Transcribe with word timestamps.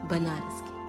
बनारस 0.06 0.42
के। 0.42 0.84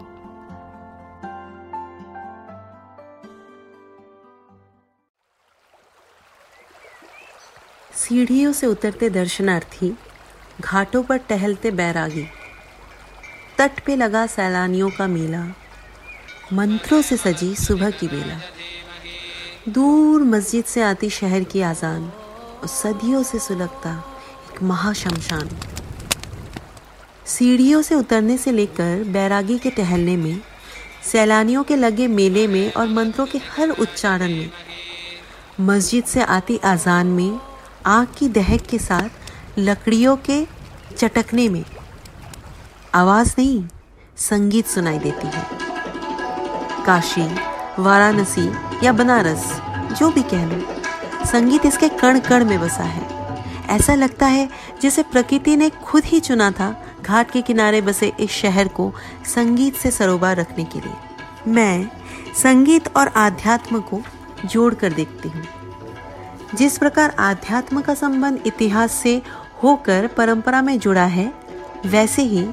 सीढ़ियों 7.97 8.51
से 8.51 8.67
उतरते 8.67 9.09
दर्शनार्थी 9.09 9.97
घाटों 10.61 11.03
पर 11.03 11.17
टहलते 11.17 11.71
बैरागी। 11.71 12.27
तट 13.57 13.85
पे 13.85 13.95
लगा 13.95 14.27
सैलानियों 14.27 14.89
का 14.89 15.07
मेला, 15.07 15.45
मंत्रों 16.53 17.01
से 17.01 17.17
सजी 17.17 17.55
सुबह 17.55 17.91
की 17.91 18.07
बेला। 18.07 18.39
दूर 19.69 20.23
मस्जिद 20.23 20.65
से 20.65 20.81
आती 20.81 21.09
शहर 21.09 21.43
की 21.43 21.61
आजान 21.61 22.03
और 22.61 22.67
सदियों 22.67 23.23
से 23.23 23.39
सुलगता 23.39 24.17
एक 24.53 24.63
महाशमशान। 24.63 25.49
सीढ़ियों 27.25 27.81
से 27.81 27.95
उतरने 27.95 28.37
से 28.37 28.51
लेकर 28.51 29.03
बैरागी 29.03 29.57
के 29.57 29.69
टहलने 29.69 30.17
में, 30.17 30.41
सैलानियों 31.11 31.63
के 31.63 31.75
लगे 31.75 32.07
मेले 32.07 32.47
में 32.47 32.73
और 32.73 32.87
मंत्रों 32.87 33.25
के 33.25 33.37
हर 33.37 33.69
उच्चारण 33.69 34.29
में, 34.29 34.51
मस्जिद 35.59 36.03
से 36.03 36.21
आती 36.21 36.57
आजान 36.57 37.07
में, 37.07 37.39
आग 37.85 38.07
की 38.17 38.29
दहक 38.29 38.61
के 38.61 38.79
साथ 38.79 39.09
लकड़ियों 39.59 40.17
के 40.17 40.47
चटकने 40.97 41.49
में। 41.49 41.65
आवाज़ 42.95 43.35
नहीं, 43.37 43.67
संगीत 44.17 44.67
सुनाई 44.67 44.99
देती 44.99 45.27
है। 45.27 45.47
काशी, 46.85 47.35
वाराणसी 47.81 48.64
या 48.83 48.91
बनारस, 48.91 49.61
जो 49.99 50.11
भी 50.11 50.21
कह 50.21 50.45
लो, 50.45 50.65
संगीत 51.25 51.65
इसके 51.65 51.89
कण 51.89 52.19
कण 52.19 52.45
में 52.45 52.59
बसा 52.59 52.83
है। 52.83 53.15
ऐसा 53.69 53.95
लगता 53.95 54.25
है 54.25 54.49
जैसे 54.81 55.03
प्रकृति 55.03 55.55
ने 55.55 55.69
खुद 55.69 56.03
ही 56.03 56.19
चुना 56.19 56.51
था 56.51 56.85
घाट 57.01 57.31
के 57.31 57.41
किनारे 57.41 57.81
बसे 57.81 58.13
इस 58.19 58.31
शहर 58.31 58.67
को 58.67 58.93
संगीत 59.25 59.75
से 59.75 59.91
सरोबार 59.91 60.37
रखने 60.37 60.63
के 60.63 60.79
लिए। 60.79 61.51
मैं 61.51 61.89
संगीत 62.43 62.97
और 62.97 63.07
आध्यात्म 63.07 63.79
को 63.79 64.01
जोड़ 64.45 64.73
कर 64.73 64.93
देखती 64.93 65.29
हूँ। 65.29 65.43
जिस 66.55 66.77
प्रकार 66.77 67.15
आध्यात्म 67.19 67.81
का 67.81 67.93
संबंध 67.93 68.39
इतिहास 68.45 68.91
से 68.91 69.21
होकर 69.63 70.07
परंपरा 70.07 70.61
में 70.61 70.79
जुड़ा 70.79 71.05
है, 71.05 71.33
वैसे 71.85 72.21
ही 72.21 72.47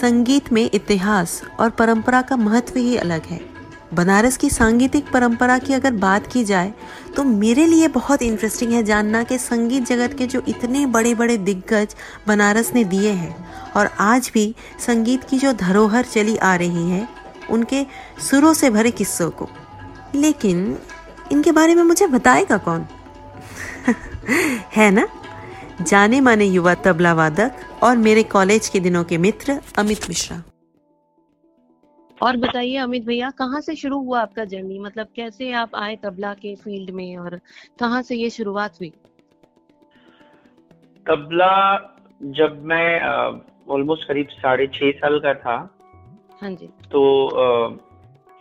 संगीत 0.00 0.52
में 0.52 0.70
इतिहास 0.74 1.42
और 1.60 1.70
परंपरा 1.70 2.22
का 2.22 2.36
महत्व 2.36 2.78
ही 2.78 2.96
अलग 2.96 3.22
है। 3.24 3.55
बनारस 3.94 4.36
की 4.36 4.50
सांगीतिक 4.50 5.10
परंपरा 5.12 5.58
की 5.58 5.72
अगर 5.72 5.90
बात 5.90 6.26
की 6.26 6.44
जाए 6.44 6.74
तो 7.16 7.24
मेरे 7.24 7.66
लिए 7.66 7.88
बहुत 7.88 8.22
इंटरेस्टिंग 8.22 8.72
है 8.72 8.82
जानना 8.82 9.22
कि 9.22 9.38
संगीत 9.38 9.86
जगत 9.86 10.14
के 10.18 10.26
जो 10.26 10.42
इतने 10.48 10.86
बड़े 10.86 11.14
बड़े 11.14 11.36
दिग्गज 11.36 11.96
बनारस 12.26 12.72
ने 12.74 12.84
दिए 12.84 13.10
हैं 13.10 13.48
और 13.76 13.90
आज 13.98 14.30
भी 14.34 14.54
संगीत 14.86 15.24
की 15.24 15.38
जो 15.38 15.52
धरोहर 15.52 16.04
चली 16.04 16.36
आ 16.36 16.54
रही 16.54 16.90
है, 16.90 17.08
उनके 17.50 17.86
सुरों 18.30 18.54
से 18.54 18.70
भरे 18.70 18.90
किस्सों 18.90 19.30
को। 19.30 19.48
लेकिन 20.14 20.78
इनके 21.32 21.52
बारे 21.52 21.74
में 21.74 21.82
मुझे 21.82 22.06
बताएगा 22.06 22.56
कौन? 22.56 22.86
है 24.76 24.90
ना? 24.90 25.08
जाने 25.82 26.20
माने 26.20 26.44
युवा 26.44 26.74
तबला 26.74 27.14
वादक 27.14 27.52
और 27.82 27.96
मेरे 27.96 28.22
कॉलेज 28.22 28.68
के 28.68 28.80
दिनों 28.80 29.04
के 29.04 29.18
मित्र 29.18 29.60
अमित 29.78 30.00
मिश्रा। 30.08 30.42
और 32.22 32.36
बताइए 32.36 32.76
अमित 32.76 33.04
भैया 33.04 33.30
कहाँ 33.30 33.60
से 33.60 33.74
शुरू 33.76 33.98
हुआ 33.98 34.20
आपका 34.20 34.44
जर्नी? 34.44 34.78
मतलब 34.78 35.06
कैसे 35.16 35.52
आप 35.52 35.74
आए 35.74 35.96
तबला 35.96 36.34
के 36.34 36.54
फ़ील्ड 36.54 36.90
में 36.90 37.16
और 37.16 37.40
कहाँ 37.80 38.02
से 38.02 38.16
ये 38.16 38.30
शुरुआत 38.30 38.80
हुई? 38.80 38.92
तबला 41.06 41.52
जब 42.22 42.62
मैं 42.64 43.00
ऑलमोस्ट 43.68 44.08
करीब 44.08 44.28
साढ़े 44.28 44.66
छह 44.66 44.90
साल 44.90 45.18
का 45.20 45.34
था। 45.34 45.56
हाँ 46.40 46.50
जी। 46.50 46.66
तो 46.66 47.02
uh, 47.42 47.78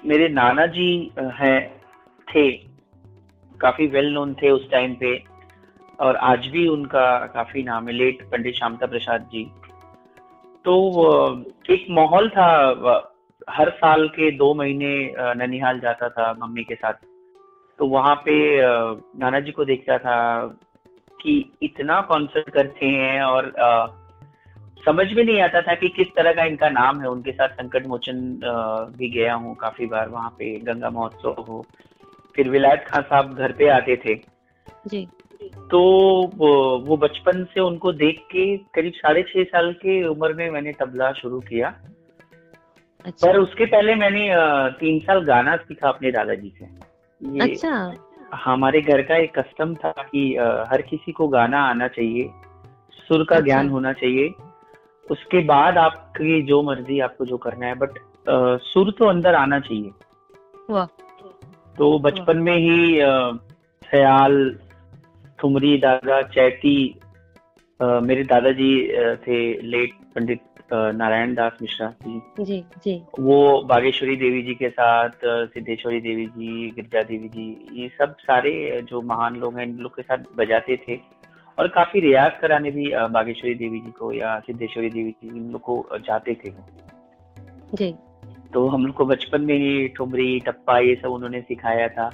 मेरे 0.05 0.29
नाना 0.29 0.65
जी 0.65 1.11
हैं 1.19 1.81
थे 2.27 2.51
काफ़ी 3.59 3.87
वेल 3.87 4.13
नोन 4.13 4.33
थे 4.33 4.49
उस 4.49 4.69
टाइम 4.71 4.95
पे। 4.95 5.23
और 5.99 6.15
आज 6.15 6.47
भी 6.47 6.67
उनका 6.67 7.25
काफ़ी 7.25 7.63
नाम 7.63 7.87
है 7.87 7.93
लेट 7.93 8.23
पंडित 8.31 8.55
श्यामता 8.55 8.85
प्रसाद 8.85 9.29
जी। 9.31 9.43
तो 10.65 10.73
एक 11.69 11.85
माहौल 11.89 12.29
था 12.29 12.47
हर 13.49 13.69
साल 13.69 14.07
के 14.07 14.31
दो 14.31 14.53
महीने 14.53 15.13
ननिहाल 15.35 15.79
जाता 15.79 16.09
था 16.09 16.33
मम्मी 16.39 16.63
के 16.63 16.75
साथ। 16.75 16.93
तो 17.79 17.87
वहाँ 17.87 18.15
पे 18.15 18.35
नाना 19.19 19.39
जी 19.39 19.51
को 19.51 19.65
देखता 19.65 19.97
था 19.97 20.17
कि 21.11 21.33
इतना 21.63 21.99
कॉन्सर्ट 22.01 22.49
करते 22.49 22.85
हैं 22.85 23.21
और 23.21 23.53
आ, 23.59 23.87
समझ 24.85 25.05
में 25.13 25.23
नहीं 25.23 25.41
आता 25.41 25.61
था 25.61 25.73
कि 25.75 25.87
किस 25.89 26.07
तरह 26.07 26.33
का 26.33 26.43
इनका 26.45 26.69
नाम 26.69 27.01
है। 27.01 27.09
उनके 27.09 27.31
साथ 27.31 27.49
संकट 27.49 27.87
मोचन 27.87 28.21
भी 28.97 29.09
गया 29.09 29.33
हूँ 29.33 29.55
काफ़ी 29.55 29.85
बार 29.85 30.09
वहाँ 30.09 30.29
पे 30.29 30.57
गंगा 30.59 30.89
महोत्सव 30.89 31.45
हो। 31.47 31.65
फिर 32.35 32.49
विलायत 32.49 32.85
खान 32.87 33.01
साहब 33.01 33.33
घर 33.33 33.51
पे 33.51 33.67
आते 33.69 33.95
थे। 34.05 34.15
जी। 34.87 35.07
तो 35.71 35.79
वो, 36.35 36.77
वो 36.79 36.97
बचपन 36.97 37.43
से 37.43 37.59
उनको 37.59 37.91
देख 37.93 38.19
के 38.31 38.45
करीब 38.75 38.93
साढ़े 38.93 39.23
छह 39.23 39.43
साल 39.43 39.71
की 39.73 40.03
उम्र 40.03 40.33
में 40.33 40.49
मैंने 40.49 40.71
तबला 40.71 41.11
शुरू 41.13 41.39
किया। 41.39 41.73
अच्छा। 43.05 43.27
पर 43.27 43.37
उसके 43.39 43.65
पहले 43.65 43.95
मैंने 43.95 44.27
तीन 44.79 44.99
साल 44.99 45.23
गाना 45.25 45.55
सीखा 45.57 45.89
अपने 45.89 46.11
दादाजी 46.11 46.53
से। 46.59 46.65
ये 47.21 47.39
अच्छा। 47.43 47.71
हमारे 48.33 48.81
घर 48.81 49.01
का 49.01 49.17
एक 49.17 49.37
कस्टम 49.39 49.73
था 49.75 49.91
कि 50.01 50.25
हर 50.69 50.81
किसी 50.81 51.11
को 51.11 51.27
गाना 51.27 51.59
आना 51.65 51.87
चाहिए 51.87 52.29
सुर 52.97 53.23
का 53.23 53.35
अच्छा। 53.35 53.45
ज्ञान 53.45 53.69
होना 53.69 53.93
चाहिए। 53.93 54.29
उसके 55.05 55.39
बाद 55.45 55.77
आपकी 55.77 56.41
जो 56.41 56.61
मर्ज़ी 56.63 56.99
आपको 56.99 57.25
जो 57.25 57.37
करना 57.37 57.65
है 57.65 57.75
बट 57.75 57.99
सुर 58.63 58.91
तो 58.91 59.05
अंदर 59.05 59.35
आना 59.35 59.59
चाहिए। 59.59 59.91
वाह। 60.69 60.85
तो 61.75 61.97
बचपन 61.99 62.37
में 62.37 62.55
ही 62.57 62.99
ख्याल 63.81 64.35
ठुमरी 65.39 65.77
दादा 65.77 66.21
चैती 66.33 66.77
मेरे 67.79 68.23
दादाजी 68.23 68.73
थे 69.23 69.37
लेट 69.61 69.93
पंडित 70.15 70.41
नारायण 70.73 71.33
दास 71.35 71.57
मिश्रा 71.61 71.87
जी 72.03 72.45
जी 72.45 72.59
जी। 72.83 73.01
वो 73.19 73.61
बागेश्वरी 73.63 74.15
देवी 74.15 74.41
जी 74.41 74.53
के 74.55 74.69
साथ 74.69 75.25
सिद्धेश्वरी 75.25 75.99
देवी 76.01 76.25
जी 76.27 76.69
गिरजा 76.75 77.01
देवी 77.03 77.27
जी 77.29 77.45
ये 77.73 77.89
सब 77.97 78.15
सारे 78.21 78.81
जो 78.89 79.01
महान 79.03 79.35
लोग 79.35 79.57
हैं 79.57 79.65
इन 79.67 79.75
लोग 79.77 79.95
के 79.95 80.01
साथ 80.01 80.23
बजाते 80.37 80.77
थे। 80.77 80.99
और 81.57 81.67
काफ़ी 81.67 81.99
रियाज 81.99 82.31
कराने 82.41 82.71
भी 82.71 82.87
बागेश्वरी 83.11 83.53
देवी 83.55 83.79
जी 83.79 83.91
को 83.91 84.11
या 84.13 84.39
सिद्धेश्वरी 84.39 84.89
देवी 84.89 85.11
जी 85.11 85.27
इन 85.27 85.49
लोग 85.51 85.61
को 85.61 85.85
जाते 86.05 86.33
थे 86.35 86.51
जी। 87.73 87.93
तो 88.53 88.67
हम 88.67 88.85
लोग 88.85 88.95
को 88.95 89.05
बचपन 89.05 89.41
में 89.41 89.57
ही 89.57 89.87
ठुमरी 89.87 90.39
टप्पा 90.39 90.77
ये 90.79 90.95
सब 90.95 91.11
उन्होंने 91.11 91.41
सिखाया 91.41 91.87
था। 91.89 92.09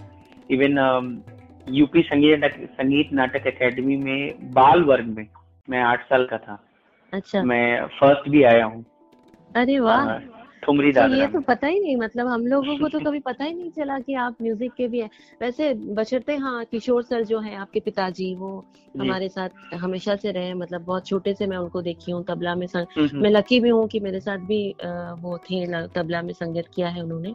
इवन 0.49 1.23
यूपी 1.69 2.01
संगीत 2.01 2.43
संगीत 2.71 3.13
नाटक 3.13 3.47
एकेडमी 3.47 3.95
में 3.97 4.51
बाल 4.53 4.83
वर्ग 4.83 5.07
में 5.07 5.25
मैं 5.67 5.81
आठ 5.83 6.05
साल 6.05 6.25
का 6.25 6.37
था। 6.37 6.57
अच्छा। 7.13 7.43
मैं 7.43 7.85
फ़र्स्ट 7.87 8.29
भी 8.29 8.43
आया 8.43 8.65
हूँ। 8.65 8.85
अरे 9.55 9.79
वाह। 9.79 10.40
ठुमरी 10.63 10.91
तो 10.93 11.07
ये 11.07 11.27
तो 11.27 11.39
पता 11.41 11.67
ही 11.67 11.79
नहीं 11.79 11.95
मतलब 11.95 12.27
हम 12.27 12.45
लोगों 12.47 12.77
को 12.77 12.87
तो 12.89 12.99
कभी 13.07 13.19
पता 13.19 13.43
ही 13.43 13.53
नहीं 13.53 13.69
चला 13.71 13.99
कि 13.99 14.13
आप 14.13 14.35
म्यूज़िक 14.41 14.73
के 14.73 14.87
भी 14.87 14.99
हैं। 14.99 15.09
वैसे 15.41 15.73
बशर्ते 15.93 16.35
हाँ 16.35 16.63
किशोर 16.65 17.03
सर 17.03 17.23
जो 17.23 17.39
है 17.39 17.55
आपके 17.55 17.79
पिताजी 17.79 18.33
वो 18.35 18.51
हमारे 18.99 19.27
साथ 19.29 19.49
हमेशा 19.73 20.15
से 20.15 20.31
रहे 20.31 20.53
मतलब 20.53 20.81
बहुत 20.81 21.07
छोटे 21.07 21.33
से 21.33 21.47
मैं 21.47 21.57
उनको 21.57 21.81
देखी 21.81 22.11
हूँ 22.11 22.23
तबला 22.23 22.55
में 22.55 22.65
संग 22.67 22.85
हम्म, 22.97 23.07
हम्म। 23.07 23.23
मैं 23.23 23.29
लकी 23.29 23.59
भी 23.59 23.69
हूँ 23.69 23.87
कि 23.87 23.99
मेरे 23.99 24.19
साथ 24.19 24.37
भी 24.37 24.61
वो 25.21 25.37
थे 25.37 25.65
तबला 25.87 26.21
में 26.21 26.33
संगत 26.33 26.67
किया 26.75 26.89
है 26.89 27.01
उन्होंने 27.03 27.33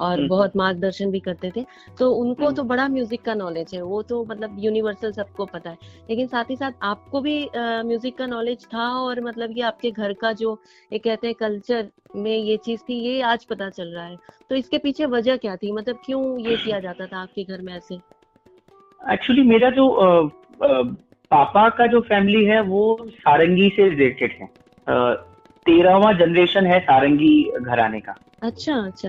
और 0.00 0.18
हम्म, 0.18 0.28
बहुत 0.28 0.56
मार्गदर्शन 0.56 1.10
भी 1.10 1.20
करते 1.20 1.50
थे। 1.56 1.64
तो 1.98 2.10
उनको 2.12 2.50
तो 2.52 2.62
बड़ा 2.62 2.88
म्यूज़िक 2.88 3.22
का 3.24 3.34
नॉलेज 3.34 3.74
है 3.74 3.82
वो 3.82 4.02
तो 4.02 4.24
मतलब 4.24 4.56
यूनिवर्सल 4.58 5.12
सबको 5.12 5.44
पता 5.46 5.70
है। 5.70 5.78
लेकिन 6.10 6.26
साथ 6.26 6.50
ही 6.50 6.56
साथ 6.56 6.72
आपको 6.82 7.20
भी 7.20 7.38
म्यूज़िक 7.56 8.16
का 8.18 8.26
नॉलेज 8.26 8.64
था 8.64 8.88
और 8.98 9.20
मतलब 9.20 9.56
ये 9.56 9.62
आपके 9.62 9.90
घर 9.90 10.12
का 10.12 10.32
जो 10.32 10.58
ये 10.92 10.98
कहते 10.98 11.26
हैं 11.26 11.36
कल्चर 11.40 11.88
में 12.16 12.36
ये 12.36 12.56
चीज़ 12.56 12.80
थी 12.80 12.94
ये 12.94 13.20
आज 13.22 13.44
पता 13.44 13.68
चल 13.70 13.88
रहा 13.88 14.04
है। 14.04 14.16
तो 14.50 14.54
इसके 14.54 14.78
पीछे 14.78 15.06
वजह 15.06 15.36
क्या 15.36 15.56
थी? 15.56 15.72
मतलब 15.72 15.98
क्यों 16.06 16.38
ये 16.40 16.56
किया 16.56 16.80
जाता 16.80 17.06
था 17.06 17.22
आपके 17.22 17.44
घर 17.44 17.60
में 17.60 17.72
ऐसे? 17.74 17.94
एक्चुअली 19.12 19.42
मेरा 19.42 19.70
जो 19.70 19.86
पापा 20.62 21.68
का 21.68 21.86
जो 21.86 22.00
फैमिली 22.00 22.44
है 22.44 22.60
वो 22.60 22.98
सारंगी 23.10 23.68
से 23.76 23.88
रिलेटेड 23.88 24.36
है। 24.40 24.46
तेरहवा 25.66 26.12
जनरेशन 26.12 26.66
है 26.66 26.80
सारंगी 26.80 27.50
घराने 27.60 28.00
का। 28.00 28.14
अच्छा 28.42 28.74
अच्छा। 28.74 29.08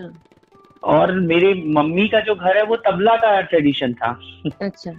और 0.84 1.12
मेरे 1.20 1.54
मम्मी 1.68 2.08
का 2.08 2.20
जो 2.20 2.36
घर 2.36 2.58
है 2.58 2.64
वो 2.64 2.76
तबला 2.76 3.16
का 3.16 3.42
ट्रेडिशन 3.42 3.94
था। 3.94 4.20
अच्छा। 4.62 4.92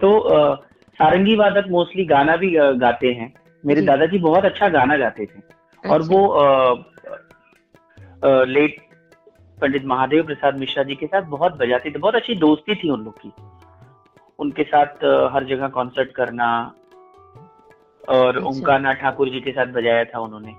तो 0.00 0.18
आ, 0.18 0.54
सारंगी 0.98 1.36
वादक 1.36 1.64
मोस्टली 1.70 2.04
गाना 2.04 2.36
भी 2.36 2.50
गाते 2.56 3.12
हैं। 3.12 3.32
मेरे 3.66 3.82
दादाजी 3.82 4.18
बहुत 4.18 4.44
अच्छा 4.44 4.68
गाना 4.68 4.96
गाते 4.96 5.24
थे। 5.24 5.38
अच्छा। 5.38 5.94
और। 5.94 6.02
वो 6.02 6.26
लेट 8.24 8.76
पंडित 9.58 9.84
महादेव 9.84 10.22
प्रसाद 10.22 10.58
मिश्रा 10.58 10.82
जी 10.82 10.94
के 10.94 11.06
साथ 11.06 11.22
बहुत 11.28 11.56
बजाते 11.56 11.90
थे 11.90 11.98
बहुत 11.98 12.14
अच्छी 12.14 12.34
दोस्ती 12.34 12.74
थी 12.74 12.90
उन 12.90 13.04
लोग 13.04 13.20
की 13.20 13.32
उनके 14.38 14.62
साथ 14.62 15.04
हर 15.32 15.44
जगह 15.44 15.68
कॉन्सर्ट 15.68 16.12
करना 16.12 16.48
और 18.08 18.36
अच्छा। 18.38 18.92
ठाकुर 18.92 19.28
जी 19.28 19.40
के 19.40 19.52
साथ 19.52 19.66
बजाया 19.66 20.04
था 20.04 20.18
उन्होंने 20.18 20.54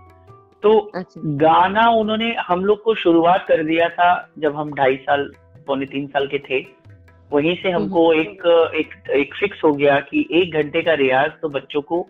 तो 0.63 0.77
अच्छा। 0.95 1.21
गाना 1.38 1.89
उन्होंने 1.91 2.33
हम 2.47 2.65
लोग 2.65 2.83
को 2.83 2.95
शुरुआत 2.95 3.45
कर 3.47 3.63
दिया 3.63 3.89
था 3.89 4.09
जब 4.39 4.56
हम 4.56 4.73
ढाई 4.73 4.95
साल 4.95 5.29
पौने 5.67 5.85
तीन 5.85 6.07
साल 6.07 6.27
के 6.27 6.39
थे 6.39 6.65
वहीं 7.31 7.56
से 7.56 7.69
हमको 7.69 8.09
हम्म। 8.12 8.21
एक 8.21 8.45
एक 8.75 9.09
एक 9.12 9.33
फिक्स 9.35 9.63
हो 9.63 9.71
गया 9.73 10.00
कि 10.00 10.27
एक 10.31 10.53
घंटे 10.53 10.81
का 10.81 10.94
रियाज 10.94 11.31
तो 11.41 11.50
बच्चों 11.50 11.81
को 11.81 12.06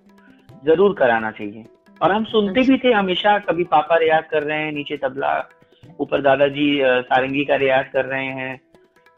ज़रूर 0.65 0.93
कराना 0.93 1.31
चाहिए 1.31 1.63
और 2.01 2.12
हम 2.12 2.24
सुनते। 2.24 2.62
भी 2.62 2.77
थे 2.77 2.92
हमेशा 2.94 3.38
कभी 3.39 3.63
पापा 3.63 3.97
रियाज 3.97 4.24
कर 4.31 4.44
रहे 4.44 4.59
हैं 4.59 4.71
नीचे 4.71 4.97
तबला 4.97 5.33
ऊपर 6.00 6.21
दादाजी 6.21 6.68
सारंगी 6.83 7.44
का 7.45 7.56
रियाज 7.56 7.86
कर 7.94 8.06
रहे 8.06 8.25
हैं। 8.25 8.59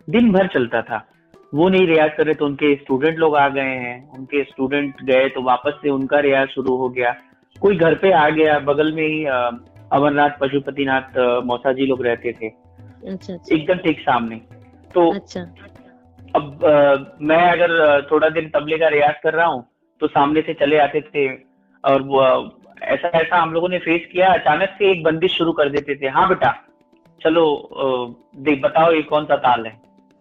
दिन 0.07 0.31
भर 0.31 0.47
चलता 0.47 0.81
था। 0.81 1.05
वो 1.53 1.67
नहीं 1.69 1.87
रियाज 1.87 2.11
कर 2.17 2.25
रहे 2.25 2.33
तो 2.33 2.45
उनके 2.45 2.73
स्टूडेंट 2.75 3.17
लोग 3.19 3.35
आ 3.37 3.47
गए 3.49 3.75
हैं। 3.77 4.11
उनके 4.11 4.43
स्टूडेंट 4.43 5.01
गए 5.03 5.29
तो 5.29 5.41
वापस 5.41 5.79
से 5.81 5.89
उनका 5.89 6.19
रियाज 6.19 6.47
शुरू 6.47 6.75
हो 6.77 6.89
गया। 6.89 7.15
कोई 7.55 7.77
घर 7.77 7.95
पे 7.95 8.11
आ 8.11 8.29
गया 8.29 8.57
बगल 8.59 8.91
में 8.93 9.07
ही 9.07 9.23
अमरनाथ 9.25 10.37
पशुपतिनाथ 10.41 11.17
मौसा 11.45 11.71
जी 11.73 11.85
लोग 11.85 12.05
रहते 12.05 12.31
थे। 12.31 12.47
अच्छा, 12.47 13.33
अच्छा। 13.33 13.55
एकदम 13.55 13.77
ठीक 13.77 13.99
सामने। 13.99 14.35
तो 14.93 15.09
अच्छा। 15.11 15.41
अब 16.35 16.65
आ, 16.65 16.95
मैं 17.21 17.41
अगर 17.51 18.01
थोड़ा 18.11 18.29
दिन 18.29 18.49
तबले 18.49 18.77
का 18.77 18.87
रियाज 18.87 19.15
कर 19.23 19.33
रहा 19.33 19.45
हूँ 19.45 19.65
तो 20.01 20.07
सामने 20.07 20.41
से 20.41 20.53
चले 20.53 20.77
आते 20.77 21.01
थे 21.01 21.27
और 21.83 22.01
ऐसा 22.81 23.07
ऐसा 23.09 23.37
हम 23.37 23.53
लोगों 23.53 23.69
ने 23.69 23.79
फेस 23.79 24.07
किया। 24.11 24.33
अचानक 24.33 24.75
से 24.79 24.91
एक 24.91 25.03
बंदिश 25.03 25.37
शुरू 25.37 25.51
कर 25.51 25.69
देते 25.69 25.95
थे। 25.95 26.07
हाँ 26.09 26.27
बेटा 26.29 26.55
चलो 27.21 27.45
देख 28.39 28.61
बताओ 28.63 28.91
ये 28.91 29.01
कौन 29.03 29.25
सा 29.25 29.35
ताल 29.37 29.65
है। 29.65 29.77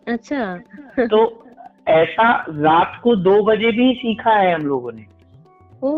अच्छा। 0.06 1.06
तो 1.06 1.18
ऐसा 1.88 2.30
रात 2.50 3.00
को 3.02 3.14
दो 3.16 3.42
बजे 3.44 3.70
भी 3.72 3.92
सीखा 3.94 4.32
है 4.32 4.54
हम 4.54 4.66
लोगों 4.66 4.92
ने। 4.92 5.04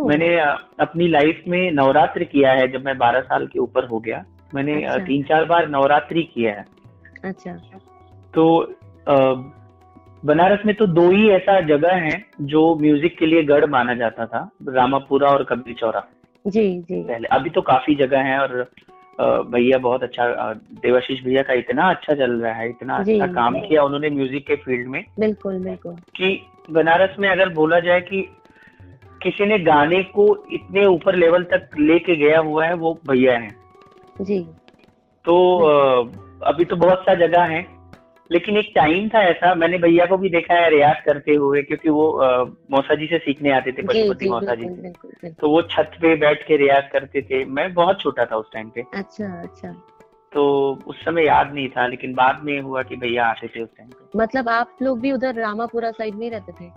मैंने 0.08 0.37
अपनी 0.81 1.08
लाइफ 1.08 1.43
में 1.49 1.70
नवरात्र 1.72 2.25
किया 2.25 2.52
है 2.52 2.66
जब 2.72 2.84
मैं 2.84 2.96
बारह 2.99 3.20
साल 3.22 3.46
के 3.46 3.58
ऊपर 3.58 3.84
हो 3.84 3.99
गया। 3.99 4.25
मैंने 4.54 4.82
अच्छा। 4.82 5.04
तीन 5.04 5.22
चार 5.22 5.44
बार 5.44 5.69
नवरात्रि 5.69 6.22
किया 6.34 6.52
है। 6.52 6.64
अच्छा। 7.25 7.52
तो 8.34 8.44
बनारस 10.22 10.64
में 10.66 10.75
तो 10.75 10.87
दो 10.88 11.08
ही 11.11 11.28
ऐसा 11.31 11.61
जगह 11.66 11.94
है 11.96 12.22
जो 12.43 12.62
म्यूज़िक 12.75 13.19
के 13.19 13.26
लिए 13.26 13.43
गढ़ 13.44 13.64
माना 13.66 13.94
जाता 13.94 14.26
था। 14.26 14.49
रामापुरा 14.69 15.28
और 15.28 15.44
कबीर 15.44 15.75
चौरा 15.75 16.00
जी 16.48 16.80
जी। 16.80 17.02
पहले 17.02 17.28
अभी 17.28 17.50
तो 17.50 17.60
काफ़ी 17.62 17.94
जगह 17.94 18.18
है 18.18 18.38
और 18.38 18.70
भैया 19.20 19.78
बहुत 19.78 20.02
अच्छा 20.02 20.52
देवाशीष 20.54 21.22
भैया 21.24 21.42
का 21.42 21.52
इतना 21.52 21.90
अच्छा 21.90 22.14
चल 22.14 22.32
रहा 22.32 22.52
है 22.52 22.68
इतना 22.68 22.96
अच्छा 22.96 23.26
काम 23.26 23.60
किया 23.60 23.82
उन्होंने 23.82 24.10
म्यूज़िक 24.10 24.46
के 24.46 24.56
फ़ील्ड 24.56 24.88
में। 24.88 25.04
बिल्कुल 25.18 25.58
बिल्कुल। 25.58 25.94
कि 26.16 26.40
बनारस 26.70 27.16
में 27.18 27.28
अगर 27.28 27.48
बोला 27.48 27.80
जाए 27.80 28.00
कि 28.00 28.22
किसी 29.22 29.46
ने 29.46 29.58
गाने 29.58 30.02
को 30.02 30.46
इतने 30.52 30.86
ऊपर 30.86 31.14
लेवल 31.14 31.44
तक 31.44 31.70
लेके 31.78 32.16
गया 32.16 32.38
हुआ 32.38 32.66
है 32.66 32.74
वो 32.74 33.00
भैया 33.06 33.38
है। 33.38 33.50
जी। 34.20 34.38
तो 35.24 35.58
अभी 36.42 36.64
तो 36.64 36.76
बहुत 36.76 36.98
सा 36.98 37.14
जगह 37.14 37.42
है। 37.42 37.77
लेकिन 38.30 38.56
एक 38.56 38.72
टाइम 38.75 39.08
था 39.08 39.22
ऐसा 39.22 39.54
मैंने 39.54 39.78
भैया 39.78 40.06
को 40.06 40.16
भी 40.16 40.28
देखा 40.28 40.54
है 40.54 40.70
रियाज 40.70 40.96
करते 41.04 41.34
हुए 41.34 41.62
क्योंकि 41.62 41.90
वो 41.90 42.06
मौसा 42.70 42.94
जी 42.94 43.06
से 43.06 43.19
सीखने 43.19 43.50
आते 43.50 43.72
थे 43.72 43.82
पशुपति 43.82 44.28
मौसा 44.28 44.54
जी 44.54 45.30
तो 45.30 45.50
वो 45.50 45.62
छत 45.70 45.96
पे 46.00 46.14
बैठ 46.16 46.46
के 46.46 46.56
रियाज 46.56 46.88
करते 46.92 47.22
थे। 47.22 47.44
मैं 47.44 47.72
बहुत 47.75 48.00
छोटा 48.00 48.25
था 48.25 48.36
उस 48.36 48.50
टाइम 48.52 48.69
पे। 48.70 48.84
अच्छा 48.94 49.26
अच्छा। 49.42 49.72
तो 50.32 50.42
उस 50.86 51.04
समय 51.04 51.26
याद 51.26 51.52
नहीं 51.54 51.69
था 51.69 51.86
लेकिन 51.86 52.14
बाद 52.14 52.40
में 52.44 52.60
हुआ 52.60 52.82
कि 52.82 52.96
भैया 52.96 53.26
आते 53.26 53.48
थे 53.48 53.62
उस 53.62 53.69
टाइम 53.78 53.88
पे। 53.88 54.19
मतलब 54.19 54.48
आप 54.48 54.76
लोग 54.82 55.00
भी 55.00 55.12
उधर 55.12 55.34
रामापुरा 55.34 55.90
साइड 55.90 56.14
में 56.14 56.28
रहते 56.30 56.52
थे? 56.52 56.70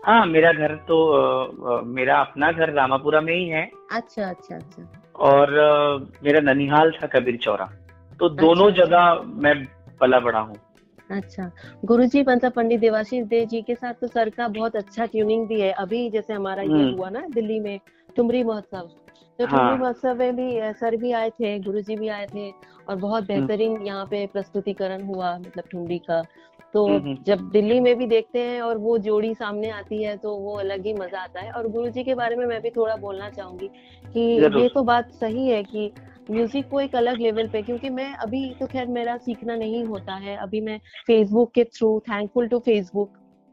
हाँ 0.00 0.26
मेरा 0.26 0.52
घर 0.52 0.74
तो 0.88 0.98
आ, 1.12 1.80
मेरा 1.82 2.18
अपना 2.20 2.50
घर 2.52 2.72
रामापुरा 2.72 3.20
में 3.20 3.34
ही 3.34 3.48
है। 3.48 3.70
अच्छा 3.92 4.28
अच्छा 4.28 4.56
अच्छा। 4.56 5.02
और 5.30 5.58
आ, 5.58 5.98
मेरा 6.24 6.40
ननिहाल 6.52 6.90
था 6.92 7.06
कबीर 7.06 7.36
चौरा 7.36 7.68
तो 8.20 8.28
दोनों 8.28 8.70
अच्छा, 8.70 8.82
अच्छा। 8.82 8.84
जगह 8.84 9.40
मैं 9.42 9.54
पला 10.00 10.20
बड़ा 10.20 10.38
हूँ। 10.38 10.56
अच्छा 11.10 11.50
गुरुजी 11.84 12.22
मतलब 12.22 12.52
पंडित 12.52 12.80
देवाशीष 12.80 13.24
देव 13.26 13.44
जी 13.46 13.60
के 13.62 13.74
साथ 13.74 13.94
तो 13.94 14.06
सर 14.06 14.30
का 14.30 14.48
बहुत 14.48 14.76
अच्छा 14.76 15.04
ट्यूनिंग 15.06 15.46
भी 15.48 15.60
है 15.60 15.70
अभी 15.78 16.08
जैसे 16.10 16.32
हमारा 16.32 16.62
ये 16.62 16.68
हम्म। 16.68 16.94
हुआ 16.94 17.08
ना 17.10 17.26
दिल्ली 17.34 17.58
में 17.60 17.78
ठुमरी 18.16 18.42
महोत्सव 18.44 18.88
तो 19.38 19.46
हाँ। 19.46 19.76
महोत्सव 19.76 20.14
में 20.14 20.36
भी 20.36 20.50
सर 20.74 20.96
भी 20.96 21.12
आए 21.12 21.30
थे 21.30 21.58
गुरुजी 21.58 21.96
भी 21.96 22.08
आए 22.08 22.26
थे 22.26 22.50
और 22.50 22.96
बहुत 22.96 23.22
हम्म। 23.22 23.46
बेहतरीन 23.46 23.80
यहाँ 23.82 24.04
पे 24.06 24.26
प्रस्तुतिकरण 24.26 25.02
हुआ 25.04 25.36
मतलब 25.38 25.64
ठुमरी 25.72 25.98
का 26.00 26.22
तो 26.74 26.86
हम्म, 26.86 27.16
जब 27.26 27.48
दिल्ली 27.50 27.78
में 27.80 27.96
भी 27.98 28.06
देखते 28.06 28.40
हैं 28.40 28.60
और 28.62 28.78
वो 28.78 28.96
जोड़ी 28.98 29.34
सामने 29.34 29.68
आती 29.70 30.02
है 30.02 30.16
तो 30.16 30.34
वो 30.36 30.54
अलग 30.54 30.86
ही 30.86 30.94
मज़ा 30.94 31.20
आता 31.20 31.40
है 31.40 31.52
और 31.52 31.68
गुरु 31.68 31.90
जी 31.90 32.04
के 32.04 32.14
बारे 32.14 32.36
में 32.36 32.44
मैं 32.46 32.60
भी 32.62 32.70
थोड़ा 32.70 32.96
बोलना 32.96 33.30
चाहूँगी 33.30 33.68
कि 34.04 34.20
ये 34.56 34.68
तो 34.68 34.82
बात 34.82 35.12
सही 35.12 35.48
है 35.48 35.62
कि 35.62 35.90
म्यूज़िक 36.30 36.68
को 36.68 36.80
एक 36.80 36.96
अलग 36.96 37.20
लेवल 37.20 37.48
पे 37.48 37.62
क्योंकि 37.62 37.90
मैं 37.90 38.12
अभी 38.14 38.48
तो 38.60 38.66
खैर 38.66 38.86
मेरा 38.86 39.16
सीखना 39.16 39.56
नहीं 39.56 39.84
होता 39.84 40.14
है। 40.14 40.36
अभी 40.36 40.60
मैं 40.60 40.78
फेसबुक 41.06 41.52
के 41.52 41.64
थ्रू 41.64 41.98
थैंकफुल 42.00 42.48
टू 42.48 42.58
फेसबुक 42.58 43.10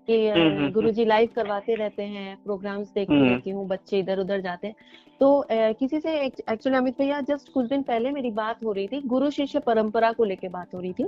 कि 0.07 0.27
हम्म, 0.27 0.49
हम्म, 0.49 0.71
गुरु 0.71 0.91
जी 0.91 1.05
लाइव 1.05 1.29
करवाते 1.35 1.75
रहते 1.75 2.03
हैं 2.03 2.35
प्रोग्राम्स 2.43 2.87
देखती 2.87 3.13
हम्म। 3.13 3.29
रहती 3.29 3.49
हूँ 3.49 3.67
बच्चे 3.67 3.99
इधर 3.99 4.19
उधर 4.19 4.41
जाते 4.41 4.67
हैं। 4.67 4.75
तो 5.19 5.45
ए, 5.51 5.73
किसी 5.73 5.99
से 5.99 6.15
एक्चुअली 6.25 6.77
अमित 6.77 6.97
भैया 6.97 7.19
जस्ट 7.21 7.51
कुछ 7.53 7.67
दिन 7.69 7.81
पहले 7.81 8.11
मेरी 8.11 8.31
बात 8.31 8.63
हो 8.63 8.71
रही 8.71 8.87
थी 8.87 9.01
गुरु 9.05 9.29
शिष्य 9.29 9.59
परंपरा 9.59 10.11
को 10.11 10.23
लेके 10.23 10.49
बात 10.49 10.73
हो 10.75 10.79
रही 10.79 10.93
थी। 10.93 11.03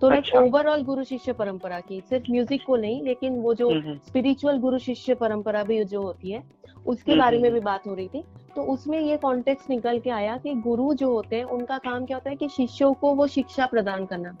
तो 0.00 0.08
लाइक 0.10 0.24
अच्छा। 0.24 0.40
ओवरऑल 0.40 0.82
गुरु 0.82 1.04
शिष्य 1.04 1.32
परंपरा 1.32 1.80
की 1.80 2.00
सिर्फ़ 2.00 2.30
म्यूज़िक 2.30 2.64
को 2.66 2.76
नहीं 2.76 3.02
लेकिन 3.02 3.40
वो 3.40 3.54
जो 3.54 3.70
स्पिरिचुअल 4.06 4.58
गुरु 4.58 4.78
शिष्य 4.78 5.14
परंपरा 5.14 5.62
भी 5.62 5.84
जो 5.84 6.02
होती 6.02 6.30
है 6.30 6.42
उसके 6.86 7.16
बारे 7.16 7.38
में 7.38 7.52
भी 7.52 7.60
बात 7.60 7.86
हो 7.86 7.94
रही 7.94 8.08
थी। 8.08 8.22
तो 8.56 8.62
उसमें 8.72 8.98
ये 9.00 9.16
कॉन्टेक्स्ट 9.16 9.70
निकल 9.70 9.98
के 10.00 10.10
आया 10.10 10.36
कि 10.36 10.54
गुरु 10.62 10.92
जो 10.94 11.10
होते 11.12 11.36
हैं 11.36 11.44
उनका 11.44 11.78
काम 11.78 12.04
क्या 12.06 12.16
होता 12.16 12.30
है 12.30 12.36
कि 12.36 12.48
शिष्यों 12.48 12.92
को 12.94 13.14
वो 13.14 13.26
शिक्षा 13.26 13.66
प्रदान 13.66 14.04
करना। 14.06 14.36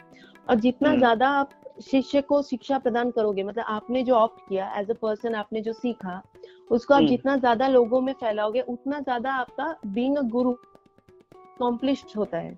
और 0.48 0.60
जितना 0.60 0.94
ज़्यादा 0.96 1.28
आप 1.30 1.50
शिष्य 1.82 2.20
को 2.22 2.42
शिक्षा 2.42 2.78
प्रदान 2.78 3.10
करोगे 3.10 3.42
मतलब 3.42 3.64
आपने 3.68 4.02
जो 4.02 4.14
ऑप्ट 4.14 4.48
किया 4.48 4.72
एज 4.78 4.90
अ 4.90 4.94
पर्सन 4.94 5.34
आपने 5.34 5.60
जो 5.60 5.72
सीखा 5.72 6.20
उसको 6.70 6.94
आप 6.94 6.98
हम्म। 6.98 7.08
जितना 7.08 7.36
ज़्यादा 7.36 7.68
लोगों 7.68 8.00
में 8.00 8.12
फैलाओगे 8.12 8.60
उतना 8.68 9.00
ज़्यादा 9.00 9.32
आपका 9.32 9.74
बींग 9.86 10.16
गुरु 10.30 10.54
कॉम्प्लिश 11.58 12.04
होता 12.16 12.38
है। 12.38 12.56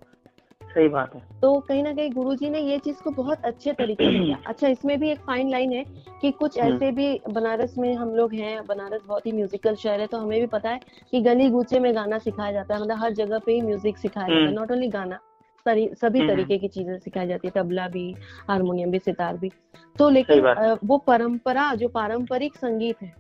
सही 0.77 0.89
बात 0.89 1.15
है 1.15 1.21
तो 1.43 1.53
कहीं 1.61 1.83
ना 1.83 1.93
कहीं 1.93 2.11
गुरुजी 2.13 2.49
ने 2.51 2.61
ये 2.61 2.79
चीज़ 2.79 2.97
को 3.03 3.11
बहुत 3.13 3.45
अच्छे 3.45 3.73
तरीके 3.73 4.11
से 4.11 4.19
किया 4.19 4.37
अच्छा 4.47 4.69
इसमें 4.69 4.99
भी 5.01 5.11
एक 5.11 5.21
फाइन 5.21 5.51
लाइन 5.51 5.73
है 5.73 5.85
कि 6.21 6.31
कुछ 6.33 6.59
हम्म। 6.59 6.75
ऐसे 6.75 6.91
भी 6.93 7.09
बनारस 7.31 7.79
में 7.79 7.95
हम 7.95 8.15
लोग 8.15 8.35
हैं 8.35 8.67
बनारस 8.67 9.03
बहुत 9.07 9.27
ही 9.27 9.33
म्यूजिकल 9.33 9.75
शहर 9.75 10.01
है 10.01 10.07
तो 10.07 10.19
हमें 10.19 10.41
भी 10.41 10.47
पता 10.47 10.71
है 10.71 10.81
कि 11.11 11.21
गली 11.21 11.49
गुचे 11.51 11.81
में 11.81 11.95
गाना 11.95 12.19
सिखाया 12.19 12.53
जाता 12.53 12.75
है 12.75 12.81
मतलब 12.81 12.99
हर 12.99 13.13
जगह 13.15 13.39
पे 13.39 13.53
ही 13.53 13.61
म्यूज़िक 13.63 13.99
सिखाया 13.99 14.29
जाता 14.29 14.47
है 14.47 14.55
नॉट 14.55 14.73
ओनली 14.73 14.89
गाना 14.89 15.19
सभी 15.67 15.85
हम्म, 15.85 16.13
हम्म। 16.13 16.29
तरीके 16.29 16.59
की 16.59 16.69
चीज़ें 16.69 16.99
सिखाई 16.99 17.27
जाती 17.27 17.49
है 17.49 17.53
तबला 17.55 17.89
भी 17.89 18.05
हारमोनियम 18.49 18.91
भी 18.91 18.99
सितार 18.99 19.37
भी 19.37 19.51
तो 19.97 20.09
लेकिन 20.11 20.77
वो 20.85 20.99
परंपरा 21.07 21.73
जो 21.75 21.89
पारंपरिक 21.89 22.57
संगीत 22.57 23.03
है 23.03 23.15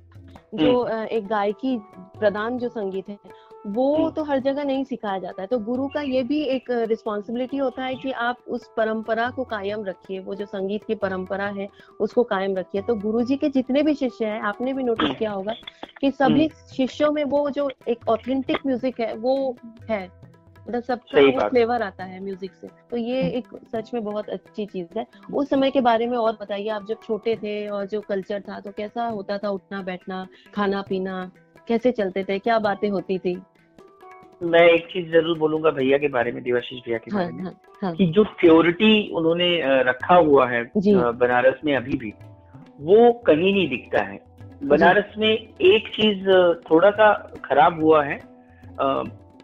जो 0.54 0.82
हम्म। 0.82 1.04
एक 1.06 1.26
गायकी 1.26 1.76
प्रदान 2.18 2.58
जो 2.58 2.68
संगीत 2.68 3.08
है 3.08 3.18
वो 3.66 4.11
तो 4.11 4.23
हर 4.25 4.38
जगह 4.38 4.64
नहीं 4.64 4.85
सिखाया 4.85 5.18
जाता 5.18 5.42
है। 5.42 5.49
तो 5.49 5.58
गुरु 5.58 5.87
का 5.88 6.00
ये 6.00 6.23
भी 6.23 6.40
एक 6.46 6.70
रिस्पॉन्सिबिलिटी 6.70 7.56
होता 7.56 7.85
है 7.85 7.94
कि 7.94 8.11
आप 8.11 8.37
उस 8.49 8.68
परंपरा 8.76 9.28
को 9.30 9.44
कायम 9.44 9.85
रखिए 9.85 10.18
वो 10.20 10.35
जो 10.35 10.46
संगीत 10.46 10.85
की 10.85 10.94
परंपरा 10.94 11.46
है 11.49 11.68
उसको 12.00 12.23
कायम 12.23 12.56
रखिए। 12.56 12.82
तो 12.82 12.94
गुरु 12.94 13.23
जी 13.23 13.37
के 13.37 13.49
जितने 13.49 13.82
भी 13.82 13.94
शिष्य 13.94 14.26
हैं 14.26 14.40
आपने 14.42 14.73
भी 14.73 14.82
नोटिस 14.82 15.16
किया 15.18 15.30
होगा 15.30 15.54
कि 16.00 16.11
सभी 16.11 16.49
शिष्यों 16.76 17.11
में 17.12 17.23
वो 17.25 17.49
जो 17.50 17.70
एक 17.88 18.08
ऑथेंटिक 18.08 18.66
म्यूज़िक 18.66 19.00
है 19.00 19.14
वो 19.16 19.56
है। 19.90 20.04
मतलब 20.68 20.82
सबका 20.82 21.20
वो 21.20 21.49
फ्लेवर 21.49 21.82
आता 21.82 22.04
है 22.04 22.23
म्यूज़िक 22.25 22.54
से। 22.54 22.68
तो 22.90 22.96
ये 22.96 23.23
हम्म। 23.23 23.32
एक 23.32 23.49
सच 23.73 23.90
में 23.94 24.02
बहुत 24.04 24.28
अच्छी 24.28 24.66
चीज़ 24.66 24.99
है। 24.99 25.06
उस 25.35 25.50
समय 25.50 25.70
के 25.70 25.80
बारे 25.80 26.06
में 26.06 26.16
और 26.18 26.38
बताइए 26.40 26.68
आप 26.68 26.87
जब 26.88 27.02
छोटे 27.02 27.37
थे 27.37 27.66
और 27.68 27.87
जो 27.87 28.00
कल्चर 28.00 28.40
था 28.40 28.61
तो 28.61 28.70
कैसा 28.70 29.06
होता 29.06 29.38
था 29.38 29.50
उठना 29.50 29.82
बैठना 29.82 30.26
खाना 30.54 30.82
पीना 30.82 31.30
कैसे 31.68 31.92
चलते 31.92 32.25
थे? 32.25 32.38
क्या 32.38 32.58
बातें 32.58 32.88
होती 32.90 33.18
थी? 33.18 33.35
मैं 34.40 34.62
एक 34.68 34.86
चीज़ 34.86 35.10
ज़रूर 35.12 35.38
बोलूँगा 35.38 35.70
भैया 35.70 35.98
के 35.98 36.08
बारे 36.08 36.32
में 36.32 36.42
देवाशीष 36.42 36.80
भैया 36.80 36.98
के 36.98 37.10
हाँ, 37.10 37.22
बारे 37.22 37.32
में 37.32 37.44
हाँ, 37.44 37.54
हाँ. 37.82 37.92
कि 37.94 38.06
जो 38.06 38.24
प्योरिटी 38.40 39.10
उन्होंने 39.10 39.48
रखा 39.82 40.14
हुआ 40.14 40.48
है 40.48 40.62
बनारस 40.76 41.60
में 41.64 41.74
अभी 41.76 41.98
भी 41.98 42.12
वो 42.80 43.12
कहीं 43.26 43.52
नहीं 43.52 43.68
दिखता 43.68 44.02
है 44.02 44.20
बनारस 44.64 45.14
में 45.18 45.28
एक 45.28 45.88
चीज़ 45.88 46.28
थोड़ा 46.70 46.90
सा 46.90 47.12
खराब 47.44 47.80
हुआ 47.82 48.04
है 48.04 48.18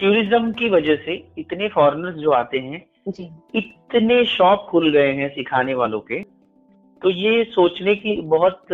टूरिज़्म 0.01 0.53
की 0.53 0.69
वजह 0.71 0.97
से 0.97 1.15
इतने 1.39 1.69
फॉरेनर्स 1.69 2.17
जो 2.17 2.31
आते 2.31 2.59
हैं 2.59 2.85
जी। 3.09 3.31
इतने 3.55 4.25
शॉप 4.25 4.67
खुल 4.71 4.91
गए 4.93 5.13
हैं 5.13 5.29
सिखाने 5.29 5.75
वालों 5.75 6.01
के 6.01 6.21
तो 7.03 7.11
ये 7.11 7.43
सोचने 7.45 7.95
की 7.95 8.21
बहुत 8.21 8.67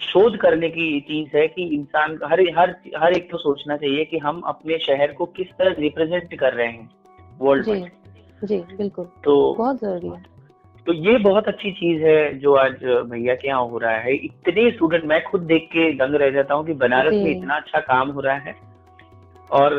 शोध 0.00 0.36
करने 0.36 0.68
की 0.68 1.00
चीज़ 1.00 1.36
है 1.36 1.46
कि 1.48 1.62
इंसान 1.74 2.18
हर 2.24 2.40
हर 2.58 2.74
हर 2.96 3.12
एक 3.12 3.30
को 3.30 3.38
सोचना 3.38 3.76
चाहिए 3.76 4.04
कि 4.04 4.18
हम 4.18 4.40
अपने 4.46 4.78
शहर 4.78 5.12
को 5.12 5.26
किस 5.26 5.46
तरह 5.58 5.74
रिप्रेजेंट 5.78 6.34
कर 6.34 6.52
रहे 6.52 6.66
हैं 6.66 6.90
वर्ल्ड 7.40 7.68
में। 7.68 7.90
जी 8.44 8.58
बिल्कुल। 8.76 9.04
तो 9.24 9.54
बहुत 9.58 9.80
ज़रूरी 9.80 10.08
है। 10.08 10.22
तो 10.86 10.92
ये 10.92 11.16
बहुत 11.18 11.48
अच्छी 11.48 11.70
चीज़ 11.72 12.02
है 12.02 12.38
जो 12.38 12.54
आज 12.54 12.84
भैया 13.10 13.34
के 13.34 13.48
यहाँ 13.48 13.64
हो 13.66 13.78
रहा 13.78 13.96
है। 13.96 14.14
इतने 14.14 14.70
स्टूडेंट 14.70 15.04
मैं 15.04 15.22
खुद 15.24 15.40
देख 15.40 15.68
के 15.72 15.92
दंग 15.92 16.14
रह 16.14 16.30
जाता 16.30 16.54
हूँ 16.54 16.66
कि 16.66 16.72
बनारस 16.72 17.14
में 17.14 17.30
इतना 17.30 17.56
अच्छा 17.56 17.80
काम 17.80 18.10
हो 18.10 18.20
रहा 18.20 18.36
है। 18.36 18.54
और 19.50 19.70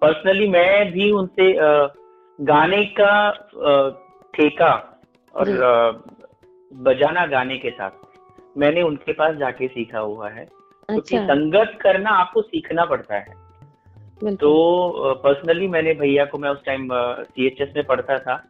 पर्सनली 0.00 0.48
मैं 0.48 0.92
भी 0.92 1.10
उनसे 1.10 1.52
गाने 2.38 2.84
का 3.00 3.30
ठेका 4.34 4.72
और 5.34 5.50
बजाना 6.72 7.26
गाने 7.26 7.56
के 7.58 7.70
साथ। 7.70 7.90
मैंने 8.58 8.82
उनके 8.82 9.12
पास 9.12 9.36
जाके 9.36 9.68
सीखा 9.68 9.98
हुआ 9.98 10.28
है। 10.28 10.44
क्योंकि 10.88 11.16
अच्छा। 11.16 11.34
संगत 11.34 11.78
करना 11.80 12.10
आपको 12.10 12.42
सीखना 12.42 12.84
पड़ता 12.84 13.14
है। 13.14 13.40
तो 14.36 15.14
पर्सनली 15.14 15.68
मैंने 15.68 15.94
भैया 15.94 16.24
को 16.24 16.38
मैं 16.38 16.50
उस 16.50 16.64
टाइम 16.64 16.88
सीएचएस 17.22 17.72
में 17.76 17.84
पढ़ता 17.86 18.18
था। 18.18 18.42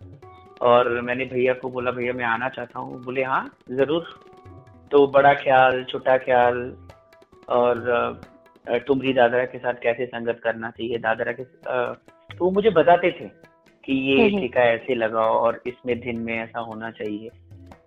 और 0.60 1.00
मैंने 1.00 1.24
भैया 1.24 1.52
को 1.52 1.68
बोला 1.70 1.90
भैया 1.90 2.12
मैं 2.12 2.24
आना 2.24 2.48
चाहता 2.48 2.78
हूँ। 2.78 3.02
बोले 3.04 3.22
हाँ 3.22 3.44
ज़रूर। 3.70 4.04
तो 4.90 5.06
बड़ा 5.06 5.32
ख्याल 5.34 5.84
छोटा 5.84 6.16
ख्याल। 6.18 6.76
और 7.48 8.20
ठुमरी 8.86 9.12
दादरा 9.12 9.44
के 9.44 9.58
साथ 9.58 9.74
कैसे 9.82 10.06
संगत 10.06 10.40
करना 10.44 10.70
चाहिए? 10.70 10.98
दादरा 10.98 11.32
के 11.32 11.44
तो 11.44 12.44
वो 12.44 12.50
मुझे 12.50 12.70
बताते 12.70 13.10
थे 13.10 13.28
कि 13.84 13.92
ये 13.92 14.28
हम्म। 14.28 14.40
ठेका 14.40 14.60
ऐसे 14.62 14.94
लगाओ 14.94 15.34
और 15.38 15.60
इसमें 15.66 15.98
दिन 16.00 16.18
में 16.18 16.38
ऐसा 16.38 16.60
होना 16.60 16.90
चाहिए। 16.90 17.30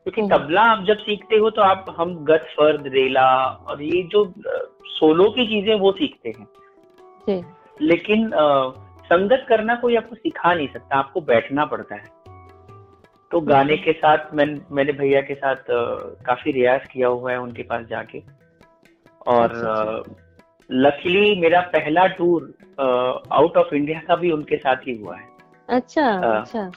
क्योंकि। 0.08 0.36
तबला 0.36 0.62
आप 0.62 0.84
जब 0.84 0.98
सीखते 0.98 1.36
हो 1.36 1.50
तो 1.50 1.62
आप 1.62 1.96
हम 1.98 2.16
गत 2.26 2.48
फर्द 2.58 2.88
रेला 2.88 3.46
और 3.46 3.82
ये 3.82 4.04
जो 4.04 4.34
सोलो 4.88 5.30
की 5.30 5.48
चीज़ें 5.48 5.76
वो 5.76 5.92
सीखते 5.92 6.30
हैं। 6.30 6.48
लेकिन 7.82 8.32
अ, 8.32 8.72
संगत 9.06 9.46
करना 9.50 9.76
कोई 9.76 9.96
आपको 9.96 10.16
सिखा 10.16 10.54
नहीं 10.54 10.68
सकता 10.68 10.98
आपको 10.98 11.22
बैठना 11.22 11.66
पड़ता 11.66 11.96
है। 11.96 12.04
तो 13.32 13.42
गाने 13.42 13.78
के 13.78 13.94
साथ 13.94 14.18
मैं 14.34 14.62
मैंने 14.72 14.92
भैया 14.92 15.22
के 15.22 15.36
साथ 15.36 15.56
अ, 15.56 16.16
काफ़ी 16.26 16.52
रियाज 16.52 16.82
किया 16.94 17.08
हुआ 17.08 17.32
है 17.32 17.40
उनके 17.40 17.64
पास 17.64 17.86
जाके। 17.86 18.20
और 19.28 19.50
अच्छा, 19.50 20.04
लकीली 20.72 21.42
मेरा 21.42 21.62
पहला 21.62 22.08
टूर 22.08 22.54
आउट 23.32 23.58
ऑफ़ 23.58 23.76
इंडिया 23.76 24.00
का 24.00 24.16
भी 24.16 24.32
उनके 24.32 24.58
साथ 24.58 24.76
ही 24.76 24.98
हुआ 24.98 25.16
है। 25.18 25.28
अच्छा 25.70 26.12
हाँ। 26.12 26.42
अच्छा। 26.42 26.72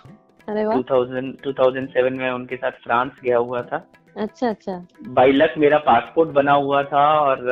वाह। 0.49 0.76
2000 0.76 1.33
2007 1.45 2.11
में 2.11 2.31
उनके 2.31 2.57
साथ 2.57 2.71
फ्रांस 2.71 3.21
गया 3.25 3.38
हुआ 3.38 3.62
था। 3.62 3.87
अच्छा 4.17 4.49
अच्छा। 4.49 4.87
बाई 5.09 5.33
लक 5.33 5.55
मेरा 5.59 5.78
पासपोर्ट 5.78 6.31
बना 6.31 6.52
हुआ 6.52 6.83
था 6.83 7.05
और 7.21 7.45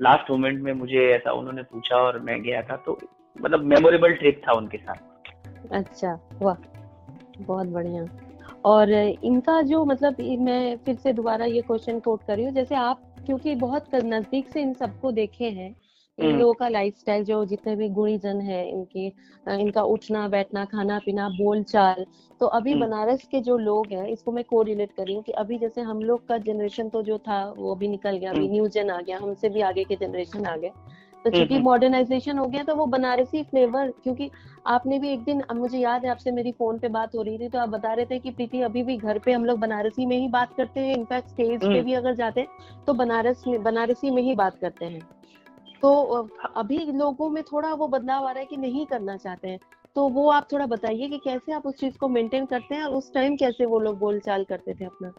लास्ट 0.00 0.30
मोमेंट 0.30 0.60
में 0.62 0.72
मुझे 0.72 1.06
ऐसा 1.08 1.32
उन्होंने 1.32 1.62
पूछा 1.62 1.96
और 1.96 2.18
मैं 2.18 2.42
गया 2.42 2.62
था 2.62 2.76
तो 2.76 2.98
मतलब 3.36 3.64
मेमोरेबल 3.64 4.12
ट्रिप 4.12 4.40
था 4.48 4.52
उनके 4.52 4.78
साथ। 4.78 5.72
अच्छा 5.72 6.18
वाह 6.42 6.56
बहुत 7.40 7.66
बढ़िया। 7.66 8.06
और 8.64 8.90
इनका 9.24 9.60
जो 9.62 9.84
मतलब 9.84 10.16
मैं 10.20 10.76
फिर 10.76 10.96
से 10.96 11.12
दोबारा 11.12 11.44
ये 11.44 11.60
क्वेश्चन 11.60 12.00
कोट 12.00 12.22
कर 12.26 12.36
रही 12.36 12.44
हूँ 12.44 12.52
जैसे 12.52 12.74
आप 12.74 13.00
क्योंकि 13.26 13.54
बहुत 13.54 13.94
नज़दीक 13.94 14.48
से 14.48 14.62
इन 14.62 14.72
सबको 14.74 15.12
देखे 15.12 15.50
हैं 15.50 15.74
इन 16.20 16.26
हम्म। 16.26 16.38
लोगों 16.38 16.54
का 16.54 16.68
लाइफस्टाइल 16.68 17.24
जो 17.24 17.44
जितने 17.46 17.74
भी 17.76 17.88
गुणीजन 17.90 18.40
है 18.40 18.68
इनके 18.68 19.06
इनका 19.46 19.82
उठना 19.88 20.26
बैठना 20.28 20.64
खाना 20.64 20.98
पीना 20.98 21.28
बोल 21.30 21.62
चाल 21.64 22.04
तो 22.40 22.46
अभी 22.48 22.72
हम्म। 22.72 22.80
बनारस 22.80 23.26
के 23.30 23.40
जो 23.40 23.56
लोग 23.58 23.92
हैं 23.92 24.06
इसको 24.08 24.32
मैं 24.32 24.44
को 24.44 24.62
रिलेट 24.62 24.92
कर 24.92 25.04
रही 25.04 25.14
हूँ 25.14 25.22
कि 25.22 25.32
अभी 25.34 25.58
जैसे 25.58 25.80
हम 25.82 26.02
लोग 26.02 26.26
का 26.28 26.38
जनरेशन 26.40 26.88
तो 26.88 27.02
जो 27.02 27.18
था 27.18 27.44
वो 27.56 27.74
भी 27.74 27.88
निकल 27.88 28.16
गया 28.16 28.30
अभी 28.30 28.40
हम्म। 28.40 28.52
न्यू 28.52 28.66
जन 28.68 28.90
आ 28.90 29.00
गया 29.00 29.18
हमसे 29.18 29.48
भी 29.48 29.60
आगे 29.62 29.84
के 29.84 29.96
जनरेशन 29.96 30.46
आ 30.46 30.56
गए 30.56 30.70
तो 31.24 31.30
चूँकि 31.30 31.54
हम्म। 31.54 31.64
मॉडर्नाइजेशन 31.64 32.38
हो 32.38 32.46
गया 32.46 32.62
तो 32.62 32.74
वो 32.74 32.86
बनारसी 32.88 33.42
फ्लेवर 33.42 33.90
क्योंकि 34.02 34.30
आपने 34.66 34.98
भी 34.98 35.12
एक 35.12 35.24
दिन 35.24 35.42
मुझे 35.54 35.78
याद 35.78 36.04
है 36.04 36.10
आपसे 36.10 36.30
मेरी 36.30 36.52
फ़ोन 36.52 36.78
पे 36.78 36.88
बात 36.90 37.14
हो 37.14 37.22
रही 37.22 37.38
थी 37.38 37.48
तो 37.48 37.58
आप 37.58 37.68
बता 37.68 37.92
रहे 37.92 38.06
थे 38.06 38.18
कि 38.18 38.30
प्रीति 38.30 38.60
अभी 38.62 38.82
भी 38.82 38.96
घर 38.98 39.18
पे 39.18 39.32
हम 39.32 39.44
लोग 39.44 39.58
बनारसी 39.58 40.06
में 40.06 40.16
ही 40.16 40.28
बात 40.28 40.54
करते 40.56 40.80
हैं 40.80 40.96
इनफैक्ट 40.96 41.28
स्टेज 41.28 41.60
पे 41.60 41.66
हम्म। 41.66 41.82
भी 41.82 41.94
अगर 41.94 42.14
जाते 42.14 42.40
हैं 42.40 42.84
तो 42.86 42.94
बनारस 42.94 43.44
में 43.46 43.62
बनारसी 43.62 44.10
में 44.10 44.22
ही 44.22 44.34
बात 44.34 44.58
करते 44.58 44.84
हैं 44.84 45.00
तो 45.82 45.92
अभी 46.56 46.78
लोगों 46.92 47.28
में 47.30 47.42
थोड़ा 47.44 47.72
वो 47.74 47.88
बदलाव 47.88 48.24
आ 48.24 48.30
रहा 48.30 48.40
है 48.40 48.46
कि 48.46 48.56
नहीं 48.58 48.86
करना 48.86 49.16
चाहते 49.16 49.48
हैं। 49.48 49.58
तो 49.96 50.08
वो 50.08 50.28
आप 50.30 50.46
थोड़ा 50.52 50.66
बताइए 50.66 51.08
कि 51.08 51.18
कैसे 51.18 51.52
आप 51.52 51.66
उस 51.66 51.74
चीज़ 51.74 51.96
को 51.98 52.08
मेंटेन 52.08 52.44
करते 52.46 52.74
हैं 52.74 52.82
और 52.82 52.94
उस 52.94 53.12
टाइम 53.14 53.36
कैसे 53.36 53.66
वो 53.66 53.78
लोग 53.80 53.98
बोलचाल 53.98 54.44
करते 54.44 54.74
थे 54.74 54.84
अपना? 54.84 55.12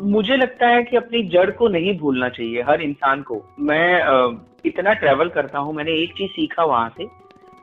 मुझे 0.00 0.36
लगता 0.36 0.66
है 0.66 0.82
कि 0.82 0.96
अपनी 0.96 1.22
जड़ 1.28 1.50
को 1.50 1.68
नहीं 1.68 1.98
भूलना 1.98 2.28
चाहिए 2.28 2.62
हर 2.62 2.82
इंसान 2.82 3.22
को। 3.22 3.42
मैं 3.60 4.38
इतना 4.66 4.92
ट्रेवल 4.94 5.28
करता 5.28 5.58
हूँ, 5.58 5.74
मैंने 5.74 5.92
एक 5.94 6.12
चीज़ 6.12 6.30
सीखा 6.30 6.64
वहाँ 6.64 6.88
से 6.96 7.06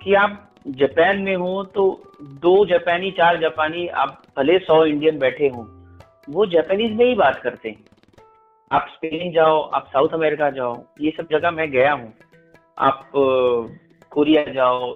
कि 0.01 0.13
आप 0.15 0.43
जापान 0.69 1.19
में 1.19 1.35
हो 1.35 1.63
तो 1.75 1.83
दो 2.41 2.65
जापानी 2.65 3.11
चार 3.11 3.39
जापानी 3.41 3.87
आप 3.87 4.21
भले 4.37 4.57
सौ 4.59 4.83
इंडियन 4.85 5.19
बैठे 5.19 5.47
हो, 5.47 5.67
वो 6.29 6.45
जापानीज 6.47 6.91
में 6.91 7.05
ही 7.05 7.15
बात 7.15 7.39
करते 7.43 7.69
हैं। 7.69 7.85
आप 8.71 8.87
स्पेन 8.89 9.31
जाओ 9.31 9.61
आप 9.69 9.87
साउथ 9.87 10.13
अमेरिका 10.13 10.49
जाओ 10.49 10.75
ये 11.01 11.11
सब 11.17 11.27
जगह 11.31 11.51
मैं 11.51 11.69
गया 11.71 11.91
हूँ। 11.93 12.13
आप 12.77 13.09
कोरिया 14.11 14.43
जाओ। 14.53 14.93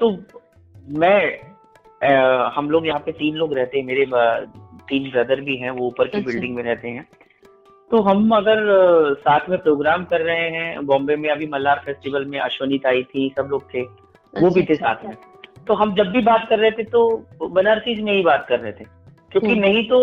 तो 0.00 0.10
मैं 0.98 1.38
अ, 2.02 2.52
हम 2.54 2.70
लोग 2.70 2.86
यहाँ 2.86 3.00
पे 3.00 3.12
तीन 3.12 3.34
लोग 3.34 3.52
रहते 3.54 3.78
हैं 3.78 3.84
मेरे 3.86 4.04
तीन 4.88 5.10
ब्रदर 5.10 5.40
भी 5.40 5.56
हैं 5.56 5.70
वो 5.70 5.86
ऊपर 5.86 6.06
की 6.08 6.18
अच्छा। 6.18 6.30
बिल्डिंग 6.30 6.54
में 6.56 6.62
रहते 6.62 6.88
हैं। 6.88 7.06
तो 7.90 8.00
हम 8.02 8.30
अगर 8.30 8.60
साथ 9.14 9.48
में 9.50 9.58
प्रोग्राम 9.58 10.04
कर 10.04 10.20
रहे 10.20 10.48
हैं 10.50 10.86
बॉम्बे 10.86 11.16
में 11.16 11.28
अभी 11.30 11.46
मल्हार 11.46 11.82
फेस्टिवल 11.84 12.24
में 12.24 12.38
अश्वनीत 12.38 12.86
आई 12.86 13.02
थी 13.02 13.28
सब 13.38 13.48
लोग 13.50 13.64
थे 13.74 13.82
वो 14.34 14.50
भी 14.50 14.62
थे 14.62 14.74
अच्छा, 14.74 14.86
साथ 14.86 15.04
में। 15.04 15.16
तो 15.66 15.74
हम 15.74 15.94
जब 15.94 16.10
भी 16.12 16.22
बात 16.22 16.46
कर 16.48 16.58
रहे 16.58 16.70
थे 16.70 16.84
तो 16.84 17.02
बनारसी 17.48 18.02
में 18.02 18.12
ही 18.12 18.22
बात 18.22 18.46
कर 18.48 18.60
रहे 18.60 18.72
थे। 18.72 18.84
क्योंकि 19.32 19.48
हम्म। 19.48 19.60
नहीं 19.60 19.82
तो 19.88 19.98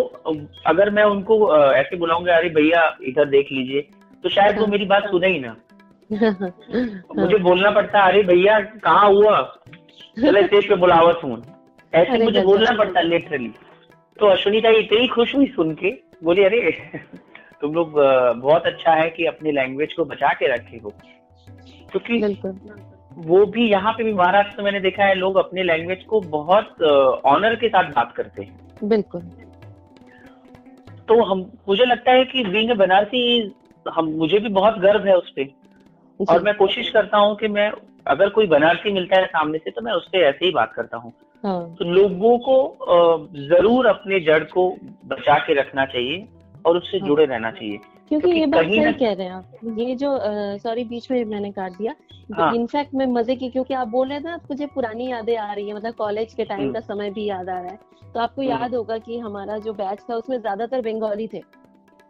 अगर 0.67 0.89
मैं 0.89 1.03
उनको 1.05 1.35
ऐसे 1.57 1.97
बुलाऊँगा 1.97 2.35
अरे 2.35 2.49
भैया 2.55 2.81
इधर 3.07 3.25
देख 3.29 3.51
लीजिए 3.51 3.81
तो 4.23 4.29
शायद 4.29 4.55
वो 4.55 4.61
हाँ। 4.61 4.71
मेरी 4.71 4.85
बात 4.85 5.03
सुने 5.11 5.27
ही 5.27 5.39
ना। 5.39 5.55
हाँ, 6.09 6.51
मुझे 7.17 7.37
बोलना 7.43 7.71
पड़ता 7.71 8.01
अरे 8.07 8.21
भैया 8.23 8.59
कहाँ 8.83 9.09
हुआ? 9.09 9.41
चले 10.21 10.43
स्टेज 10.43 10.67
पे 10.69 10.75
बुलावत 10.75 11.19
हूँ 11.23 11.41
ऐसे 11.93 12.23
मुझे 12.23 12.41
बोलना 12.43 12.71
पड़ता 12.77 13.01
लिटरली 13.01 13.49
तो 14.19 14.27
अश्विनीता 14.27 14.69
इतनी 14.79 15.07
खुश 15.07 15.35
हुई 15.35 15.45
सुन 15.55 15.73
के 15.81 15.91
बोली 16.23 16.43
अरे 16.43 16.71
तुम 17.61 17.73
लोग 17.73 17.93
बहुत 17.93 18.65
अच्छा 18.65 18.93
है 18.95 19.09
कि 19.09 19.25
अपनी 19.25 19.51
लैंग्वेज 19.51 19.93
को 19.93 20.05
बचा 20.05 20.33
के 20.39 20.53
रखे 20.53 20.77
हो। 20.83 20.93
क्योंकि 21.91 22.19
वो 23.17 23.45
भी 23.45 23.69
यहाँ 23.69 23.91
पे 23.93 24.03
भी 24.03 24.13
महाराष्ट्र 24.13 24.63
मैंने 24.63 24.79
देखा 24.79 25.03
है 25.03 25.15
लोग 25.15 25.37
अपने 25.37 25.63
लैंग्वेज 25.63 26.03
को 26.03 26.21
बहुत 26.21 26.81
ऑनर 27.25 27.55
के 27.55 27.69
साथ 27.69 27.91
बात 27.93 28.13
करते 28.15 28.43
हैं। 28.43 28.87
बिल्कुल। 28.89 29.21
तो 31.07 31.21
हम 31.23 31.39
मुझे 31.69 31.85
लगता 31.85 32.11
है 32.11 32.25
कि 32.25 32.43
बीइंग 32.43 32.71
बनारसी 32.77 33.21
हम 33.85 34.09
मुझे 34.13 34.39
भी 34.39 34.49
बहुत 34.49 34.77
गर्व 34.79 35.07
है 35.07 35.15
उस 35.15 35.31
पे। 35.35 35.49
और 36.19 36.41
मैं 36.43 36.53
कोशिश 36.55 36.89
करता 36.89 37.17
हूँ 37.17 37.35
कि 37.35 37.47
मैं 37.47 37.71
अगर 38.07 38.29
कोई 38.29 38.47
बनारसी 38.47 38.91
मिलता 38.91 39.19
है 39.19 39.25
सामने 39.25 39.57
से 39.57 39.71
तो 39.71 39.81
मैं 39.81 39.93
उससे 39.93 40.25
ऐसे 40.25 40.45
ही 40.45 40.51
बात 40.51 40.73
करता 40.73 40.97
हूँ। 40.97 41.13
हाँ। 41.43 41.75
तो 41.75 41.85
लोगों 41.85 42.37
को 42.39 43.27
ज़रूर 43.47 43.87
अपने 43.87 44.19
जड़ 44.19 44.43
को 44.43 44.69
बचा 45.05 45.37
के 45.37 45.53
रखना 45.53 45.85
चाहिए। 45.85 46.27
और 46.65 46.77
उससे 46.77 46.97
हाँ। 46.97 47.07
जुड़े 47.07 47.25
रहना 47.25 47.51
चाहिए 47.51 47.79
क्योंकि 48.09 48.31
ये 48.31 48.45
बात 48.45 48.65
सही 48.65 48.93
कह 48.93 49.13
रहे 49.13 49.27
हैं 49.27 49.33
आप 49.33 49.79
ये 49.79 49.95
जो 49.95 50.17
सॉरी 50.57 50.83
बीच 50.83 51.09
में 51.11 51.23
मैंने 51.25 51.51
काट 51.51 51.77
दिया 51.77 51.93
हाँ। 52.33 52.53
इनफैक्ट 52.55 52.93
मैं 52.95 53.05
मज़े 53.05 53.35
की 53.35 53.49
क्योंकि 53.49 53.73
आप 53.73 53.87
बोल 53.87 54.09
रहे 54.09 54.19
थे 54.19 54.23
ना 54.23 54.35
मुझे 54.49 54.65
पुरानी 54.65 55.09
यादें 55.11 55.35
आ 55.37 55.51
रही 55.53 55.67
है 55.67 55.75
मतलब 55.75 55.93
कॉलेज 55.93 56.33
के 56.33 56.45
टाइम 56.45 56.61
हम्म। 56.61 56.73
का 56.73 56.79
समय 56.79 57.09
भी 57.09 57.25
याद 57.25 57.49
आ 57.49 57.59
रहा 57.59 57.71
है 57.71 57.79
तो 58.13 58.19
आपको 58.19 58.41
हम्म। 58.41 58.51
याद 58.51 58.75
होगा 58.75 58.97
कि 58.97 59.17
हमारा 59.19 59.57
जो 59.57 59.73
बैच 59.73 59.99
था 60.09 60.15
उसमें 60.15 60.39
ज़्यादातर 60.39 60.81
बंगाली 60.81 61.27
थे 61.27 61.41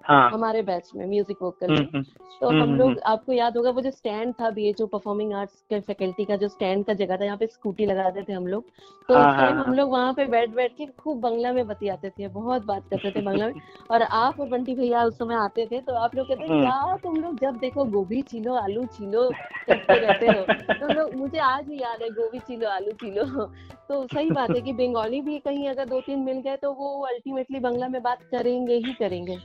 हाँ। 0.07 0.29
हमारे 0.31 0.61
बैच 0.61 0.91
में 0.95 1.05
म्यूज़िक 1.05 1.37
वोकल 1.41 1.69
में। 1.69 1.77
हम्म, 1.77 2.01
तो 2.41 2.47
हम्म, 2.49 2.61
हम 2.61 2.69
हम्म, 2.69 2.77
लोग 2.77 2.99
आपको 2.99 3.33
याद 3.33 3.57
होगा 3.57 3.69
वो 3.69 3.81
जो 3.81 3.91
स्टैंड 3.91 4.33
था 4.33 4.49
बीएचओ 4.49 4.85
परफॉर्मिंग 4.85 5.33
आर्ट्स 5.33 5.61
के 5.69 5.79
फैकल्टी 5.79 6.25
का 6.25 6.35
जो 6.35 6.47
स्टैंड 6.47 6.85
का 6.85 6.93
जगह 6.93 7.17
था 7.17 7.25
यहाँ 7.25 7.37
पे 7.37 7.47
स्कूटी 7.47 7.85
लगाते 7.85 8.23
थे 8.23 8.33
हम 8.33 8.47
लोग। 8.47 8.63
तो 9.09 9.13
हाँ, 9.13 9.21
उस 9.21 9.35
हाँ, 9.35 9.45
टाइम 9.45 9.57
हम 9.59 9.65
हाँ। 9.65 9.75
लोग 9.75 9.91
वहाँ 9.91 10.13
पे 10.13 10.25
बैठ 10.25 10.49
बैठ 10.49 10.71
के 10.71 10.85
खूब 10.85 11.19
बंगला 11.19 11.53
में 11.53 11.67
बतियाते 11.67 12.09
थे 12.09 12.27
बहुत 12.27 12.65
बात 12.65 12.83
करते 12.89 13.11
थे 13.11 13.21
बंगला 13.21 13.47
में। 13.47 13.53
और 13.91 14.01
आप 14.01 14.39
और 14.39 14.47
बंटी 14.49 14.75
भैया 14.75 15.03
उस 15.03 15.17
समय 15.17 15.35
आते 15.35 15.65
थे 15.65 15.81
तो 15.81 15.93
आप 15.93 16.15
लोग 16.15 16.27
कहते। 16.27 16.47
क्या 16.47 16.95
तुम 16.95 17.15
लोग 17.15 17.39
जब 17.39 17.57
देखो 17.57 17.85
गोभी 17.85 18.21
छीलो 18.21 18.53
आलू 18.53 18.85
छीलो 18.85 19.29
करते 19.69 19.99
रहते 19.99 20.27
हो? 20.27 20.45
तो 20.73 20.93
लोग 20.93 21.15
मुझे 21.15 21.39
आज 21.39 21.65
भी 21.65 21.79
याद 21.81 22.01
है 22.01 22.09
गोभी 22.09 22.39
छीलो 22.39 22.69
आलू 22.69 22.91
छीलो। 22.91 23.45
तो 23.89 24.05
सही 24.07 24.31
बात 24.31 24.49
है 24.49 24.61
कि 24.61 24.73
बंगाली 24.73 25.21
भी 25.21 25.39
कहीं 25.39 25.69
अगर 25.69 25.85
दो 25.85 26.01
तीन 26.01 26.19
मिल 26.19 26.41
गए 26.41 26.55
तो 26.55 26.71
वो 26.73 27.05
अल्टीमेटली 27.05 27.59
बंगला 27.59 27.87
में 27.87 28.01
बात 28.03 28.23
करेंगे 28.23 28.75
ही 28.75 28.93
करेंगे। 28.93 29.37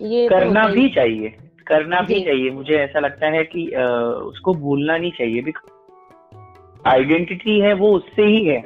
ये 0.00 0.28
तो 0.28 0.34
करना 0.36 0.66
ही 0.66 0.74
भी 0.74 0.88
चाहिए 0.88 1.34
करना 1.66 2.00
भी 2.00 2.24
चाहिए। 2.24 2.50
मुझे 2.50 2.76
ऐसा 2.76 2.98
लगता 2.98 3.26
है 3.26 3.44
कि 3.44 3.70
अ, 3.70 3.82
उसको 4.24 4.54
भूलना 4.54 4.96
नहीं 4.98 5.10
चाहिए। 5.12 5.52
आइडेंटिटी 6.86 7.60
है 7.60 7.72
वो 7.72 7.92
उससे 7.92 8.22
ही 8.22 8.44
है। 8.44 8.60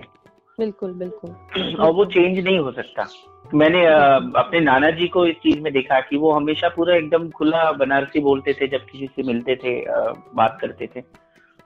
बिल्कुल 0.59 0.93
बिल्कुल। 0.93 1.31
और 1.75 1.93
वो 1.93 2.05
चेंज 2.05 2.39
नहीं 2.45 2.59
हो 2.59 2.73
सकता। 2.73 3.07
मैंने 3.55 3.87
अ, 3.87 3.99
अपने 4.37 4.61
नाना 4.61 4.91
जी 4.91 5.09
को 5.09 5.27
इस 5.27 5.37
चीज़ 5.37 5.61
में 5.61 5.73
देखा 5.73 6.01
कि 6.01 6.17
वो 6.17 6.33
हमेशा 6.33 6.69
पूरा 6.69 6.97
एकदम 6.97 7.31
खुला 7.31 7.73
बनारसी 7.73 8.21
बोलते 8.21 8.53
थे 8.53 8.69
जब 8.69 8.85
किसी 8.93 9.07
से 9.07 9.23
मिलते 9.23 9.57
थे 9.57 9.81
अ, 9.85 10.13
बात 10.35 10.59
करते 10.61 10.87
थे। 10.97 11.01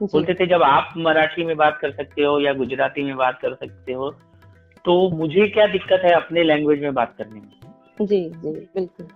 बोलते 0.01 0.33
थे 0.33 0.45
जब 0.45 0.63
आप 0.63 0.93
मराठी 0.97 1.43
में 1.43 1.57
बात 1.57 1.77
कर 1.81 1.91
सकते 1.91 2.23
हो 2.23 2.39
या 2.39 2.53
गुजराती 2.53 3.03
में 3.03 3.15
बात 3.17 3.39
कर 3.41 3.53
सकते 3.53 3.93
हो 3.93 4.09
तो 4.85 5.09
मुझे 5.09 5.47
क्या 5.47 5.65
दिक्कत 5.67 6.01
है 6.03 6.11
अपने 6.11 6.43
लैंग्वेज 6.43 6.81
में 6.81 6.93
बात 6.93 7.15
करने 7.17 7.39
में? 7.39 7.49
जी 8.01 8.29
जी 8.29 8.51
बिल्कुल। 8.51 9.07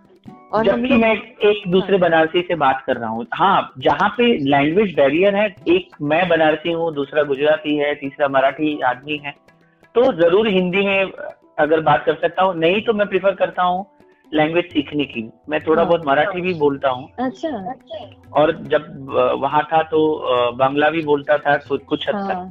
और 0.52 0.66
जबकि 0.66 0.96
मैं 0.98 1.12
एक 1.42 1.62
दूसरे 1.72 1.98
हाँ। 1.98 2.00
बनारसी 2.00 2.42
से 2.42 2.56
बात 2.56 2.84
कर 2.88 2.98
रहा 2.98 3.10
हूँ। 3.10 3.26
हाँ 3.34 3.74
जहाँ 3.78 4.10
पे 4.10 4.26
लैंग्वेज 4.50 4.94
बैरियर 4.96 5.36
है 5.36 5.46
एक 5.70 5.96
मैं 6.02 6.28
बनारसी 6.30 6.72
हूँ 6.72 6.94
दूसरा 6.94 7.24
गुजराती 7.24 7.76
है 7.78 7.94
तीसरा 7.96 8.28
मराठी 8.28 8.80
आदमी 8.82 9.18
है। 9.26 9.34
तो 9.96 10.12
ज़रूर 10.14 10.48
हिंदी 10.48 10.86
में 10.86 11.12
अगर 11.60 11.82
बात 11.82 12.04
कर 12.06 12.16
सकता 12.16 12.44
हूँ। 12.44 12.56
नहीं 12.56 12.82
तो 12.82 12.94
मैं 12.94 13.08
प्रिफर 13.08 13.36
करता 13.36 13.64
हूँ 13.64 13.86
लैंग्वेज 14.32 14.66
सीखने 14.66 15.06
की। 15.06 15.30
मैं 15.50 15.60
थोड़ा 15.62 15.82
हाँ। 15.82 15.90
बहुत 15.90 16.06
मराठी 16.08 16.42
भी 16.42 16.54
बोलता 16.54 16.90
हूँ। 16.90 17.10
अच्छा। 17.20 17.74
और 18.34 18.52
जब 18.64 18.86
वहाँ 19.42 19.64
था 19.64 19.82
तो 19.84 20.52
बांग्ला 20.54 20.90
भी 20.90 21.02
बोलता 21.02 21.38
था 21.38 21.56
कुछ 21.58 21.84
कुछ 21.84 22.08
हद 22.10 22.16
तक। 22.16 22.32
हाँ। 22.32 22.50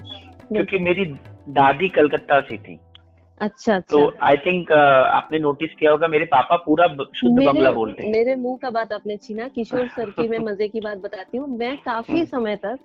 क्योंकि 0.49 0.78
मेरी 0.78 1.04
दादी 1.50 1.88
कलकत्ता 1.88 2.40
से 2.40 2.57
थी। 2.57 2.78
अच्छा 3.41 3.77
अच्छा। 3.77 3.97
तो 3.97 4.19
आई 4.23 4.37
थिंक 4.37 4.69
uh, 4.71 5.13
आपने 5.13 5.39
नोटिस 5.39 5.71
किया 5.75 5.91
होगा 5.91 6.09
मेरे 6.09 6.25
पापा 6.25 6.57
पूरा 6.57 6.87
शुद्ध 7.17 7.47
बंगला 7.47 7.71
बोलते 7.71 8.03
हैं। 8.03 8.13
मेरे 8.13 8.35
मुँह 8.35 8.59
का 8.63 8.71
बात 8.71 8.93
आपने 8.93 9.17
छीना 9.17 9.49
किशोर 9.49 9.89
सर 9.89 10.11
की 10.11 10.29
मैं 10.29 10.39
मज़े 10.51 10.69
की 10.69 10.81
बात 10.81 10.99
बताती 10.99 11.39
हूँ। 11.39 11.59
मैं 11.59 11.77
काफ़ी 11.77 12.25
समय 12.25 12.57
तक 12.57 12.79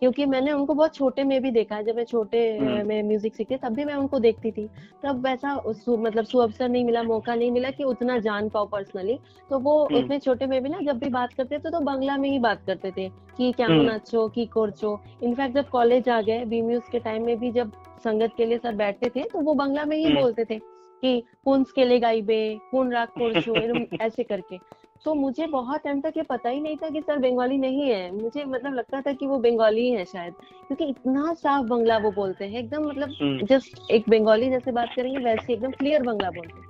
क्योंकि 0.00 0.26
मैंने 0.26 0.52
उनको 0.52 0.74
बहुत 0.74 0.94
छोटे 0.94 1.24
में 1.24 1.42
भी 1.42 1.50
देखा 1.50 1.76
है 1.76 1.84
जब 1.84 1.96
मैं 1.96 2.04
छोटे 2.04 2.38
हम्म। 2.58 2.86
में 2.86 3.02
म्यूज़िक 3.02 3.34
सीखी 3.34 3.56
तब 3.56 3.74
भी 3.74 3.84
मैं 3.84 3.94
उनको 3.94 4.18
देखती 4.18 4.52
थी 4.52 4.68
तब 5.02 5.26
वैसा 5.26 5.62
सु, 5.66 5.96
मतलब 5.96 6.24
सुअवसर 6.24 6.68
नहीं 6.68 6.84
मिला 6.84 7.02
मौका 7.02 7.34
नहीं 7.34 7.50
मिला 7.50 7.70
कि 7.70 7.84
उतना 7.84 8.18
जान 8.18 8.48
पाओ 8.48 8.66
पर्सनली 8.66 9.18
तो 9.50 9.58
वो 9.58 9.84
हम्म। 9.84 9.98
उतने 9.98 10.18
छोटे 10.18 10.46
में 10.46 10.62
भी 10.62 10.68
ना 10.68 10.78
जब 10.80 10.98
भी 10.98 11.08
बात 11.08 11.32
करते 11.32 11.58
थे 11.58 11.70
तो 11.70 11.80
बांग्ला 11.80 12.16
में 12.16 12.28
ही 12.30 12.38
बात 12.38 12.62
करते 12.66 12.90
थे 12.90 13.08
कि 13.36 13.52
क्या 13.52 13.66
हम्म। 13.66 13.82
नाचो 13.82 14.28
की 14.28 14.46
कोरचो 14.46 15.00
इनफैक्ट 15.22 15.54
जब 15.54 15.68
कॉलेज 15.68 16.08
आ 16.08 16.20
गए 16.20 16.44
बी 16.44 16.62
म्यूज 16.62 16.82
के 16.92 16.98
टाइम 16.98 17.26
में 17.26 17.38
भी 17.38 17.50
जब 17.52 17.72
संगत 18.04 18.32
के 18.36 18.44
लिए 18.44 18.58
सर 18.58 18.74
बैठते 18.74 19.10
थे 19.16 19.22
तो 19.22 19.40
वो 19.40 19.54
बांग्ला 19.54 19.84
में 19.84 19.96
ही। 19.96 20.14
बोलते 20.14 20.44
थे 20.44 20.58
कि 21.02 21.22
कौन 21.44 21.64
लिए 21.78 21.98
गाइबे 21.98 22.58
कौन 22.70 22.92
राग 22.92 23.08
कोरचो 23.08 23.54
ऐसे 24.00 24.22
करके 24.22 24.56
तो 25.04 25.14
मुझे 25.14 25.46
बहुत 25.46 25.80
टाइम 25.84 26.00
तक 26.00 26.12
ये 26.16 26.22
पता 26.22 26.48
ही 26.48 26.60
नहीं 26.60 26.76
था 26.76 26.88
कि 26.88 27.00
सर 27.00 27.18
बंगाली 27.18 27.58
नहीं 27.58 27.90
है। 27.90 28.22
मुझे 28.22 28.44
मतलब 28.44 28.74
लगता 28.74 29.00
था 29.00 29.12
कि 29.12 29.26
वो 29.26 29.38
बंगाली 29.38 29.90
है 29.90 30.04
शायद 30.04 30.32
क्योंकि 30.66 30.84
इतना 30.84 31.34
साफ़ 31.34 31.66
बंगला 31.66 31.98
वो 31.98 32.10
बोलते 32.10 32.44
हैं 32.44 32.58
एकदम 32.58 32.88
मतलब 32.88 33.14
हम्म। 33.22 33.46
जस्ट 33.46 33.90
एक 33.90 34.04
बंगाली 34.08 34.50
जैसे 34.50 34.72
बात 34.72 34.88
करेंगे 34.96 35.18
वैसे 35.18 35.52
एकदम 35.52 35.70
क्लियर 35.70 36.02
बंगला 36.02 36.30
बोलते 36.30 36.60
हैं। 36.60 36.68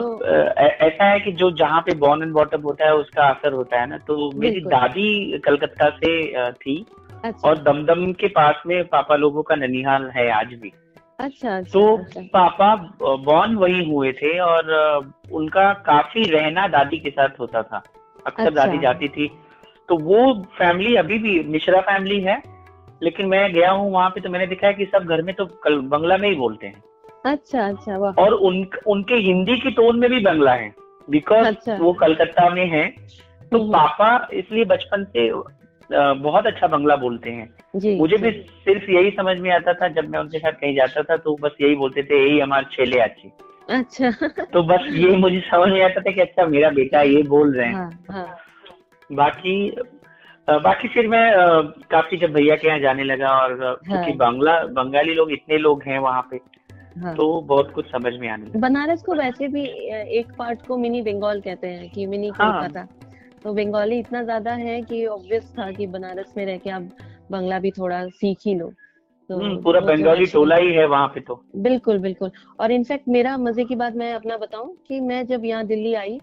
तो- 0.00 0.22
ऐसा 0.58 1.04
है 1.04 1.20
कि 1.20 1.32
जो 1.32 1.50
जहाँ 1.50 1.80
पे 1.80 1.94
बॉर्न 1.94 2.22
एंड 2.22 2.32
बॉटम 2.32 2.60
होता 2.60 2.84
है 2.84 2.94
उसका 2.94 3.22
असर 3.24 3.52
होता 3.52 3.80
है 3.80 3.86
ना? 3.86 3.98
तो 3.98 4.30
मेरी 4.34 4.60
दादी 4.60 5.38
कलकत्ता 5.38 5.90
से 5.90 6.12
थी 6.50 6.86
अच्छा। 7.24 7.48
और 7.48 7.58
दमदम 7.58 8.12
के 8.12 8.28
पास 8.28 8.54
में 8.66 8.84
पापा 8.84 9.16
लोगों 9.16 9.42
का 9.42 9.54
ननिहाल 9.54 10.10
है 10.16 10.30
आज 10.30 10.46
भी। 10.46 10.72
अच्छा 11.18 11.56
अच्छा 11.56 11.72
तो 11.72 11.96
अच्छा 11.96 12.20
पापा 12.32 12.74
बॉर्न 13.24 13.54
वही 13.56 13.84
हुए 13.90 14.12
थे 14.12 14.38
और 14.38 14.72
उनका 15.32 15.72
काफ़ी 15.86 16.22
रहना 16.30 16.66
दादी 16.68 16.98
के 16.98 17.10
साथ 17.10 17.38
होता 17.40 17.62
था 17.62 17.82
अक्सर 18.26 18.46
अच्छा। 18.46 18.50
दादी 18.56 18.78
जाती 18.78 19.08
थी 19.08 19.30
तो 19.88 19.96
वो 19.98 20.32
फैमिली 20.58 20.94
अभी 20.96 21.18
भी 21.18 21.38
मिश्रा 21.48 21.80
फैमिली 21.82 22.20
है 22.20 22.42
लेकिन 23.02 23.26
मैं 23.26 23.52
गया 23.52 23.70
हूँ 23.70 23.90
वहाँ 23.92 24.10
पे 24.10 24.20
तो 24.20 24.30
मैंने 24.30 24.46
देखा 24.46 24.66
है 24.66 24.74
कि 24.74 24.84
सब 24.86 25.04
घर 25.06 25.22
में 25.22 25.34
तो 25.34 25.46
कल 25.64 25.78
बंगला 25.88 26.16
में 26.16 26.28
ही 26.28 26.34
बोलते 26.34 26.66
हैं 26.66 26.82
अच्छा 27.26 27.66
अच्छा 27.68 27.96
वाह 27.98 28.22
और 28.22 28.32
उन 28.42 28.66
उनके 28.86 29.14
हिंदी 29.22 29.56
की 29.56 29.70
टोन 29.70 29.98
में 29.98 30.10
भी 30.10 30.20
बंगला 30.20 30.52
है 30.52 30.72
बिकॉज़ 31.08 31.46
अच्छा। 31.46 31.76
वो 31.76 31.92
कलकत्ता 31.92 32.48
में 32.50 32.66
है 32.68 32.88
तो 32.88 33.58
हम्म। 33.58 33.72
पापा 33.72 34.28
इसलिए 34.32 34.64
बचपन 34.64 35.04
से 35.06 35.28
बहुत 35.92 36.46
अच्छा 36.46 36.66
बंगला 36.66 36.96
बोलते 36.96 37.30
हैं। 37.30 37.48
जी 37.76 37.94
मुझे 37.98 38.16
जी. 38.16 38.22
भी 38.22 38.30
सिर्फ़ 38.64 38.90
यही 38.90 39.10
समझ 39.10 39.36
में 39.38 39.50
आता 39.50 39.72
था 39.72 39.88
जब 39.88 40.08
मैं 40.10 40.18
उनके 40.18 40.38
साथ 40.38 40.52
कहीं 40.52 40.74
जाता 40.76 41.02
था 41.02 41.16
तो 41.16 41.36
बस 41.42 41.56
यही 41.60 41.74
बोलते 41.76 42.02
थे 42.02 42.22
यही 42.22 42.38
हमारे 42.40 42.66
छेले 42.72 43.00
अच्छी 43.00 43.32
अच्छा। 43.70 44.10
तो 44.52 44.62
बस 44.62 44.86
ये 44.92 45.16
मुझे 45.16 45.40
समझ 45.40 45.70
में 45.72 45.82
आता 45.82 46.00
था 46.00 46.10
कि 46.10 46.20
अच्छा 46.20 46.46
मेरा 46.46 46.70
बेटा 46.70 47.02
ये 47.02 47.22
बोल 47.28 47.54
रहे 47.56 47.66
हैं। 47.66 47.74
हाँ 47.74 47.90
हाँ। 48.10 48.36
बाकी 49.12 49.54
बाकी 50.48 50.88
फिर 50.88 51.06
मैं 51.08 51.22
काफ़ी 51.90 52.16
जब 52.16 52.32
भैया 52.32 52.56
के 52.56 52.68
यहाँ 52.68 52.78
जाने 52.78 53.04
लगा 53.04 53.30
और 53.34 53.54
क्योंकि 53.84 54.10
हाँ। 54.10 54.16
बांग्ला 54.16 54.58
बंगाली 54.72 55.14
लोग 55.14 55.32
इतने 55.32 55.58
लोग 55.58 55.82
हैं 55.82 55.98
वहाँ 55.98 56.26
पे 56.30 56.40
हाँ। 57.00 57.14
तो 57.16 57.40
बहुत 57.40 57.70
कुछ 57.74 57.86
समझ 57.86 58.12
में 58.14 58.28
आने 58.28 58.44
लगा। 58.44 58.58
बनारस 58.58 59.02
को 59.02 59.14
वैसे 59.14 59.48
भी 59.48 59.64
एक 60.18 60.32
पार्ट 60.38 60.66
को 60.66 60.76
मिनी 60.76 61.00
बंगाल 61.02 61.40
कहते 61.40 61.68
हैं 61.68 61.88
कि 61.90 62.06
मिनी 62.06 62.30
हाँ। 62.36 62.52
तो 63.44 63.52
बंगाली 63.52 63.98
इतना 63.98 64.22
ज़्यादा 64.22 64.52
है 64.52 64.80
कि 64.82 65.04
ऑब्वियस 65.06 65.52
था 65.58 65.70
कि 65.72 65.86
बनारस 65.86 66.32
में 66.36 66.44
रह 66.46 66.56
के 66.58 66.70
आप 66.70 66.82
बंगला 67.30 67.58
भी 67.58 67.70
थोड़ा 67.70 68.06
सीख 68.08 68.38
ही 68.46 68.54
लो। 68.54 68.72
तो 69.30 69.38
हम्म, 69.38 69.60
पूरा 69.62 69.80
बंगाली 69.80 70.26
टोला 70.26 70.56
ही 70.56 70.72
है 70.72 70.86
वहाँ 70.86 71.06
पे 71.08 71.20
तो। 71.20 71.42
बिल्कुल 71.56 71.98
बिल्कुल। 71.98 72.30
और 72.60 72.72
इनफैक्ट 72.72 73.08
मेरा 73.08 73.36
मज़े 73.36 73.64
की 73.64 73.74
बात 73.74 73.94
मैं 73.96 74.12
अपना 74.14 74.36
बताऊँ 74.36 74.74
कि 74.88 75.00
मैं 75.00 75.26
जब 75.26 75.44
यहाँ 75.44 75.64
दिल्ली 75.66 75.94
आई 75.94 76.18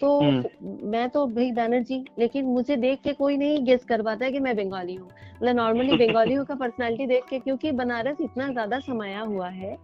तो 0.00 0.20
हम्म। 0.20 0.88
मैं 0.90 1.08
तो 1.08 1.26
भाई 1.26 1.50
बैनर्जी 1.52 2.04
लेकिन 2.18 2.44
मुझे 2.44 2.76
देख 2.76 3.00
के 3.02 3.12
कोई 3.12 3.36
नहीं 3.36 3.64
गेस 3.64 3.84
कर 3.84 4.02
पाता 4.02 4.24
है 4.24 4.32
कि 4.32 4.40
मैं 4.40 4.56
बंगाली 4.56 4.94
हूँ। 4.94 5.08
मतलब 5.36 5.56
नॉर्मली 5.56 5.96
बंगालियों 6.06 6.44
का 6.44 6.54
पर्सनालिटी 6.54 7.06
देख 7.06 7.24
के 7.30 7.38
क्योंकि 7.38 7.72
बनारस 7.72 8.16
इतना 8.20 8.48
ज़्यादा 8.52 8.78
समाया 8.80 9.20
हुआ 9.20 9.48
है 9.48 9.76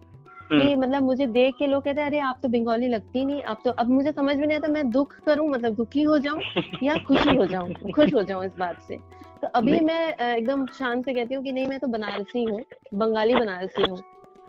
कि 0.53 0.71
हम्म, 0.71 0.81
मतलब 0.81 1.03
मुझे 1.03 1.25
देख 1.27 1.55
के 1.59 1.67
लोग 1.67 1.83
कहते 1.83 2.01
हैं 2.01 2.07
अरे 2.07 2.19
आप 2.19 2.39
तो 2.43 2.49
बंगाली 2.49 2.87
लगती 2.87 3.25
नहीं 3.25 3.41
आप 3.43 3.61
तो 3.65 3.71
अब 3.71 3.89
मुझे 3.89 4.11
समझ 4.11 4.35
में 4.37 4.45
नहीं 4.47 4.57
आता 4.57 4.67
मैं 4.67 4.89
दुख 4.91 5.15
करूँ 5.25 5.49
मतलब 5.49 5.75
दुखी 5.75 6.03
हो 6.03 6.17
जाऊँ 6.19 6.39
या 6.83 6.95
खुशी 6.97 7.35
हो 7.35 7.45
जाऊँ 7.45 7.73
खुश 7.91 8.13
हो 8.13 8.23
जाऊँ 8.23 8.45
इस 8.45 8.51
बात 8.59 8.81
से 8.81 8.97
तो 9.41 9.47
अभी 9.47 9.79
मैं 9.79 10.01
एकदम 10.35 10.65
शान 10.65 11.01
से 11.01 11.13
कहती 11.13 11.35
हूँ 11.35 11.43
कि 11.43 11.51
नहीं 11.51 11.67
मैं 11.67 11.79
तो 11.79 11.87
बनारसी 11.87 12.43
हूँ 12.43 12.61
बंगाली 12.93 13.35
बनारसी 13.35 13.89
हूँ 13.89 13.99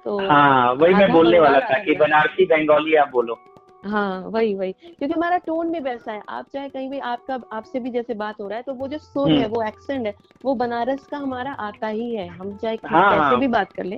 तो 0.05 0.19
हाँ 0.29 0.73
वही 0.73 0.95
मैं 0.95 1.13
बोलने 1.13 1.39
वाला 1.41 1.61
था 1.61 1.79
कि 1.85 1.95
बनारसी। 1.95 2.45
बंगाली 2.47 2.95
आप 2.95 3.11
बोलो 3.11 3.39
हाँ 3.85 4.21
वही 4.21 4.55
वही 4.55 4.73
क्योंकि 4.73 5.15
हमारा 5.15 5.37
टोन 5.37 5.73
भी 5.73 5.81
वैसा 5.81 6.13
है 6.13 6.23
आप 6.29 6.47
चाहे 6.53 6.69
कहीं 6.69 6.91
भी 6.91 6.99
आपका 6.99 7.39
आपसे 7.53 7.81
भी 7.81 7.91
जैसे 7.91 8.15
बात 8.15 8.41
हो 8.41 8.49
रहा 8.49 8.57
है 8.57 8.63
तो 8.63 8.75
वो 8.75 8.89
जो 8.89 8.99
सुर 8.99 9.31
हम्म। 9.31 9.41
है 9.41 9.49
वो 9.49 9.63
एक्सेंट 9.63 10.07
है 10.07 10.15
वो 10.45 10.55
बनारस 10.55 11.07
का 11.07 11.19
हमारा 11.19 11.53
आता 11.53 11.89
ही 11.89 12.15
है 12.15 12.29
हम 12.29 12.57
चाहे 12.57 12.77
हाँ, 12.87 13.31
कैसे। 13.31 13.41
भी 13.41 13.49
बात 13.49 13.73
कर 13.73 13.85
ले 13.85 13.97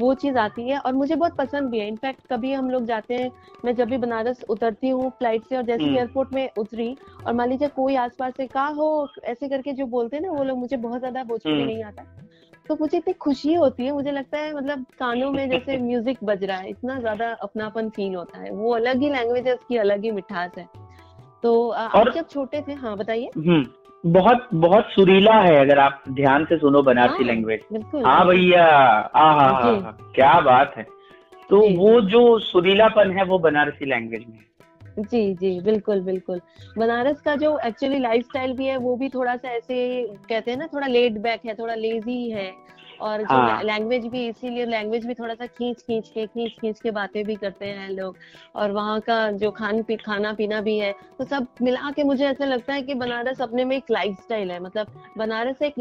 वो 0.00 0.12
चीज़ 0.14 0.38
आती 0.38 0.68
है 0.68 0.78
और 0.78 0.92
मुझे 0.92 1.14
बहुत 1.14 1.34
पसंद 1.36 1.70
भी 1.70 1.78
है। 1.78 1.86
इनफैक्ट 1.88 2.26
कभी 2.30 2.52
हम 2.52 2.70
लोग 2.70 2.84
जाते 2.84 3.14
हैं 3.14 3.30
मैं 3.64 3.74
जब 3.74 3.88
भी 3.88 3.98
बनारस 3.98 4.44
उतरती 4.48 4.88
हूँ 4.88 5.10
फ़्लाइट 5.10 5.44
से 5.44 5.56
और 5.56 5.62
जैसे 5.62 5.84
हम्म। 5.84 5.96
एयरपोर्ट 5.96 6.32
में 6.32 6.48
उतरी 6.58 6.96
और 7.26 7.34
मान 7.34 7.48
लीजिए 7.48 7.68
कोई 7.68 7.96
आसपास 7.96 8.32
से 8.36 8.46
कहा 8.46 8.66
हो 8.68 9.08
ऐसे 9.24 9.48
करके 9.48 9.72
जो 9.72 9.86
बोलते 9.86 10.16
हैं 10.16 10.22
ना 10.22 10.30
वो 10.30 10.44
लोग 10.44 10.58
मुझे 10.58 10.76
बहुत 10.76 10.98
ज़्यादा 10.98 11.24
भोजपुरी 11.24 11.54
हम्म। 11.54 11.66
नहीं 11.66 11.84
आता। 11.84 12.04
तो 12.68 12.76
मुझे 12.80 12.96
इतनी 12.98 13.12
खुशी 13.12 13.54
होती 13.54 13.84
है 13.86 13.92
मुझे 13.92 14.10
लगता 14.10 14.38
है 14.38 14.54
मतलब 14.54 14.84
कानों 14.98 15.30
में 15.32 15.48
जैसे 15.50 15.76
म्यूज़िक 15.82 16.24
बज 16.24 16.44
रहा 16.44 16.56
है 16.56 16.70
इतना 16.70 16.98
ज़्यादा 17.00 17.32
अपनापन 17.42 17.88
फील 17.90 18.14
होता 18.14 18.38
है। 18.38 18.50
वो 18.50 18.74
अलग 18.74 19.02
ही 19.02 19.10
लैंग्वेज 19.10 19.46
है 19.46 19.54
उसकी 19.54 19.76
अलग 19.76 20.04
ही 20.04 20.10
मिठास 20.10 20.58
है। 20.58 20.68
तो 21.42 21.68
आप 21.70 22.08
जब 22.14 22.28
छोटे 22.28 22.62
थे 22.68 22.72
हाँ 22.72 22.96
बताइए। 22.96 23.30
हम्म। 23.36 23.64
बहुत 24.06 24.48
बहुत 24.54 24.84
सुरीला 24.84 25.34
है 25.34 25.56
अगर 25.56 25.78
आप 25.78 26.02
ध्यान 26.08 26.44
से 26.44 26.58
सुनो 26.58 26.82
बनारसी 26.82 27.24
हाँ, 27.24 27.34
लैंग्वेज 27.34 27.60
हाँ 28.06 28.26
भैया 28.26 28.64
हाँ 29.16 29.34
हाँ 29.34 29.52
हाँ 29.62 30.12
क्या 30.14 30.40
बात 30.40 30.74
है। 30.76 30.86
तो 31.50 31.76
वो 31.76 32.00
जो। 32.00 32.38
सुरीलापन 32.38 33.10
है 33.10 33.24
वो 33.24 33.38
बनारसी 33.38 33.84
लैंग्वेज 33.84 34.24
में 34.28 34.36
है। 34.36 34.54
जी 34.98 35.34
जी 35.34 35.60
बिल्कुल 35.60 36.00
बिल्कुल। 36.00 36.40
बनारस 36.78 37.20
का 37.20 37.36
जो 37.36 37.58
एक्चुअली 37.58 37.98
लाइफस्टाइल 37.98 38.52
भी 38.52 38.66
है 38.66 38.76
वो 38.76 38.96
भी 38.96 39.08
थोड़ा 39.08 39.36
सा 39.36 39.48
ऐसे 39.48 40.02
कहते 40.28 40.50
हैं 40.50 40.58
ना 40.58 40.66
थोड़ा 40.66 40.86
लेट 40.86 41.12
बैक 41.12 41.40
है 41.46 41.54
थोड़ा 41.54 41.74
लेजी 41.74 42.30
है। 42.30 42.52
और 43.00 43.20
जो 43.20 43.26
हाँ। 43.26 43.62
लैंग्वेज 43.62 44.06
भी 44.06 44.26
इसीलिए 44.28 44.66
लैंग्वेज 44.66 45.06
भी 45.06 45.14
थोड़ा 45.14 45.34
सा 45.34 45.46
खींच 45.48 45.80
खींच 45.80 46.08
के 46.08 46.26
खींच 46.26 46.52
खींच 46.60 46.80
के 46.80 46.90
बातें 46.90 47.24
भी 47.24 47.34
करते 47.36 47.66
हैं 47.66 47.88
लोग। 47.90 48.16
और 48.56 48.70
वहाँ 48.70 49.00
का 49.00 49.30
जो 49.32 49.50
खान 49.50 49.82
पी 49.82 49.96
खाना 49.96 50.32
पीना 50.32 50.60
भी 50.60 50.78
है 50.78 50.92
तो 51.18 51.24
सब 51.24 51.46
मिला 51.62 51.90
के 51.90 52.02
मुझे 52.02 52.24
ऐसा 52.26 52.44
लगता 52.44 52.74
है 52.74 52.82
कि 52.82 52.94
बनारस 52.94 53.40
अपने 53.42 53.64
में 53.64 53.76
एक 53.76 53.90
लाइफ 53.90 54.16
स्टाइल 54.22 54.50
है। 54.50 54.60
मतलब 54.60 54.86
बनारस 55.18 55.62
एक 55.62 55.74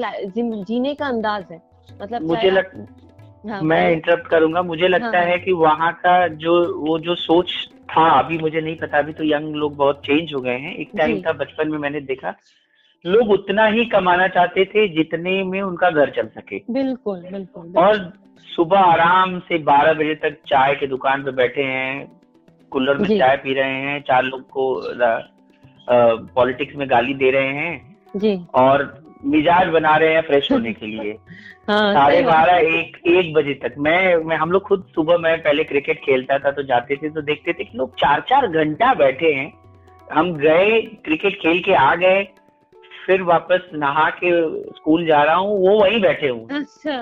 जीने 0.65 0.93
का 0.95 1.07
अंदाज 1.07 1.45
है। 1.51 1.61
मतलब 2.01 2.21
मुझे 2.21 2.49
लग 2.51 2.85
हाँ, 3.45 3.61
मैं 3.61 3.91
इंटरप्ट 3.91 4.27
करूँगा। 4.27 4.61
मुझे 4.61 4.87
लगता 4.87 5.17
हाँ। 5.17 5.25
है 5.25 5.37
कि 5.39 5.51
वहाँ 5.51 5.91
का 5.95 6.27
जो 6.27 6.53
वो 6.79 6.97
जो 6.99 7.15
सोच 7.15 7.51
था 7.89 8.07
अभी 8.19 8.37
मुझे 8.37 8.61
नहीं 8.61 8.75
पता 8.75 8.97
अभी 8.97 9.13
तो 9.13 9.23
यंग 9.23 9.55
लोग 9.55 9.75
बहुत 9.75 10.01
चेंज 10.05 10.33
हो 10.33 10.39
गए 10.41 10.57
हैं। 10.57 10.75
एक 10.75 10.91
टाइम। 10.97 11.21
था 11.21 11.31
बचपन 11.33 11.71
में 11.71 11.77
मैंने 11.77 11.99
देखा। 12.01 12.33
लोग 13.05 13.29
उतना 13.31 13.65
ही 13.65 13.85
कमाना 13.85 14.27
चाहते 14.27 14.63
थे 14.65 14.87
जितने 14.87 15.43
में 15.43 15.61
उनका 15.61 15.89
घर 15.89 16.09
चल 16.09 16.27
सके। 16.27 16.57
बिल्कुल 16.73 17.19
बिल्कुल 17.21 17.63
बिल्कुल। 17.63 17.83
और 17.83 18.11
सुबह 18.47 18.79
आराम 18.79 19.39
से 19.39 19.57
बारह 19.63 19.93
बजे 19.93 20.13
तक 20.15 20.37
चाय 20.47 20.75
की 20.75 20.87
दुकान 20.87 21.23
पे 21.23 21.31
बैठे 21.31 21.63
हैं 21.63 22.05
कूलर 22.71 22.97
में 22.97 23.07
चाय 23.17 23.35
पी 23.37 23.53
रहे 23.53 23.81
हैं 23.81 23.99
चार 24.01 24.23
लोग 24.23 24.41
को 24.49 24.65
पॉलिटिक्स 26.35 26.75
में 26.75 26.89
गाली 26.89 27.13
दे 27.13 27.31
रहे 27.31 27.53
हैं 27.53 27.95
जी। 28.15 28.35
और 28.55 28.83
मिजाज 29.25 29.67
बना 29.67 29.95
रहे 29.97 30.13
हैं 30.13 30.21
फ्रेश 30.21 30.51
होने 30.51 30.71
के 30.73 30.85
लिए। 30.85 31.11
हाँ 31.69 31.93
साढ़े 31.93 32.21
बारह 32.21 32.55
एक 32.69 32.97
एक 33.07 33.33
बजे 33.33 33.53
तक। 33.63 33.75
मैं 33.77 34.15
मैं 34.25 34.37
हम 34.37 34.51
लोग 34.51 34.61
खुद 34.61 34.85
सुबह 34.95 35.17
मैं 35.17 35.37
पहले 35.41 35.63
क्रिकेट 35.63 35.99
खेलता 36.05 36.37
था 36.39 36.51
तो 36.51 36.63
जाते 36.63 36.95
थे 36.95 37.09
तो 37.09 37.21
देखते 37.21 37.53
थे 37.53 37.63
कि 37.63 37.77
लोग 37.77 37.93
चार 37.99 38.23
चार 38.29 38.47
घंटा 38.47 38.93
बैठे 38.93 39.33
हैं। 39.33 39.51
हम 40.13 40.33
गए 40.37 40.81
क्रिकेट 41.05 41.39
खेल 41.41 41.59
के 41.59 41.73
आ 41.73 41.93
गए 41.95 42.21
फिर 43.05 43.21
वापस 43.23 43.69
नहा 43.73 44.09
के 44.23 44.31
स्कूल 44.75 45.05
जा 45.05 45.23
रहा 45.23 45.35
हूँ 45.35 45.57
वो 45.59 45.79
वहीं 45.81 46.01
बैठे 46.01 46.27
हूँ 46.27 46.47
अच्छा। 46.57 46.97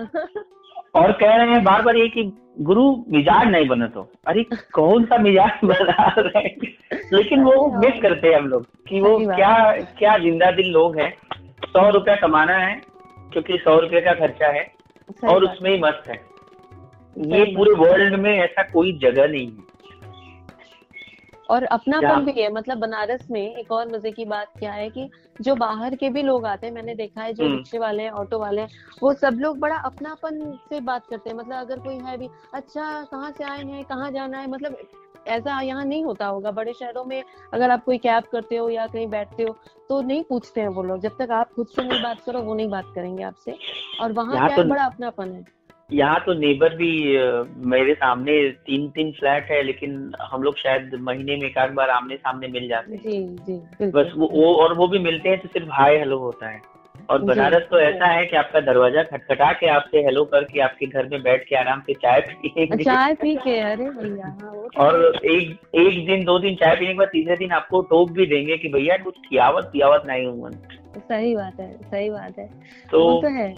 और 0.96 1.12
कह 1.12 1.36
रहे 1.36 1.50
हैं 1.50 1.64
बार 1.64 1.82
बार 1.82 1.98
ये 1.98 2.08
कि 2.10 2.24
गुरु 2.60 2.84
मिजाज 3.10 3.48
नहीं 3.48 3.68
बने 3.68 3.88
तो। 3.88 4.02
अरे 4.28 4.44
कौन 4.74 5.06
सा 5.06 5.18
मिजाज 5.18 5.66
बना 5.66 6.14
रहे 6.18 6.42
हैं? 6.44 6.74
लेकिन 7.14 7.44
वो 7.44 7.68
मिस 7.80 8.02
करते 8.02 8.28
हैं 8.28 8.36
हम 8.36 8.48
लोग 8.48 8.66
कि 8.90 9.02
वो 9.02 9.18
क्या 9.20 9.54
क्या 10.00 10.18
ज़िंदा 10.18 10.52
दिल 10.52 10.72
लोग 10.72 11.00
हैं। 11.00 11.14
सौ 11.68 11.90
रुपया 11.90 12.16
कमाना 12.16 12.58
है 12.58 12.82
क्योंकि 13.34 13.58
सौ 13.58 13.80
रुपये 13.80 14.02
का 14.02 14.14
खर्चा 14.14 14.48
है 14.48 14.68
और 15.24 15.44
उसमें 15.44 15.72
ही 15.72 15.80
मस्त 15.82 16.10
है। 16.10 16.20
ये 17.16 17.44
पूरे 17.56 17.72
वर्ल्ड 17.80 18.16
में 18.16 18.32
ऐसा 18.32 18.64
कोई 18.64 18.92
जगह 19.02 19.28
नहीं 19.28 19.48
है। 19.48 19.70
और 21.52 21.64
अपनापन 21.66 22.26
भी 22.26 22.42
है। 22.42 22.52
मतलब 22.54 22.78
बनारस 22.78 23.28
में 23.32 23.42
एक 23.42 23.72
और 23.72 23.88
मज़े 23.88 24.12
की 24.12 24.26
बात 24.26 24.52
क्या 24.60 24.72
है 24.72 24.90
कि 24.90 25.10
जो 25.42 25.56
बाहर 25.56 25.96
के 25.96 26.10
भी 26.10 26.22
लोग 26.22 26.46
आते 26.46 26.68
हैं 26.68 26.74
मैंने 26.74 26.96
देखा 26.96 27.22
है 27.22 27.34
जो 27.34 27.44
हम्म। 27.44 27.56
रिक्शे 27.58 27.78
वाले 27.80 28.04
हैं 28.04 28.12
ऑटो 28.14 28.40
वाले 28.40 28.62
हैं 28.62 28.70
वो 29.04 29.14
सब 29.14 29.40
लोग 29.40 29.60
बड़ा 29.60 29.76
अपनापन 29.86 30.40
से 30.70 30.80
बात 30.82 31.06
करते 31.08 31.30
हैं। 31.30 31.38
मतलब 31.38 31.56
अगर 31.56 31.80
कोई 31.80 31.96
है 32.00 32.18
भी 32.18 32.30
अच्छा 32.54 33.04
कहाँ 33.12 33.32
से 33.32 33.44
आए 33.44 33.64
हैं? 33.64 33.84
कहाँ 33.86 34.12
जाना 34.12 34.40
है? 34.40 34.50
मतलब 34.50 34.78
ऐसा 35.28 35.60
यहाँ 35.62 35.84
नहीं 35.86 36.04
होता 36.06 36.26
होगा। 36.26 36.52
बड़े 36.52 36.74
शहरों 36.74 37.04
में 37.06 37.24
अगर 37.54 37.72
आप 37.72 37.84
कोई 37.84 37.98
कैब 37.98 38.24
करते 38.32 38.56
हो 38.56 38.70
या 38.70 38.86
कहीं 38.88 39.08
बैठते 39.08 39.44
हो 39.44 39.56
तो 39.90 40.02
नहीं 40.02 40.24
पूछते 40.24 40.62
हैं 40.62 40.68
वो 40.68 40.84
लोग। 40.84 41.00
जब 41.00 41.18
तक 41.20 41.32
आप 41.32 41.52
खुद 41.54 41.68
से 41.68 41.84
नहीं 41.84 42.02
बात 42.04 42.22
करो 42.26 42.42
वो 42.42 42.54
नहीं 42.56 42.70
बात 42.70 42.92
करेंगे 42.96 43.24
आपसे। 43.24 43.56
और 44.02 44.12
वहाँ 44.12 44.48
क्या 44.48 44.58
तो... 44.58 44.64
बड़ा 44.64 44.86
अपनापन 44.86 45.32
है। 45.32 45.46
यहाँ 45.94 46.20
तो 46.26 46.34
नेबर 46.34 46.76
भी 46.76 46.92
मेरे 47.70 47.94
सामने 47.94 48.42
तीन 48.66 48.90
तीन 48.90 49.12
फ्लैट 49.12 49.52
है 49.52 49.62
लेकिन 49.64 50.12
हम 50.22 50.44
लोग 50.44 50.58
शायद 50.58 50.92
महीने 51.02 51.36
में 51.36 51.48
एक 51.48 51.58
आध 51.58 51.74
बार 51.74 51.90
आमने 51.90 52.16
सामने 52.16 52.48
मिल 52.48 52.68
जाते 52.68 52.96
हैं। 52.96 53.02
जी 53.02 53.22
जी 53.48 53.92
बस 53.92 54.12
वो, 54.16 54.30
वो 54.34 54.54
और 54.56 54.74
वो 54.74 54.88
भी 54.88 55.00
मिलते 55.00 55.30
हैं 55.30 55.40
तो 55.40 55.48
सिर्फ़ 55.48 55.70
हाय 55.72 55.98
हेलो 55.98 56.18
होता 56.18 56.50
है। 56.50 56.60
और 57.10 57.22
बनारस 57.22 57.64
तो 57.72 57.80
ऐसा 57.80 58.08
है 58.08 58.26
कि 58.26 58.36
आपका 58.38 58.60
दरवाज़ा 58.60 59.04
खटखटा 59.04 59.52
के 59.54 59.68
आपसे 59.68 60.00
हेलो 60.00 60.24
करके 60.26 60.60
आपके 60.60 60.86
घर 60.86 61.08
में 61.08 61.22
बैठ 61.24 61.44
के 61.48 61.56
आराम 61.56 61.82
से 61.82 61.94
चाय 61.94 62.20
पिए 62.22 62.84
चाय 62.84 63.14
पी 63.14 63.36
के 63.36 63.58
अरे 63.60 63.90
भैया 63.90 64.30
तो 64.42 64.84
और 64.84 65.20
एक 65.26 65.76
एक 65.76 66.06
दिन 66.08 66.24
दो 66.26 66.38
दिन 66.40 66.56
चाय 66.56 66.76
पीने 66.76 66.92
के 66.92 66.98
बाद 66.98 67.08
तीसरे 67.08 67.38
दिन 67.38 67.52
आपको 67.52 67.82
टोक 67.82 68.12
भी 68.12 68.26
देंगे 68.26 68.58
कि 68.58 68.70
भैया 68.70 68.98
कुछ 68.98 69.18
खियावत 69.30 69.70
पियावत 69.74 70.04
नहीं 70.08 70.26
हूँ 70.28 70.52
सही 70.98 71.36
बात 71.36 71.60
है 71.60 71.72
सही 71.82 72.10
बात 72.10 72.40
है। 72.40 72.48
तो, 72.92 73.22
तो 73.22 73.28
है। 73.28 73.54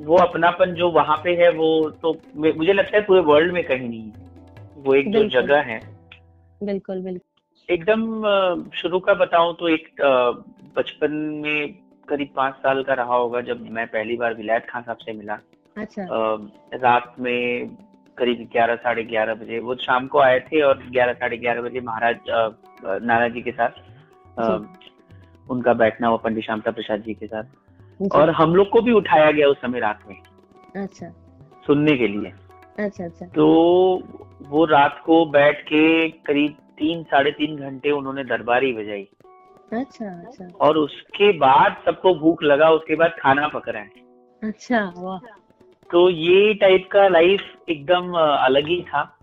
वो 0.00 0.16
अपनापन 0.18 0.74
जो 0.74 0.90
वहाँ 0.90 1.16
पे 1.24 1.34
है 1.36 1.50
वो 1.52 1.68
तो 2.02 2.12
मुझे 2.36 2.72
लगता 2.72 2.96
है 2.96 3.02
पूरे 3.04 3.20
वर्ल्ड 3.22 3.52
में 3.52 3.62
कहीं 3.64 3.88
नहीं 3.88 4.82
वो 4.84 4.94
एक 4.94 5.10
जो 5.12 5.24
जगह 5.30 5.60
है। 5.62 5.78
बिल्कुल 6.62 7.02
बिल्कुल। 7.02 7.20
एकदम 7.68 8.70
शुरू 8.76 8.98
का 9.00 9.14
बताऊँ 9.16 9.54
तो 9.56 9.68
एक 9.68 10.02
बचपन 10.76 11.12
में 11.44 11.74
करीब 12.08 12.28
पाँच 12.36 12.54
साल 12.56 12.82
का 12.82 12.94
रहा 12.94 13.14
होगा 13.14 13.40
जब 13.42 13.60
मैं 13.70 13.86
पहली 13.88 14.16
बार 14.16 14.34
विलायत 14.34 14.66
खान 14.70 14.82
साहब 14.82 14.98
से 14.98 15.12
मिला। 15.12 15.38
अच्छा। 15.76 16.06
रात 16.82 17.14
में 17.20 17.76
करीब 18.18 18.48
ग्यारह 18.52 18.76
साढ़े 18.76 19.02
ग्यारह 19.04 19.34
बजे 19.34 19.58
वो 19.58 19.74
शाम 19.82 20.06
को 20.06 20.18
आए 20.20 20.40
थे 20.42 20.60
और 20.62 20.82
ग्यारह 20.90 21.12
साढ़े 21.12 21.36
ग्यारह 21.36 21.62
बजे 21.62 21.80
महाराज 21.80 22.16
नाना 22.84 23.28
जी 23.28 23.42
के 23.42 23.52
साथ 23.52 23.72
उनका 25.50 25.72
बैठना 25.74 26.08
हुआ 26.08 26.16
पंडित 26.24 26.44
श्यामता 26.44 26.70
प्रसाद 26.70 27.02
जी 27.02 27.14
के 27.14 27.26
साथ। 27.26 27.44
और 28.08 28.30
हम 28.30 28.54
लोग 28.54 28.68
को 28.68 28.80
भी 28.80 28.92
उठाया 28.92 29.30
गया 29.30 29.48
उस 29.48 29.56
समय 29.56 29.80
रात 29.80 30.00
में 30.08 30.16
अच्छा। 30.82 31.08
सुनने 31.66 31.96
के 31.96 32.08
लिए। 32.08 32.32
अच्छा 32.84 33.04
अच्छा। 33.04 33.26
तो 33.26 33.46
वो 34.42 34.64
रात 34.64 35.02
को 35.06 35.24
बैठ 35.26 35.60
के 35.62 36.08
करीब 36.08 36.56
तीन 36.78 37.02
साढ़े 37.02 37.30
तीन 37.30 37.56
घंटे 37.56 37.90
उन्होंने 37.90 38.24
दरबारी 38.24 38.72
बजाई। 38.72 39.08
अच्छा 39.72 40.06
अच्छा। 40.06 40.48
और 40.60 40.76
उसके 40.76 41.32
बाद 41.38 41.76
सबको 41.84 42.14
भूख 42.14 42.42
लगा 42.42 42.70
उसके 42.70 42.94
बाद 42.94 43.16
खाना 43.20 43.48
पक 43.48 43.68
रहा 43.68 43.82
है। 43.82 43.90
अच्छा 44.42 44.92
वाह। 44.96 45.18
तो 45.90 46.08
ये 46.10 46.54
टाइप 46.54 46.88
का 46.92 47.08
लाइफ 47.08 47.40
एकदम 47.68 48.12
अलग 48.18 48.66
ही 48.66 48.82
था। 48.82 49.19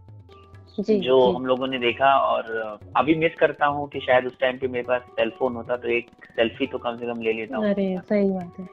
जी, 0.80 1.00
जो 1.00 1.20
जी. 1.20 1.36
हम 1.36 1.46
लोगों 1.46 1.68
ने 1.68 1.78
देखा 1.80 2.14
और 2.20 2.80
अभी 2.98 3.16
मिस 3.16 3.36
करता 3.36 3.66
हूँ 3.66 3.88
कि 3.90 4.00
शायद 4.00 4.26
उस 4.26 4.40
टाइम 4.40 4.58
पे 4.58 4.68
मेरे 4.68 4.84
पास 4.88 5.02
सेल 5.12 5.30
फ़ोन 5.30 5.56
होता 5.56 5.78
तो 5.78 5.90
एक 5.90 6.10
सेल्फी 6.36 6.68
तो 6.68 6.78
कम 6.78 6.98
से 6.98 7.06
कम 7.06 7.22
ले 7.22 7.34
लेता 7.34 7.58
हूँ। 7.58 7.70
अरे 7.70 7.98
सही 8.10 8.30
बात 8.30 8.60
है। 8.60 8.68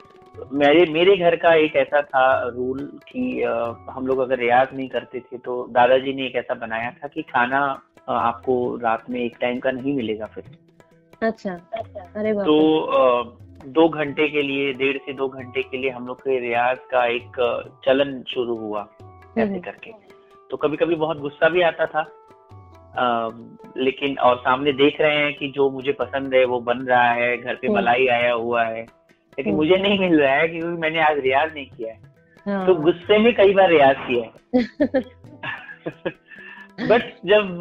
मेरे 0.53 0.85
मेरे 0.93 1.17
घर 1.17 1.37
का 1.37 1.55
एक 1.55 1.77
ऐसा 1.77 2.01
था 2.03 2.27
रूल 2.49 2.79
कि 3.09 3.43
हम 3.91 4.07
लोग 4.07 4.19
अगर 4.19 4.39
रियाज 4.39 4.69
नहीं 4.75 4.89
करते 4.89 5.21
थे 5.21 5.39
तो 5.39 5.63
दादाजी 5.71 6.13
ने 6.15 6.27
एक 6.27 6.37
ऐसा 6.37 6.55
बनाया 6.55 6.91
था 6.91 7.09
कि 7.09 7.23
खाना 7.23 7.61
आपको 8.09 8.55
रात 8.77 9.11
में 9.11 9.21
एक 9.21 9.37
टाइम 9.41 9.59
का 9.59 9.71
नहीं 9.71 9.95
मिलेगा 9.97 10.27
फिर। 10.27 10.45
अच्छा 11.23 11.53
अरे 12.17 12.33
तो 12.35 12.57
दो 13.67 13.89
घंटे 13.89 14.29
के 14.29 14.43
लिए 14.43 14.73
डेढ़ 14.73 14.97
से 14.97 15.13
दो 15.13 15.29
घंटे 15.29 15.63
के 15.63 15.77
लिए 15.77 15.91
हम 15.91 16.07
लोग 16.07 16.21
के 16.21 16.39
रियाज 16.41 16.79
का 16.91 17.05
एक 17.07 17.37
चलन 17.87 18.23
शुरू 18.29 18.57
हुआ 18.57 18.87
ऐसे 19.03 19.43
हम्म। 19.43 19.61
करके। 19.61 19.93
तो 20.55 20.59
कभी 20.59 20.77
कभी 20.77 20.95
बहुत 20.95 21.19
गुस्सा 21.19 21.49
भी 21.49 21.63
आता 21.63 21.87
था 21.87 22.01
आ, 22.99 23.31
लेकिन 23.77 24.17
और 24.19 24.37
सामने 24.37 24.73
देख 24.73 25.01
रहे 25.01 25.17
हैं 25.17 25.33
कि 25.35 25.49
जो 25.49 25.69
मुझे 25.71 25.93
पसंद 25.93 26.35
है 26.35 26.45
वो 26.45 26.61
बन 26.61 26.85
रहा 26.87 27.09
है 27.11 27.37
घर 27.39 27.55
पे 27.55 27.67
हम्म। 27.67 27.77
मलाई 27.77 28.07
आया 28.07 28.33
हुआ 28.33 28.63
है 28.65 28.83
लेकिन 28.83 29.47
हम्म। 29.47 29.57
मुझे 29.57 29.77
नहीं 29.77 29.99
मिल 29.99 30.21
रहा 30.21 30.35
है 30.35 30.49
क्योंकि 30.49 30.81
मैंने 30.81 31.01
आज 31.01 31.19
रियाज 31.19 31.55
नहीं 31.55 31.67
किया 31.67 31.93
है 31.93 32.01
हाँ। 32.47 32.67
तो 32.67 32.75
गुस्से 32.83 33.19
में 33.19 33.33
कई 33.35 33.55
बार 33.55 33.69
रियाज 33.71 33.97
किया 34.01 34.23
है 34.25 35.03
बट 36.79 37.03
जब 37.27 37.61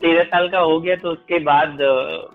तेरह 0.00 0.22
साल 0.22 0.48
का 0.48 0.58
हो 0.58 0.78
गया 0.80 0.94
तो 0.96 1.10
उसके 1.10 1.38
बाद 1.38 1.76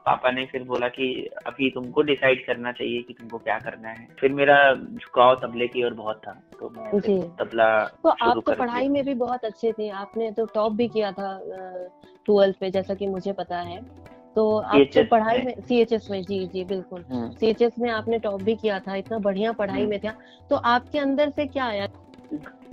पापा 0.05 0.31
ने 0.31 0.45
फिर 0.45 0.63
बोला 0.63 0.87
कि 0.87 1.07
अभी 1.45 1.69
तुमको 1.69 2.01
डिसाइड 2.01 2.45
करना 2.45 2.71
चाहिए 2.71 3.01
कि 3.01 3.13
तुमको 3.13 3.37
क्या 3.37 3.57
करना 3.59 3.89
है। 3.89 4.07
फिर 4.19 4.31
मेरा 4.33 4.57
झुकाव 4.75 5.35
तबले 5.35 5.67
की 5.67 5.83
ओर 5.83 5.93
बहुत 5.93 6.21
था 6.27 6.33
तो 6.59 6.69
मैं 6.69 7.19
तबला 7.37 7.67
तो 8.03 8.09
आप 8.09 8.41
तो 8.45 8.53
पढ़ाई 8.53 8.87
में 8.89 9.03
भी 9.05 9.13
बहुत 9.15 9.45
अच्छे 9.45 9.71
थे 9.71 9.89
आपने 9.97 10.31
तो 10.31 10.45
टॉप 10.45 10.73
भी 10.73 10.87
किया 10.87 11.11
था 11.11 11.37
ट्वेल्थ 12.25 12.59
पे 12.59 12.69
जैसा 12.71 12.93
कि 12.93 13.07
मुझे 13.07 13.31
पता 13.33 13.59
है। 13.59 13.81
तो 14.35 14.57
आप 14.57 14.87
तो 14.93 15.03
पढ़ाई 15.05 15.41
में। 15.41 15.53
सी 15.61 15.81
एच 15.81 15.91
एस 15.93 16.07
में 16.11 16.21
जी 16.23 16.45
जी 16.47 16.63
बिल्कुल। 16.65 17.03
सी 17.09 17.47
एच 17.47 17.61
एस 17.61 17.73
में 17.79 17.89
आपने 17.91 18.19
टॉप 18.19 18.41
भी 18.41 18.55
किया 18.55 18.79
था 18.79 18.95
इतना 18.95 19.17
बढ़िया 19.19 19.51
पढ़ाई 19.51 19.79
हम्म। 19.79 19.89
में 19.89 19.99
था। 19.99 20.13
तो 20.49 20.55
आपके 20.55 20.99
अंदर 20.99 21.29
से 21.29 21.45
क्या 21.47 21.65
आया? 21.65 21.87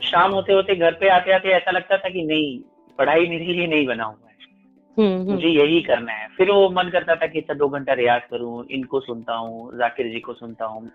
शाम 0.03 0.33
होते 0.33 0.53
होते 0.53 0.77
घर 0.77 0.95
पे 0.95 1.09
आते 1.09 1.33
आते 1.33 1.49
ऐसा 1.49 1.71
लगता 1.71 1.97
था 1.97 2.09
कि 2.09 2.23
नहीं 2.23 2.59
पढ़ाई 3.01 3.29
मेरे 3.29 3.45
लिए 3.45 3.67
नहीं 3.67 3.87
बना 3.87 4.05
हुआ 4.05 4.15
है। 4.15 4.29
हम्म, 4.97 5.21
हम्म। 5.21 5.33
मुझे 5.33 5.49
यही 5.49 5.81
करना 5.83 6.13
है। 6.13 6.27
फिर 6.37 6.51
वो 6.51 6.69
मन 6.71 6.89
करता 6.93 7.15
था 7.15 7.27
कि 7.27 7.41
अच्छा 7.41 7.55
दो 7.55 7.69
घंटा 7.69 7.93
रियाज 7.93 8.23
करूँ 8.31 8.65
इनको 8.71 9.01
सुनता 9.01 9.35
हूँ 9.35 9.79
जाकिर 9.79 10.07
जी 10.07 10.21
को 10.21 10.35
सुनता 10.35 10.65
हूँ। 10.65 10.89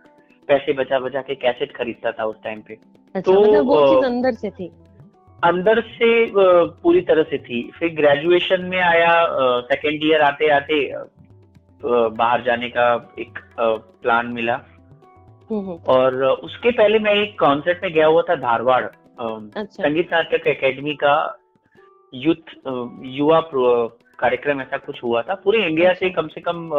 पैसे 0.48 0.74
बचा 0.74 1.00
बचा 1.00 1.22
के 1.22 1.36
कैसेट 1.36 1.76
खरीदता 1.76 2.12
था 2.12 2.26
उस 2.26 2.36
टाइम 2.44 2.62
पे। 2.62 2.74
अच्छा, 2.74 3.22
तो 3.22 3.42
मतलब 3.42 3.66
वो 3.66 3.80
चीज़ 3.88 4.06
अंदर 4.06 4.34
से 4.34 4.50
थी? 4.50 4.72
अंदर 5.44 5.82
से 5.82 6.10
पूरी 6.82 7.02
तरह 7.02 7.24
से 7.24 7.38
थी। 7.38 7.62
फिर 7.80 7.90
ग्रेजुएशन 7.96 8.62
में 8.66 8.80
आया 8.80 9.14
सेकेंड 9.62 10.04
ईयर 10.04 10.22
आते 10.22 10.50
आते 10.50 10.78
बाहर 11.84 12.44
जाने 12.44 12.70
का 12.70 13.14
एक 13.20 13.40
प्लान 13.60 14.28
मिला। 14.28 14.60
हम्म, 15.52 15.78
और 15.88 16.24
उसके 16.24 16.72
पहले 16.72 17.00
मैं 17.00 17.14
एक 17.14 17.40
कॉन्सर्ट 17.40 17.84
में 17.84 17.92
गया 17.94 18.08
हुआ 18.08 18.22
था 18.22 18.36
धारवाड़। 18.36 18.84
अच्छा। 18.84 19.84
संगीत 19.84 20.14
नाटक 20.14 20.48
एकेडमी 20.48 20.94
का 20.94 21.16
यूथ 22.16 22.50
युवा 23.04 23.42
कार्यक्रम 24.20 24.62
ऐसा 24.62 24.78
कुछ 24.78 25.04
हुआ 25.04 25.22
था। 25.22 25.36
पूरे 25.36 25.66
इंडिया 25.68 25.94
से 25.94 26.10
कम 26.10 26.28
से 26.28 26.42
कम 26.42 26.70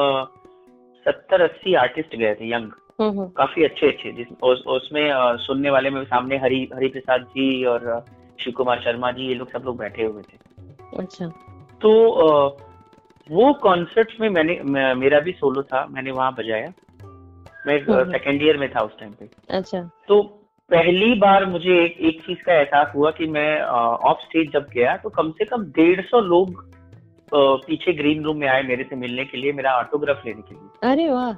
सत्तर 1.04 1.40
अस्सी 1.40 1.74
आर्टिस्ट 1.74 2.16
गए 2.16 2.34
थे 2.34 2.52
यंग 2.52 2.70
हम्म, 3.00 3.18
हम्म। 3.18 3.28
काफ़ी 3.28 3.64
अच्छे 3.64 3.88
अच्छे। 3.88 4.12
जिस 4.12 4.26
उसमें 4.42 5.10
सुनने 5.36 5.70
वाले 5.70 5.90
में 5.90 6.04
सामने 6.04 6.36
हरि 6.36 6.68
हरि 6.74 6.88
प्रसाद 6.88 7.22
जी 7.22 7.64
और 7.64 8.04
शिव 8.40 8.52
कुमार 8.52 8.80
शर्मा 8.80 9.10
जी 9.10 9.22
ये 9.22 9.34
लोग 9.34 9.50
सब 9.50 9.62
लोग 9.64 9.78
बैठे 9.78 10.04
हुए 10.04 10.22
थे। 10.22 10.38
अच्छा। 10.98 11.28
तो 11.82 11.90
वो 13.30 13.52
कॉन्सर्ट 13.52 14.12
में 14.20 14.28
मैंने 14.28 14.60
मेरा 14.94 15.20
भी 15.20 15.32
सोलो 15.32 15.62
था 15.62 15.86
मैंने 15.90 16.10
वहाँ 16.10 16.34
बजाया। 16.38 16.68
मैं 17.66 17.78
सेकेंड 17.78 18.34
हम्म, 18.34 18.46
ईयर 18.46 18.56
में 18.56 18.70
था 18.72 18.80
उस 18.80 18.98
टाइम 18.98 19.12
पे। 19.12 19.30
अच्छा। 19.50 19.90
तो 20.08 20.45
पहली 20.70 21.14
बार 21.14 21.44
मुझे 21.46 21.74
एक 21.84 21.98
एक 22.00 22.20
चीज़ 22.22 22.38
का 22.46 22.54
एहसास 22.54 22.92
हुआ 22.94 23.10
कि 23.10 23.26
मैं 23.26 23.60
ऑफ़ 23.62 24.22
स्टेज 24.22 24.52
जब 24.52 24.66
गया 24.74 24.96
तो 24.96 25.08
कम 25.08 25.30
से 25.30 25.44
कम 25.44 25.64
डेढ़ 25.76 26.00
सौ 26.06 26.20
लोग 26.20 26.64
पीछे 27.32 27.92
ग्रीन 27.92 28.22
रूम 28.24 28.36
में 28.36 28.46
आए 28.48 28.62
मेरे 28.62 28.84
से 28.84 28.96
मिलने 28.96 29.24
के 29.24 29.38
लिए 29.38 29.52
मेरा 29.52 29.76
ऑटोग्राफ 29.78 30.22
लेने 30.26 30.42
के 30.42 30.54
लिए। 30.54 30.90
अरे 30.92 31.08
वाह! 31.10 31.32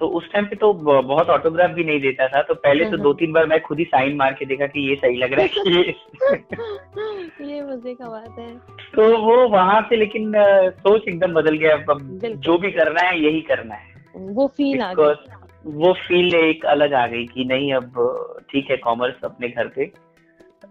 तो 0.00 0.06
उस 0.08 0.30
टाइम 0.32 0.44
पे 0.44 0.56
तो 0.56 0.72
बहुत 0.74 1.28
ऑटोग्राफ 1.28 1.70
भी 1.70 1.84
नहीं 1.84 2.00
देता 2.00 2.28
था 2.28 2.42
तो 2.42 2.54
पहले 2.54 2.84
तो 2.90 2.96
दो 2.96 3.12
तीन 3.14 3.32
बार 3.32 3.46
मैं 3.46 3.60
खुद 3.62 3.78
ही 3.78 3.84
साइन 3.84 4.16
मार 4.16 4.32
के 4.38 4.44
देखा 4.44 4.66
कि 4.66 4.88
ये 4.88 4.94
सही 4.96 5.16
लग 5.16 5.32
रहा 5.32 5.42
है 5.42 5.48
कि 5.48 5.76
ये 5.76 7.50
ये 7.52 7.62
मज़े 7.62 7.94
का 7.94 8.08
बात 8.08 8.38
है। 8.38 8.50
तो 8.96 9.16
वो 9.18 9.36
वहाँ 9.48 9.80
से 9.82 9.96
लेकिन 9.96 10.32
सोच 10.80 11.08
एकदम 11.08 11.32
बदल 11.32 11.56
गया 11.56 11.74
अब 11.90 12.00
जो 12.40 12.58
भी 12.58 12.70
करना 12.70 13.08
है 13.08 13.20
यही 13.20 13.40
करना 13.52 13.74
है। 13.74 13.90
वो 14.32 14.46
फील 14.56 14.82
आ 14.82 14.92
गया 14.94 15.40
वो 15.66 15.92
फील 15.92 16.34
एक 16.34 16.64
अलग 16.66 16.94
आ 16.94 17.06
गई 17.06 17.26
कि 17.26 17.44
नहीं 17.44 17.72
अब 17.74 18.44
ठीक 18.50 18.70
है 18.70 18.76
कॉमर्स 18.76 19.24
अपने 19.24 19.48
घर 19.48 19.68
पे 19.68 19.90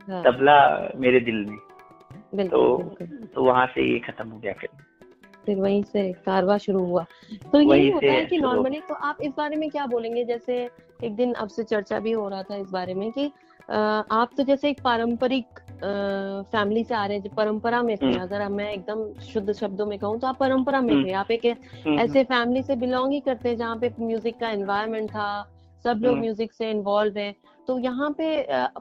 हाँ। 0.10 0.23
तबला 0.23 0.89
मेरे 0.95 1.19
दिल 1.19 1.45
में। 1.45 2.47
तो 2.47 2.77
तो 3.36 3.43
वहाँ 3.43 3.65
से 3.67 3.91
ये 3.93 3.99
खत्म 3.99 4.30
हो 4.30 4.39
गया 4.39 4.54
फिर। 4.54 4.69
फिर 5.45 5.58
वहीं 5.58 5.84
से 5.84 6.12
कारवा 6.13 6.58
शुरू 6.58 6.84
हुआ। 6.86 7.06
तो 7.51 7.62
यही 7.62 7.89
होता 7.91 8.12
है 8.12 8.25
कि 8.25 8.38
नॉर्मली 8.38 8.80
तो 8.80 8.93
आप 8.93 9.21
इस 9.21 9.32
बारे 9.38 9.56
में 9.56 9.69
क्या 9.69 9.86
बोलेंगे? 9.86 10.23
जैसे 10.25 10.69
एक 11.04 11.15
दिन 11.15 11.36
आपसे 11.36 11.63
चर्चा 11.63 11.99
भी 11.99 12.12
हो 12.12 12.27
रहा 12.30 12.43
था 12.43 12.56
इस 12.56 12.69
बारे 12.71 12.93
में 12.93 13.12
कि 13.12 13.32
आप 13.69 14.30
तो 14.38 14.43
जैसे 14.43 14.69
एक 14.69 14.82
पारंपरिक 14.82 15.45
फैमिली 15.84 16.84
से 16.84 16.96
आ 16.96 17.06
रहे 17.06 17.17
हैं 17.17 17.24
जो 17.24 17.30
परंपरा 17.30 17.82
में 17.82 17.96
थे 17.98 18.06
हम्म। 18.06 18.20
अगर 18.20 18.48
मैं 18.50 18.72
एकदम 18.74 19.22
शुद्ध 19.22 19.54
शब्दों 19.54 19.86
में 19.86 19.98
कहूँ 20.00 20.20
तो 20.20 20.28
आप 20.28 20.38
परंपरा 20.39 20.82
में 20.82 20.94
हम्म। 20.94 21.08
थे 21.08 21.13
आप 21.13 21.32
एक 21.32 21.46
हम्म, 21.46 22.00
ऐसे 22.00 22.24
फैमिली 22.24 22.63
से 22.63 22.76
बिलोंग 22.76 23.12
ही 23.12 23.20
करते 23.20 23.50
हैं 23.50 23.58
जहाँ 23.58 23.78
पे 23.78 23.91
म्यूज़िक 24.00 24.39
का 24.39 24.50
एनवायरमेंट 24.50 25.10
था 25.10 25.32
सब 25.84 26.02
लोग 26.04 26.17
म्यूज़िक 26.17 26.54
से 26.54 26.70
इन्वॉल्व 26.72 27.17
है। 27.17 27.34
तो 27.67 27.78
यहाँ 27.80 28.10
पे 28.17 28.26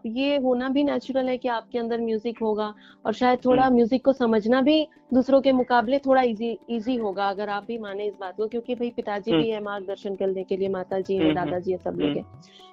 ये 0.09 0.37
होना 0.37 0.69
भी 0.69 0.83
नेचुरल 0.85 1.29
है 1.29 1.37
कि 1.39 1.49
आपके 1.49 1.79
अंदर 1.79 2.01
म्यूज़िक 2.01 2.39
होगा 2.43 2.73
और 3.07 3.13
शायद 3.13 3.39
थोड़ा 3.45 3.69
म्यूज़िक 3.71 4.05
को 4.05 4.13
समझना 4.13 4.61
भी 4.63 4.87
दूसरों 5.15 5.41
के 5.41 5.53
मुकाबले 5.53 5.99
थोड़ा 5.99 6.23
इजी 6.23 6.59
इजी 6.71 6.97
होगा 6.97 7.29
अगर 7.29 7.49
आप 7.49 7.65
भी 7.65 7.79
माने 7.79 8.07
इस 8.07 8.15
बात 8.21 8.37
को 8.37 8.47
क्योंकि 8.47 8.75
भाई 8.75 8.91
पिताजी 8.91 9.33
भी 9.33 9.49
है 9.51 9.63
मार्गदर्शन 9.63 10.17
करने 10.17 10.45
के 10.45 10.57
लिए 10.57 10.69
माता 10.69 11.01
जी 11.01 11.17
है 11.17 11.35
दादाजी 11.35 11.73
है 11.73 11.79
सब 11.79 11.99
लोग 12.01 12.17
है। 12.17 12.23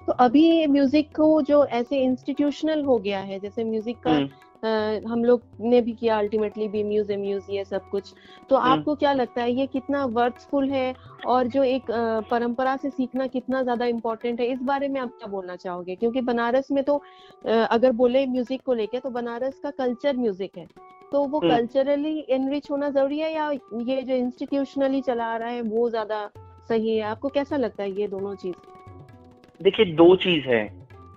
तो 0.06 0.12
अभी 0.18 0.66
म्यूज़िक 0.66 1.14
को 1.16 1.40
जो 1.42 1.64
ऐसे 1.64 2.02
इंस्टीट्यूशनल 2.02 2.84
हो 2.84 2.98
गया 2.98 3.20
है 3.20 3.38
जैसे 3.40 3.64
म्यूज़िक 3.64 3.98
का 4.06 4.18
हम 4.62 5.24
लोग 5.24 5.42
ने 5.60 5.80
भी 5.80 5.92
किया 5.92 6.18
अल्टीमेटली 6.18 6.68
भी 6.68 6.82
म्यूज 6.84 7.10
म्यूज 7.12 7.42
ये 7.50 7.64
सब 7.64 7.88
कुछ 7.90 8.12
तो 8.50 8.56
हम्म। 8.56 8.70
आपको 8.70 8.94
क्या 8.94 9.12
लगता 9.12 9.42
है 9.42 9.52
ये 9.52 9.66
कितना 9.66 10.04
वर्थफुल 10.04 10.68
है 10.70 10.94
और 11.26 11.46
जो 11.46 11.62
एक 11.64 11.90
परंपरा 12.30 12.76
से 12.76 12.90
सीखना 12.90 13.26
कितना 13.26 13.62
ज़्यादा 13.62 13.86
इम्पोर्टेंट 13.86 14.40
है 14.40 14.46
इस 14.46 14.62
बारे 14.62 14.88
में 14.88 15.00
आप 15.00 15.08
क्या 15.08 15.28
बोलना 15.28 15.56
चाहोगे 15.56 15.94
क्योंकि 15.94 16.20
बनारस 16.20 16.70
में 16.70 16.82
तो 16.84 17.02
अगर 17.46 17.92
बोले 17.92 18.26
म्यूज़िक 18.26 18.62
को 18.62 18.74
लेके 18.74 19.00
तो 19.00 19.10
बनारस 19.10 19.60
का 19.62 19.70
कल्चर 19.70 20.16
म्यूज़िक 20.16 20.58
है 20.58 20.66
तो 21.12 21.24
वो 21.24 21.40
कल्चरली 21.40 22.10
हम्म। 22.10 22.34
एनरिच 22.34 22.70
होना 22.70 22.90
ज़रूरी 22.90 23.18
है 23.18 23.32
या 23.34 23.50
ये 23.50 24.02
जो 24.02 24.14
इंस्टीट्यूशनली 24.14 25.00
चला 25.00 25.24
आ 25.24 25.36
रहा 25.36 25.48
है 25.48 25.62
वो 25.62 25.88
ज़्यादा 25.90 26.30
सही 26.68 26.96
है 26.96 27.02
आपको 27.02 27.28
कैसा 27.28 27.56
लगता 27.56 27.82
है 27.82 27.90
ये 27.90 28.08
दोनों 28.08 28.34
चीज़ 28.34 29.62
देखिए 29.62 29.94
दो 29.94 30.14
चीज़ 30.16 30.48
है 30.48 30.62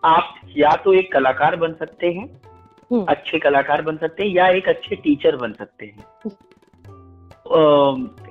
आप 0.04 0.36
या 0.58 0.76
तो 0.76 0.94
एक 0.94 1.12
कलाकार 1.14 1.56
बन 1.56 1.74
सकते 1.74 2.08
हैं। 2.08 2.42
अच्छे 2.92 3.40
कलाकार 3.40 3.82
बन 3.82 3.98
सकते 3.98 4.24
हैं 4.24 4.32
या 4.32 4.48
एक 4.50 4.68
अच्छे 4.70 4.96
टीचर 4.96 5.36
बन 5.36 5.54
सकते 5.54 5.86
हैं। 5.86 6.06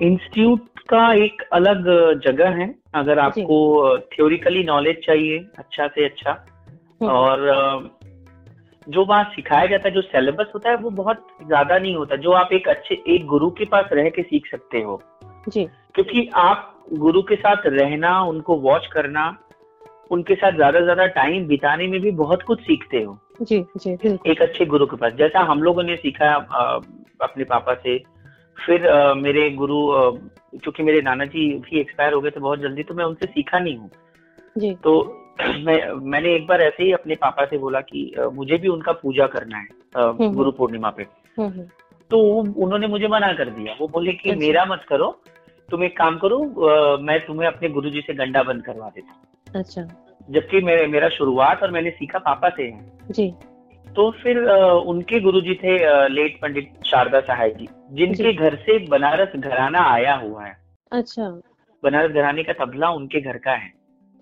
इंस्टीट्यूट 0.02 0.60
uh, 0.60 0.82
का 0.88 1.12
एक 1.14 1.42
अलग 1.52 1.84
जगह 2.24 2.50
है। 2.50 2.74
अगर 2.94 3.18
आपको 3.18 3.98
थ्योरिकली 4.14 4.62
नॉलेज 4.64 4.96
चाहिए 5.06 5.38
अच्छा 5.58 5.86
से 5.86 6.04
अच्छा 6.04 6.30
हम्म। 7.02 7.10
और 7.10 7.98
जो 8.86 9.04
वहाँ 9.04 9.24
सिखाया 9.24 9.66
जाता 9.66 9.88
है 9.88 9.94
जो 9.94 10.00
सिलेबस 10.02 10.50
होता 10.54 10.70
है 10.70 10.76
वो 10.76 10.90
बहुत 10.90 11.26
ज़्यादा 11.46 11.78
नहीं 11.78 11.94
होता। 11.96 12.16
जो 12.16 12.32
आप 12.32 12.52
एक 12.52 12.68
अच्छे 12.68 13.02
एक 13.14 13.26
गुरु 13.26 13.50
के 13.50 13.64
पास 13.64 13.88
रह 13.92 14.08
के 14.08 14.22
सीख 14.22 14.46
सकते 14.50 14.80
हो। 14.82 15.00
जी। 15.48 15.64
क्योंकि 15.94 16.28
आप 16.34 16.84
गुरु 16.92 17.22
के 17.22 17.36
साथ 17.36 17.66
रहना 17.66 18.20
उनको 18.22 18.56
वॉच 18.60 18.86
करना 18.86 19.26
उनके 20.10 20.34
साथ 20.34 20.52
ज़्यादा 20.52 20.80
ज़्यादा 20.80 21.06
टाइम 21.06 21.46
बिताने 21.46 21.86
में 21.86 22.00
भी 22.00 22.10
बहुत 22.10 22.42
कुछ 22.42 22.60
सीखते 22.60 23.02
हो। 23.02 23.18
जी 23.40 23.64
जी 23.76 23.90
एक 24.30 24.42
अच्छे 24.42 24.64
गुरु 24.66 24.86
के 24.86 24.96
पास। 24.96 25.12
जैसा 25.18 25.40
हम 25.50 25.62
लोगों 25.62 25.82
ने 25.82 25.96
सीखा 25.96 26.32
अपने 27.22 27.44
पापा 27.44 27.74
से 27.74 27.98
फिर 28.56 28.86
आ, 28.88 29.14
मेरे 29.14 29.50
गुरु 29.50 29.78
क्योंकि 30.54 30.82
मेरे 30.82 31.00
नाना 31.02 31.24
जी 31.24 31.48
भी 31.58 31.80
एक्सपायर 31.80 32.12
हो 32.12 32.20
गए 32.20 32.30
थे 32.30 32.40
बहुत 32.40 32.60
जल्दी 32.60 32.82
तो 32.82 32.94
मैं 32.94 33.04
उनसे 33.04 33.26
सीखा 33.26 33.58
नहीं 33.58 33.76
हूँ। 33.76 34.74
तो 34.82 34.92
मैं 35.66 35.76
मैंने 36.10 36.34
एक 36.36 36.46
बार 36.46 36.60
ऐसे 36.62 36.82
ही 36.84 36.92
अपने 36.92 37.14
पापा 37.16 37.44
से 37.46 37.58
बोला 37.58 37.80
कि 37.80 38.12
आ, 38.14 38.28
मुझे 38.30 38.56
भी 38.58 38.68
उनका 38.68 38.92
पूजा 39.02 39.26
करना 39.26 39.58
है 39.58 39.68
हम्म, 39.96 40.22
हम्म। 40.22 40.34
गुरु 40.34 40.50
पूर्णिमा 40.52 40.90
पे। 40.90 41.06
हम्म, 41.38 41.62
तो 42.10 42.18
उन्होंने 42.64 42.86
मुझे 42.86 43.08
मना 43.08 43.32
कर 43.32 43.50
दिया। 43.50 43.74
वो 43.80 43.88
बोले 43.88 44.12
कि 44.12 44.30
अच्छा। 44.30 44.40
मेरा 44.40 44.64
मत 44.64 44.84
करो 44.88 45.10
तुम 45.68 45.84
एक 45.84 45.96
काम 45.96 46.18
करो 46.18 46.38
मैं 47.02 47.18
तुम्हें 47.26 47.48
अपने 47.48 47.68
गुरु 47.68 47.90
जी 47.90 48.00
से 48.00 48.14
गंडा 48.14 48.42
बंद 48.42 48.64
करवा 48.64 48.88
देता 48.94 49.12
हूँ। 49.12 49.60
अच्छा। 49.60 49.82
जबकि 50.30 50.60
मेरे 50.60 50.86
मेरा 50.86 51.08
शुरुआत 51.08 51.62
और 51.62 51.70
मैंने 51.70 51.90
सीखा 51.90 52.18
पापा 52.18 52.48
से 52.48 52.62
है। 52.62 52.92
जी। 53.10 53.32
तो 53.86 54.10
फिर 54.12 54.38
उनके 54.86 55.20
गुरु 55.20 55.40
जी 55.40 55.54
थे 55.54 55.76
लेट 56.08 56.38
पंडित 56.42 56.72
शारदा 56.86 57.20
सहाय 57.20 57.50
जी 57.50 57.66
जिनके 57.92 58.32
घर 58.32 58.54
से 58.56 58.78
बनारस 58.86 59.32
घराना 59.36 59.80
आया 59.92 60.14
हुआ 60.14 60.44
है। 60.44 60.56
अच्छा। 60.92 61.28
बनारस 61.82 62.10
घराने 62.10 62.42
का 62.42 62.52
तबला 62.54 62.90
उनके 62.90 63.20
घर 63.20 63.38
का 63.38 63.52
है। 63.52 63.72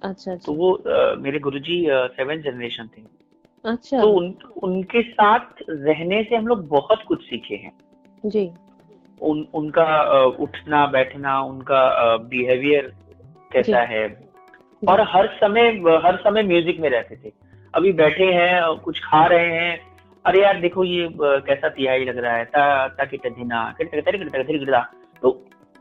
अच्छा, 0.02 0.32
अच्छा। 0.32 0.46
तो 0.46 0.52
वो 0.52 0.72
आ, 0.74 1.14
मेरे 1.14 1.38
गुरुजी 1.38 1.86
सेवन 1.90 2.42
जनरेशन 2.42 2.88
थे। 2.98 3.02
अच्छा। 3.64 4.00
तो 4.00 4.08
उन, 4.08 4.34
उनके 4.62 5.02
साथ 5.02 5.62
रहने 5.70 6.22
से 6.22 6.36
हम 6.36 6.46
लोग 6.46 6.66
बहुत 6.68 7.02
कुछ 7.08 7.22
सीखे 7.22 7.54
हैं। 7.54 7.72
जी। 8.26 8.50
उन 9.20 9.46
उनका 9.54 9.84
उठना 10.24 10.86
बैठना 10.86 11.40
उनका 11.42 12.16
बिहेवियर 12.16 12.92
कैसा 13.52 13.80
है? 13.82 14.27
और 14.82 15.00
हर 15.00 15.26
समय 15.40 15.68
हर 16.04 16.16
समय 16.16 16.42
म्यूज़िक 16.42 16.80
में 16.80 16.88
रहते 16.90 17.16
थे। 17.16 17.32
अभी 17.74 17.92
बैठे 17.92 18.24
हैं 18.24 18.76
कुछ 18.76 19.00
खा 19.04 19.24
रहे 19.26 19.52
हैं। 19.52 19.78
अरे 20.24 20.42
यार 20.42 20.60
देखो 20.60 20.84
ये 20.84 21.08
कैसा 21.20 21.68
तिहाई 21.68 22.04
लग 22.04 22.18
रहा 22.18 22.36
है। 22.36 22.44
ता 22.44 22.88
ता 22.88 23.04
की 23.04 23.18
तो 25.22 25.30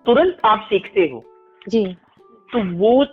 तुरंत 0.06 0.38
आप 0.46 0.68
सीखते 0.70 1.02
हो। 1.02 1.24
जी। 1.68 1.86
तो 2.54 2.78
वो 2.78 3.06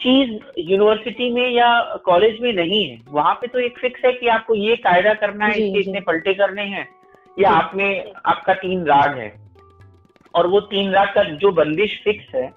चीज़ 0.00 0.30
यूनिवर्सिटी 0.58 1.30
में 1.32 1.50
या 1.50 1.80
कॉलेज 2.04 2.40
में 2.40 2.52
नहीं 2.52 2.82
है। 2.90 2.98
वहाँ 3.08 3.34
पे 3.34 3.46
तो 3.46 3.58
एक 3.58 3.78
फिक्स 3.78 4.04
है 4.04 4.12
कि 4.12 4.28
आपको 4.28 4.54
ये 4.54 4.76
कायदा 4.76 5.14
करना 5.14 5.46
है 5.46 5.52
इसके 5.52 5.80
इतने 5.80 6.00
पलटे 6.00 6.34
करने 6.34 6.62
हैं 6.62 6.88
या 7.38 7.50
आप 7.50 7.72
में 7.74 8.12
आपका 8.26 8.54
तीन 8.54 8.84
राग 8.86 9.18
है। 9.18 9.32
और 10.34 10.46
वो 10.46 10.60
तीन 10.60 10.90
राग 10.90 11.14
का 11.14 11.22
जो 11.22 11.52
बंदिश 11.52 12.00
फिक्स 12.04 12.34
है 12.34 12.52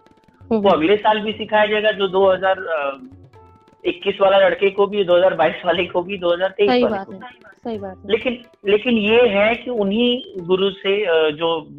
वो 0.59 0.69
अगले 0.69 0.97
साल 0.97 1.19
भी 1.19 1.31
सिखाया 1.31 1.65
जाएगा 1.65 1.91
जो 1.91 2.07
2021 2.07 4.17
वाला 4.21 4.37
लड़के 4.37 4.69
को 4.69 4.87
भी 4.87 5.03
2022 5.03 5.65
वाले 5.65 5.85
को 5.85 6.01
भी 6.01 6.17
2023 6.17 6.69
वाले 6.69 6.85
बात 6.85 7.05
को 7.05 7.13
सही 7.13 7.77
बात 7.77 7.97
है। 7.97 8.11
लेकिन 8.11 8.43
लेकिन 8.67 8.97
ये 8.97 9.27
है 9.27 9.55
कि 9.55 9.71
उन्हीं 9.71 10.45
गुरु 10.45 10.71
से 10.71 11.05
जो 11.31 11.69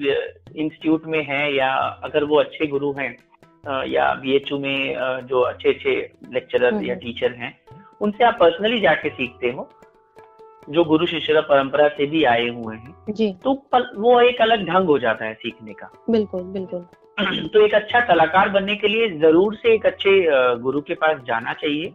इंस्टीट्यूट 0.56 1.06
में 1.06 1.24
है 1.24 1.54
या 1.54 2.00
अगर 2.04 2.24
वो 2.24 2.37
अच्छे 2.37 2.66
गुरु 2.66 2.92
हैं 2.92 3.18
या 3.85 4.14
बीएचयू 4.14 4.58
में 4.58 4.96
जो 5.26 5.40
अच्छे 5.40 5.68
अच्छे 5.68 6.11
लेक्चरर 6.32 6.85
या 6.85 6.94
टीचर 6.94 7.26
हम्म। 7.26 7.40
हैं 7.40 7.61
उनसे 8.00 8.24
आप 8.24 8.37
पर्सनली 8.40 8.80
जाके 8.80 9.08
सीखते 9.08 9.50
हो। 9.50 9.70
जो 10.70 10.85
गुरु 10.85 11.07
शिष्य 11.07 11.40
परंपरा 11.40 11.88
से 11.88 12.07
भी 12.07 12.25
आए 12.25 12.48
हुए 12.48 12.77
हैं 12.77 12.94
जी। 13.11 13.33
तो 13.44 13.53
वो 13.96 14.20
एक 14.20 14.40
अलग 14.40 14.66
ढंग 14.68 14.87
हो 14.87 14.98
जाता 14.98 15.25
है 15.25 15.35
सीखने 15.35 15.72
का। 15.72 15.90
बिल्कुल 16.11 16.42
बिल्कुल। 16.42 16.85
तो 17.48 17.64
एक 17.64 17.75
अच्छा 17.75 18.01
कलाकार 18.01 18.48
बनने 18.48 18.77
के 18.77 18.88
लिए 18.88 19.09
ज़रूर 19.18 19.55
से 19.55 19.75
एक 19.75 19.87
अच्छे 19.87 20.11
गुरु 20.59 20.81
के 20.81 20.94
पास 20.94 21.20
जाना 21.27 21.53
चाहिए। 21.53 21.92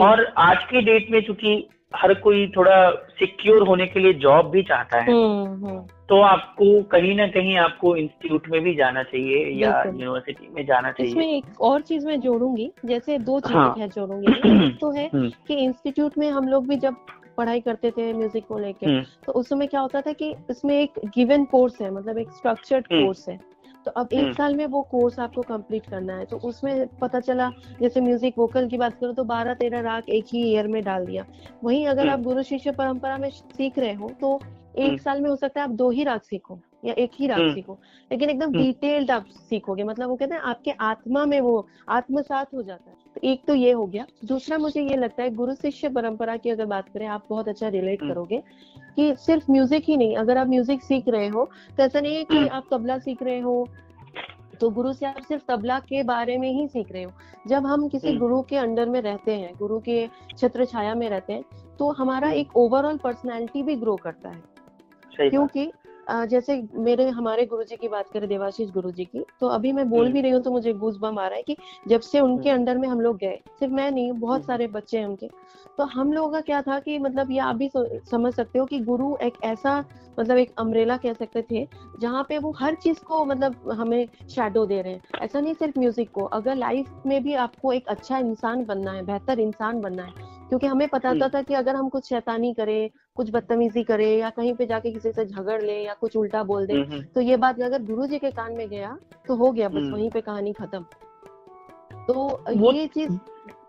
और 0.00 0.32
आज 0.38 0.64
की 0.64 0.80
डेट 0.80 1.10
में 1.10 1.20
चूँकि 1.20 1.68
हर 1.96 2.14
कोई 2.14 2.46
थोड़ा 2.56 2.90
सिक्योर 2.90 3.66
होने 3.68 3.86
के 3.86 4.00
लिए 4.00 4.12
जॉब 4.12 4.50
भी 4.50 4.62
चाहता 4.62 5.00
है 5.00 5.12
हम्म, 5.12 5.66
हम्म। 5.66 5.78
तो 6.08 6.20
आपको 6.20 6.82
कहीं 6.82 7.14
ना 7.16 7.26
कहीं 7.26 7.56
आपको 7.56 7.96
इंस्टीट्यूट 7.96 8.48
में 8.48 8.60
भी 8.62 8.74
जाना 8.74 9.02
चाहिए 9.02 9.44
या 9.62 9.82
यूनिवर्सिटी 9.86 10.48
में 10.54 10.64
जाना 10.66 10.90
चाहिए। 10.92 11.10
इसमें 11.12 11.36
एक 11.36 11.60
और 11.60 11.80
चीज़ 11.80 12.06
मैं 12.06 12.20
जोड़ूँगी 12.20 12.70
जैसे 12.84 13.18
दो 13.18 13.40
चीज़ें 13.40 13.60
हाँ। 13.60 13.88
जोड़ूँगी 13.88 14.70
तो 14.80 14.90
है 14.90 15.06
हम्म। 15.14 15.28
कि 15.48 15.54
इंस्टीट्यूट 15.54 16.18
में 16.18 16.30
हम 16.30 16.48
लोग 16.48 16.68
भी 16.68 16.76
जब 16.76 16.96
पढ़ाई 17.36 17.60
करते 17.60 17.90
थे 17.90 18.12
म्यूज़िक 18.12 18.46
को 18.46 18.58
लेके। 18.58 19.00
तो 19.02 19.32
उस 19.32 19.48
समय 19.48 19.66
क्या 19.66 19.80
होता 19.80 20.00
था 20.00 20.12
कि 20.12 20.34
इसमें 20.50 20.78
एक 20.80 21.00
गिवन 21.06 21.44
कोर्स 21.44 21.80
है 21.80 21.90
मतलब 21.90 22.18
एक 22.18 22.30
स्ट्रक्चर्ड 22.30 22.86
कोर्स 22.86 23.28
है। 23.28 23.38
तो 23.86 23.90
अब 23.90 24.08
एक 24.12 24.20
हम्म। 24.20 24.32
साल 24.32 24.54
में 24.56 24.66
वो 24.66 24.80
कोर्स 24.82 25.18
आपको 25.18 25.42
कंप्लीट 25.42 25.86
करना 25.86 26.16
है। 26.16 26.24
तो 26.24 26.36
उसमें 26.38 26.86
पता 27.00 27.20
चला 27.20 27.50
जैसे 27.80 28.00
म्यूज़िक 28.00 28.38
वोकल 28.38 28.68
की 28.68 28.78
बात 28.78 28.98
करो 29.00 29.12
तो 29.12 29.24
बारह 29.24 29.54
तेरह 29.54 29.80
राग 29.80 30.08
एक 30.08 30.24
ही 30.28 30.42
ईयर 30.42 30.68
में 30.68 30.82
डाल 30.84 31.06
दिया। 31.06 31.24
वहीं 31.64 31.86
अगर 31.86 32.08
आप 32.08 32.12
हम्म। 32.12 32.24
गुरु 32.24 32.42
शिष्य 32.42 32.72
परंपरा 32.72 33.18
में 33.18 33.28
सीख 33.30 33.78
रहे 33.78 33.92
हो 33.92 34.08
तो 34.20 34.40
एक 34.76 34.84
हम्म। 34.84 34.96
साल 34.96 35.20
में 35.20 35.28
हो 35.30 35.36
सकता 35.36 35.60
है 35.60 35.66
आप 35.66 35.74
दो 35.74 35.90
ही 35.90 36.04
राग 36.04 36.20
सीखो 36.20 36.58
या 36.84 36.94
एक 36.94 37.10
ही 37.14 37.26
राग 37.26 37.54
सीखो। 37.54 37.78
लेकिन 38.10 38.30
एकदम 38.30 38.52
डिटेल्ड 38.52 39.10
आप 39.10 39.26
सीखोगे 39.50 39.84
मतलब 39.84 40.08
वो 40.08 40.16
कहते 40.16 40.34
हैं 40.34 40.40
आपके 40.42 40.70
आत्मा 40.82 41.24
में 41.26 41.40
वो 41.40 41.66
आत्मसात 41.88 42.54
हो 42.54 42.62
जाता 42.62 42.90
है। 42.90 43.03
तो 43.16 43.20
एक 43.24 43.44
तो 43.46 43.54
ये 43.54 43.72
हो 43.72 43.86
गया 43.86 44.06
दूसरा 44.24 44.58
मुझे 44.58 44.82
ये 44.82 44.96
लगता 44.96 45.22
है 45.22 45.30
गुरु 45.34 45.54
शिष्य 45.54 45.88
परंपरा 45.90 46.36
की 46.36 46.50
अगर 46.50 46.66
बात 46.66 46.88
करें 46.88 47.06
आप 47.08 47.24
बहुत 47.30 47.48
अच्छा 47.48 47.68
रिलेट 47.68 48.00
करोगे 48.00 48.42
कि 48.96 49.14
सिर्फ़ 49.18 49.50
म्यूज़िक 49.50 49.84
ही 49.88 49.96
नहीं 49.96 50.16
अगर 50.16 50.38
आप 50.38 50.48
म्यूज़िक 50.48 50.82
सीख 50.82 51.08
रहे 51.08 51.28
हो 51.28 51.48
तो 51.76 51.82
ऐसा 51.82 52.00
नहीं 52.00 52.16
है 52.16 52.24
कि 52.24 52.36
हम्म। 52.36 52.48
आप 52.48 52.66
तबला 52.70 52.98
सीख 52.98 53.22
रहे 53.22 53.38
हो 53.40 53.66
तो 54.60 54.70
गुरु 54.70 54.92
से 54.92 55.06
आप 55.06 55.22
सिर्फ़ 55.22 55.42
तबला 55.48 55.78
के 55.80 56.02
बारे 56.02 56.36
में 56.38 56.50
ही 56.50 56.66
सीख 56.68 56.92
रहे 56.92 57.02
हो 57.02 57.12
जब 57.46 57.66
हम 57.66 57.88
किसी 57.88 58.08
हम्म। 58.08 58.18
गुरु 58.18 58.40
के 58.42 58.56
अंडर 58.56 58.88
में 58.88 59.00
रहते 59.00 59.34
हैं 59.34 59.54
गुरु 59.58 59.78
के 59.80 60.06
छत्र 60.38 60.64
छाया 60.64 60.94
में 60.94 61.08
रहते 61.08 61.32
हैं 61.32 61.44
तो 61.78 61.90
हमारा 61.92 62.28
हम्म। 62.28 62.38
एक 62.38 62.56
ओवरऑल 62.56 62.98
पर्सनैलिटी 62.98 63.62
भी 63.62 63.76
ग्रो 63.76 63.96
करता 63.96 64.28
है 64.28 65.30
क्योंकि 65.30 65.70
जैसे 66.10 66.68
मेरे 66.74 67.08
हमारे 67.08 67.46
गुरुजी 67.46 67.76
की 67.76 67.88
बात 67.88 68.08
करें 68.12 68.28
देवाशीष 68.28 68.70
गुरुजी 68.70 69.04
की 69.04 69.24
तो 69.40 69.46
अभी 69.46 69.72
मैं 69.72 69.88
बोल 69.90 70.12
भी 70.12 70.20
रही 70.20 70.30
हूँ 70.30 70.42
तो 70.42 70.50
मुझे 70.50 70.72
गूज 70.72 70.96
बम 70.96 71.18
आ 71.18 71.26
रहा 71.26 71.36
है 71.36 71.42
कि 71.42 71.56
जब 71.88 72.00
से 72.00 72.20
उनके 72.20 72.50
अंडर 72.50 72.78
में 72.78 72.88
हम 72.88 73.00
लोग 73.00 73.16
गए 73.16 73.40
सिर्फ़ 73.60 73.74
मैं 73.74 73.90
नहीं 73.90 74.12
बहुत 74.12 74.44
सारे 74.44 74.66
बच्चे 74.66 74.98
हैं 74.98 75.06
उनके 75.06 75.28
तो 75.78 75.84
हम 75.84 76.12
लोगों 76.12 76.30
का 76.32 76.40
क्या 76.40 76.62
था 76.62 76.78
कि 76.78 76.98
मतलब 76.98 77.30
ये 77.30 77.38
आप 77.38 77.56
भी 77.56 77.70
समझ 78.10 78.34
सकते 78.34 78.58
हो 78.58 78.66
कि 78.66 78.78
गुरु 78.78 79.16
एक 79.22 79.34
ऐसा 79.44 79.84
मतलब 80.20 80.36
एक 80.36 80.52
अम्ब्रेला 80.58 80.96
कह 80.96 81.12
सकते 81.12 81.42
थे 81.42 81.66
जहाँ 82.00 82.26
पे 82.28 82.38
वो 82.38 82.54
हर 82.60 82.74
चीज़ 82.74 83.00
को 83.04 83.24
मतलब 83.24 83.70
हमें 83.70 84.06
शेडो 84.30 84.66
दे 84.66 84.82
रहे 84.82 84.92
हैं। 84.92 85.02
ऐसा 85.20 85.40
नहीं 85.40 85.54
सिर्फ़ 85.54 85.78
म्यूज़िक 85.78 86.10
को 86.10 86.24
अगर 86.24 86.54
लाइफ 86.54 87.02
में 87.06 87.22
भी 87.22 87.34
आपको 87.34 87.72
एक 87.72 87.88
अच्छा 87.88 88.18
इंसान 88.18 88.64
बनना 88.64 88.92
है 88.92 89.04
बेहतर 89.04 89.40
इंसान 89.40 89.80
बनना 89.80 90.02
है 90.02 90.33
क्योंकि 90.48 90.66
हमें 90.66 90.88
पता 90.88 91.08
हम्म। 91.08 91.28
था 91.28 91.42
कि 91.42 91.54
अगर 91.54 91.76
हम 91.76 91.88
कुछ 91.88 92.08
शैतानी 92.08 92.54
करें 92.54 92.90
कुछ 93.14 93.30
बदतमीजी 93.30 93.82
करें 93.82 94.18
या 94.18 94.30
कहीं 94.30 94.54
पे 94.54 94.66
जाके 94.66 94.90
किसी 94.90 95.12
से 95.12 95.24
झगड़ 95.24 95.62
ले 95.62 95.82
या 95.82 95.94
कुछ 95.94 96.16
उल्टा 96.16 96.42
बोल 96.42 96.66
दे 96.66 96.72
हम्म, 96.72 97.02
तो 97.02 97.20
ये 97.20 97.36
बात 97.36 97.60
अगर 97.60 97.82
गुरु 97.82 98.06
जी 98.06 98.18
के 98.18 98.30
कान 98.30 98.52
में 98.52 98.68
गया 98.68 98.98
तो 99.28 99.34
हो 99.34 99.52
गया 99.52 99.68
बस 99.68 99.74
हम्म। 99.74 99.92
वहीं 99.92 100.10
पे 100.10 100.20
कहानी 100.20 100.52
खत्म। 100.52 100.84
तो 102.08 102.44
ये 102.72 102.86
चीज़ 102.86 103.18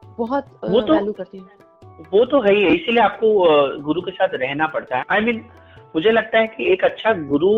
बहुत 0.06 0.46
वो 0.70 0.82
तो- 0.82 0.96
वैल्यू 0.96 1.14
करती 1.14 1.38
है। 1.38 1.66
वो 1.86 2.26
तो 2.26 2.42
है 2.42 2.56
ही 2.56 2.64
है, 2.64 2.76
इसीलिए 2.76 3.04
आपको 3.04 3.28
गुरु 3.82 4.02
के 4.02 4.12
साथ 4.12 4.28
रहना 4.34 4.68
पड़ता 4.68 4.98
है। 4.98 5.04
आई 5.10 5.20
I 5.20 5.24
मीन 5.24 5.36
mean, 5.36 5.50
मुझे 5.96 6.12
लगता 6.12 6.38
है 6.40 6.48
कि 6.48 6.74
एक 6.74 6.84
अच्छा 6.84 7.14
गुरु 7.14 7.52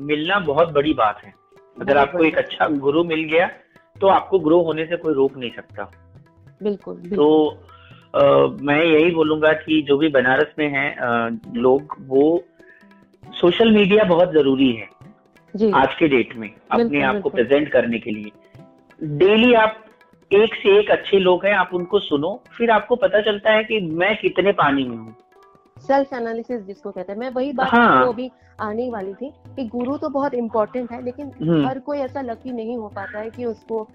मिलना 0.00 0.38
बहुत 0.38 0.72
बड़ी 0.72 0.94
बात 0.94 1.20
है। 1.24 1.34
अगर 1.80 1.96
आपको 1.96 2.24
एक 2.24 2.38
अच्छा 2.38 2.68
गुरु 2.68 3.04
मिल 3.04 3.24
गया 3.24 3.50
तो 4.00 4.06
आपको 4.06 4.38
ग्रो 4.38 4.62
होने 4.62 4.86
से 4.86 4.96
कोई 4.96 5.14
रोक 5.14 5.36
नहीं 5.36 5.50
सकता। 5.50 5.90
बिल्कुल 6.62 6.94
बिल्कुल। 6.94 7.18
तो 7.18 7.58
मैं 8.16 8.82
यही 8.84 9.10
बोलूँगा 9.10 9.52
कि 9.52 9.80
जो 9.82 9.96
भी 9.98 10.08
बनारस 10.08 10.54
में 10.58 10.68
है 10.68 10.86
लोग 11.56 11.96
वो 12.06 12.44
सोशल 13.24 13.72
मीडिया 13.72 14.04
बहुत 14.04 14.32
ज़रूरी 14.32 14.70
है 14.72 14.88
जी। 15.54 15.70
आज 15.70 15.94
के 15.94 16.08
डेट 16.08 16.36
में 16.36 16.50
अपने 16.70 17.02
आप 17.02 17.20
को 17.20 17.28
प्रेजेंट 17.28 17.68
करने 17.68 17.98
के 17.98 18.10
लिए। 18.10 18.30
डेली 19.18 19.52
आप 19.54 19.84
एक 20.30 20.54
से 20.54 20.78
एक 20.78 20.90
अच्छे 20.90 21.18
लोग 21.18 21.44
हैं 21.46 21.54
आप 21.54 21.70
उनको 21.74 21.98
सुनो 21.98 22.42
फिर 22.56 22.70
आपको 22.70 22.96
पता 22.96 23.20
चलता 23.20 23.52
है 23.52 23.64
कि 23.64 23.80
मैं 23.80 24.16
कितने 24.16 24.52
पानी 24.52 24.84
में 24.84 24.96
हूँ। 24.96 25.14
सेल्फ 25.88 26.12
एनालिसिस 26.12 26.62
जिसको 26.62 26.90
कहते 26.90 27.12
हैं 27.12 27.18
मैं 27.18 27.30
वही 27.30 27.52
बात 27.52 27.68
हाँ। 27.68 27.86
आपको 27.88 28.12
अभी 28.12 28.30
आने 28.60 28.88
वाली 28.90 29.14
थी 29.14 29.30
कि 29.56 29.64
गुरु 29.68 29.96
तो 29.96 30.08
बहुत 30.08 30.34
इम्पोर्टेंट 30.34 30.92
है 30.92 31.02
लेकिन 31.04 31.30
हम्म, 31.42 31.66
हर 31.66 31.78
कोई 31.78 31.98
ऐसा 31.98 32.20
लकी 32.22 32.52
नहीं 32.52 32.76
हो 32.76 32.88
पाता 32.88 33.18
है 33.18 33.30
कि 33.30 33.44
उसको 33.44 33.86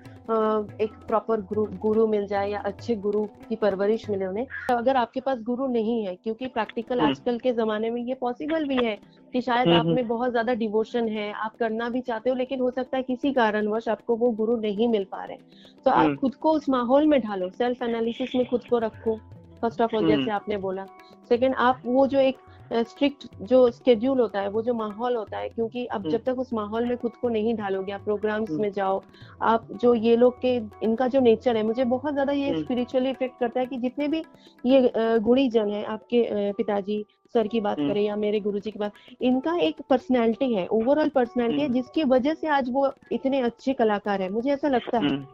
एक 0.82 0.92
प्रॉपर 1.08 1.42
गुरु 1.42 1.66
गुरु 1.82 2.06
मिल 2.08 2.28
जाए 2.28 2.50
या 2.50 2.60
अच्छे 2.60 2.96
गुरु 2.96 3.24
की 3.50 3.56
परवरिश 3.56 4.10
मिले 4.10 4.26
उन्हें 4.26 4.46
तो 4.70 4.76
अगर 4.76 4.98
आपके 4.98 5.22
पास 5.22 5.40
गुरु 5.42 5.68
नहीं 5.68 6.04
है 6.06 6.16
क्योंकि 6.16 6.48
प्रैक्टिकल 6.48 7.00
हम्म। 7.00 7.10
आजकल 7.10 7.38
के 7.40 7.54
जमाने 7.54 7.90
में 7.90 8.02
ये 8.02 8.14
पॉसिबल 8.14 8.68
भी 8.68 8.78
है 8.78 8.98
कि 9.34 9.42
शायद 9.42 9.68
हम्म, 9.68 9.80
आप 9.80 9.86
में 9.86 10.08
बहुत 10.08 10.32
ज़्यादा 10.32 10.54
डिवोशन 10.54 11.08
है 11.08 11.32
आप 11.34 11.56
करना 11.60 11.90
भी 11.90 12.02
चाहते 12.02 12.30
हो 12.30 12.36
लेकिन 12.36 12.60
हो 12.60 12.72
सकता 12.72 12.98
है 12.98 13.04
किसी 13.04 13.32
कारणवश 13.34 13.90
आपको 13.90 14.16
वो 14.16 14.32
गुरु 14.32 14.58
नहीं 14.58 14.88
मिल 14.88 15.04
पा 15.12 15.24
रहे 15.24 15.38
तो 15.86 15.92
आप। 15.92 16.16
खुद 16.22 16.36
को 16.36 16.52
उस 16.52 16.70
माहौल 16.70 17.08
में 17.08 17.20
ढालो 17.22 17.50
सेल्फ 17.50 17.84
एनालिसिस 17.84 18.36
में 18.36 18.46
खुद 18.46 18.64
को 18.70 18.78
रखो 18.78 19.20
फ़र्स्ट 19.62 19.82
ऑफ़ 19.82 19.96
ऑल 19.96 20.04
हम्म। 20.04 20.16
जैसे 20.16 20.32
आपने 20.32 20.58
बोला 20.58 20.86
सेकंड 21.30 21.56
आप 21.60 21.82
वो 21.86 22.08
जो 22.08 22.20
एक 22.20 22.38
स्ट्रिक्ट 22.74 23.26
जो 23.42 23.70
स्केड्यूल 23.72 24.20
होता 24.20 24.42
है 24.42 24.50
वो 24.50 24.62
जो 24.62 24.74
माहौल 24.74 25.16
होता 25.16 25.38
है 25.38 25.50
क्योंकि 25.50 25.86
अब 25.86 26.02
हम्म। 26.02 26.12
जब 26.12 26.24
तक 26.24 26.40
उस 26.40 26.54
माहौल 26.54 26.86
में 26.86 26.98
खुद 26.98 27.16
को 27.22 27.30
नहीं 27.30 27.56
ढालोगे 27.56 27.92
आप 27.92 28.04
प्रोग्राम्स 28.04 28.50
हम्म। 28.50 28.62
में 28.62 28.72
जाओ 28.72 29.02
आप 29.44 29.68
जो 29.82 29.94
ये 29.96 30.16
लोग 30.16 30.40
के 30.42 30.56
इनका 30.84 31.08
जो 31.08 31.20
नेचर 31.20 31.58
है 31.58 31.64
मुझे 31.64 31.84
बहुत 31.86 32.14
ज़्यादा 32.14 32.34
ये 32.34 32.50
हम्म। 32.50 32.64
स्पिरिचुअली 32.64 33.10
इफ़ेक्ट 33.10 33.40
करता 33.40 33.60
है 33.60 33.66
कि 33.66 33.78
जितने 33.78 34.08
भी 34.08 34.24
ये 34.64 34.92
गुणी 34.96 35.50
जन 35.50 35.70
है 35.70 35.84
आपके 35.86 36.52
पिताजी 36.54 37.06
सर 37.36 37.48
की 37.48 37.60
बात 37.62 37.80
हम्म। 37.80 37.90
करें 37.90 38.02
या 38.02 38.16
मेरे 38.16 38.40
गुरुजी 38.40 38.72
की 38.72 38.80
बात 38.80 38.94
इनका 39.22 39.56
एक 39.60 39.82
पर्सनैलिटी 39.90 40.54
है 40.54 40.66
ओवरऑल 40.70 41.10
पर्सनैलिटी 41.10 41.62
है 41.62 41.66
हम्म। 41.66 41.76
जिसकी 41.76 42.04
वजह 42.06 42.34
से 42.34 42.48
आज 42.50 42.70
वो 42.70 42.92
इतने 43.12 43.42
अच्छे 43.42 43.74
कलाकार 43.74 44.22
है 44.22 44.30
मुझे 44.30 44.52
ऐसा 44.52 44.68
लगता 44.68 44.98
है 44.98 45.08
हम्म, 45.08 45.26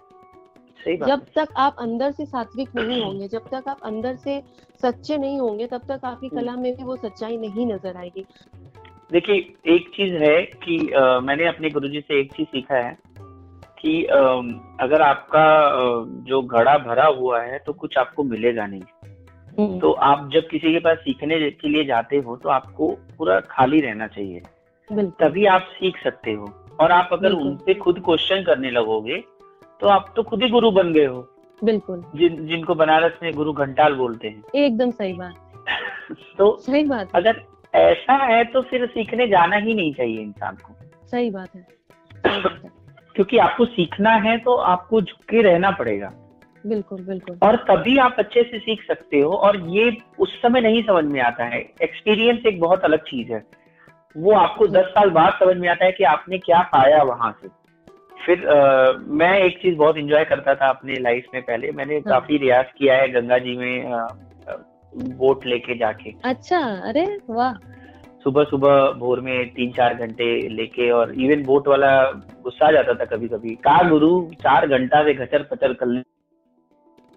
जब 0.96 1.26
तक 1.36 1.48
आप 1.58 1.76
अंदर 1.80 2.12
से 2.12 2.26
सात्विक 2.26 2.70
नहीं 2.76 3.04
होंगे 3.04 3.28
जब 3.28 3.48
तक 3.52 3.64
आप 3.68 3.80
अंदर 3.84 4.16
से 4.16 4.44
सच्चे 4.82 5.18
नहीं 5.18 5.40
होंगे 5.40 5.68
तब 5.68 5.82
तक 5.90 6.06
आपकी 6.06 6.28
हम्म। 6.28 6.40
कला 6.40 6.56
में 6.56 6.76
भी 6.76 6.84
वो 6.84 6.96
सच्चाई 6.96 7.38
नहीं 7.38 7.66
नज़र 7.66 7.98
आएगी। 7.98 8.26
देखिए 9.12 9.36
एक 9.66 9.90
चीज़ 9.90 10.14
है 10.14 10.42
कि 10.44 10.78
अ, 10.92 11.20
मैंने 11.20 11.48
अपने 11.48 11.70
गुरुजी 11.70 12.02
से 12.02 12.20
एक 12.20 12.34
चीज़ 12.34 12.48
सीखा 12.48 12.76
है 12.76 12.98
कि 13.80 14.04
अ, 14.04 14.18
अगर 14.82 15.02
आपका 15.02 15.46
जो 16.28 16.42
घड़ा 16.42 16.78
भरा 16.78 17.06
हुआ 17.06 17.42
है 17.42 17.60
तो 17.60 17.74
कुछ 17.74 17.98
आपको 17.98 18.24
मिलेगा 18.24 18.68
नहीं। 18.68 18.82
हम्म, 19.60 19.80
तो 19.80 19.92
आप 19.92 20.30
जब 20.34 20.48
किसी 20.48 20.72
के 20.74 20.80
पास 20.80 20.98
सीखने 20.98 21.50
के 21.52 21.70
लिए 21.70 21.86
जाते 21.86 22.18
हो 22.18 22.36
तो 22.36 22.50
आपको 22.50 22.88
पूरा 23.18 23.40
खाली 23.40 23.80
रहना 23.80 24.08
चाहिए। 24.08 24.42
तभी 24.90 25.46
आप 25.46 25.62
सीख 25.62 25.98
सकते 26.04 26.32
हो। 26.32 26.46
और 26.82 26.92
आप 26.92 27.10
अगर 27.14 27.28
बिल्कुल। 27.30 27.48
उन 27.48 27.56
पे 27.56 27.74
खुद 27.74 28.00
क्वेश्चन 28.00 28.44
करने 28.44 28.72
लगोगे 28.72 29.24
तो 29.82 29.88
आप 29.88 30.14
तो 30.16 30.24
खुद 30.24 30.44
ही 30.44 30.50
गुरु 30.50 30.72
बन 30.72 30.94
गए 30.94 31.06
हो। 31.06 31.28
बिल्कुल। 31.64 32.04
जिन 32.16 32.48
जिनको 32.48 32.76
बनारस 32.76 33.12
में 33.24 33.34
गुरु 33.34 33.54
घंटाल 33.54 33.94
बोलते 33.96 34.28
हैं। 34.28 34.44
एकदम 34.56 34.92
सही 34.92 35.14
बात। 35.14 35.34
तो 36.38 36.58
सही 36.58 36.84
बात 36.84 37.10
अगर 37.16 37.42
ऐसा 37.76 38.14
है 38.14 38.44
तो 38.44 38.62
फिर 38.62 38.86
सीखने 38.86 39.28
जाना 39.28 39.56
ही 39.56 39.74
नहीं 39.74 39.94
चाहिए 39.94 40.22
इंसान 40.22 40.56
को। 40.56 40.74
सही 41.08 41.30
बात 41.30 41.56
है। 41.56 41.62
सही 42.14 42.42
बात 42.42 42.62
है। 42.64 42.72
क्योंकि 43.16 43.38
आपको 43.38 43.66
सीखना 43.66 44.10
है 44.10 44.38
तो 44.38 44.56
आपको 44.56 45.02
झुके 45.02 45.42
रहना 45.42 45.72
पड़ेगा। 45.72 46.14
बिल्कुल 46.66 47.06
बिल्कुल। 47.06 47.38
और 47.44 47.56
तभी 47.56 47.98
आप 47.98 48.16
अच्छे 48.20 48.44
से 48.44 48.60
सीख 48.60 48.88
सकते 48.88 49.20
हो 49.20 49.34
और 49.34 49.70
ये 49.70 49.98
उस 50.20 50.42
समय 50.42 50.62
नहीं 50.62 50.84
समझ 50.84 51.06
में 51.06 51.22
आता 51.22 51.44
है। 51.44 51.60
एक्सपीरियंस 51.82 52.46
एक 52.46 52.60
बहुत 52.60 52.84
अलग 52.84 53.00
चीज़ 53.00 53.34
है। 53.34 53.44
वो 54.18 54.32
आपको 54.32 54.68
दस 54.68 54.86
साल 54.86 55.10
बाद 55.10 55.34
समझ 55.34 55.58
में 55.58 55.70
आता 55.70 55.86
है 55.86 55.92
कि 55.92 56.04
आपने 56.04 56.38
क्या 56.38 56.62
पाया 56.62 57.04
वहाँ 57.04 57.40
से। 57.42 57.67
फिर 58.28 58.48
अ, 58.48 58.98
मैं 59.08 59.40
एक 59.40 59.58
चीज़ 59.58 59.76
बहुत 59.76 59.98
इंजॉय 59.98 60.26
करता 60.26 60.56
था 60.56 60.70
अपने 60.70 61.00
लाइफ 61.00 61.26
में 61.34 61.44
पहले। 61.44 61.72
मैंने 61.72 62.02
काफ़ी 62.02 62.38
रियाज 62.38 62.66
किया 62.78 62.96
है 62.96 63.10
गंगा 63.10 63.38
जी 63.38 63.58
में 63.58 63.84
अ, 63.84 64.08
बोट 64.96 65.46
लेके 65.46 65.78
जाके। 65.78 66.14
अच्छा 66.24 66.60
अरे 66.90 67.20
वाह। 67.30 67.54
सुबह 68.24 68.44
सुबह 68.44 68.92
भोर 68.92 69.20
में 69.22 69.50
तीन 69.50 69.72
चार 69.72 69.94
घंटे 69.94 70.50
लेके 70.50 70.90
और 70.92 71.14
इवन 71.22 71.44
बोट 71.44 71.68
वाला 71.68 72.12
गुस्सा 72.44 72.68
आ 72.68 72.72
जाता 72.72 72.94
था 72.94 73.06
कभी 73.06 73.28
कभी 73.28 73.56
का 73.56 73.90
गुरु 73.90 74.10
चार 74.34 74.68
घंटा 74.68 75.04
से 75.04 75.14
घचर 75.14 75.44
पचर 75.44 75.74
कर 75.74 75.86
ले। 75.86 76.00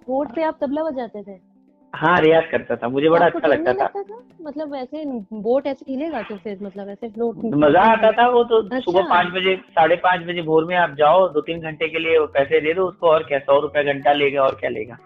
बोट 0.09 0.35
पे 0.35 0.43
आप 0.43 0.59
तबला 0.61 0.83
बजाते 0.83 1.23
थे? 1.23 1.50
हाँ 1.95 2.21
रियाज 2.21 2.45
करता 2.51 2.77
था 2.77 2.89
मुझे 2.89 3.09
बड़ा 3.09 3.27
अच्छा 3.27 3.49
लगता 3.49 3.73
था। 3.73 3.87
था? 3.87 4.03
मतलब 4.43 4.73
वैसे 4.73 5.05
बोट 5.33 5.67
ऐसे 5.67 5.85
हिलेगा 5.93 6.23
तो 6.23 6.37
फिर 6.37 6.59
मतलब 6.63 6.89
ऐसे 6.89 7.09
फ्लोट 7.09 7.37
मज़ा 7.55 7.81
आता 7.83 8.11
था 8.13 8.29
वो 8.29 8.45
तो 8.45 8.63
अच्छा। 8.63 8.79
सुबह 8.81 9.09
पाँच 9.09 9.33
बजे 9.33 9.57
साढ़े 9.57 9.97
पाँच 9.97 10.21
बजे 10.21 10.43
भोर 10.43 10.65
में 10.65 10.77
आप 10.77 10.95
जाओ 10.95 11.29
दो 11.29 11.41
तीन 11.41 11.61
घंटे 11.61 11.89
के 11.89 11.99
लिए 11.99 12.19
पैसे 12.27 12.61
दे 12.61 12.75
दो 12.75 12.87
उसको 12.87 13.07
और 13.07 13.23
क्या 13.23 13.39
सौ 13.39 13.59
रुपया 13.61 13.83
घंटा 13.83 14.13
लेगा 14.13 14.43
और 14.43 14.55
क्या 14.55 14.71
लेगा। 14.71 14.99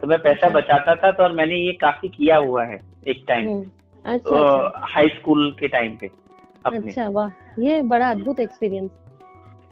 तो 0.00 0.06
मैं 0.06 0.18
पैसा 0.18 0.46
अच्छा। 0.46 0.58
बचाता 0.60 0.94
था 0.94 1.10
तो 1.12 1.22
और 1.22 1.32
मैंने 1.32 1.54
ये 1.54 1.72
काफ़ी 1.72 2.08
किया 2.08 2.36
हुआ 2.36 2.64
है 2.64 2.80
एक 3.06 3.24
टाइम 3.28 3.48
हाई 4.94 5.08
स्कूल 5.08 5.50
के 5.60 5.68
टाइम 5.68 5.96
पे 5.96 6.10
अच्छा 6.64 7.08
वाह 7.08 7.60
ये 7.62 7.82
बड़ा 7.82 8.10
अद्भुत 8.10 8.40
एक्सपीरियंस 8.40 8.90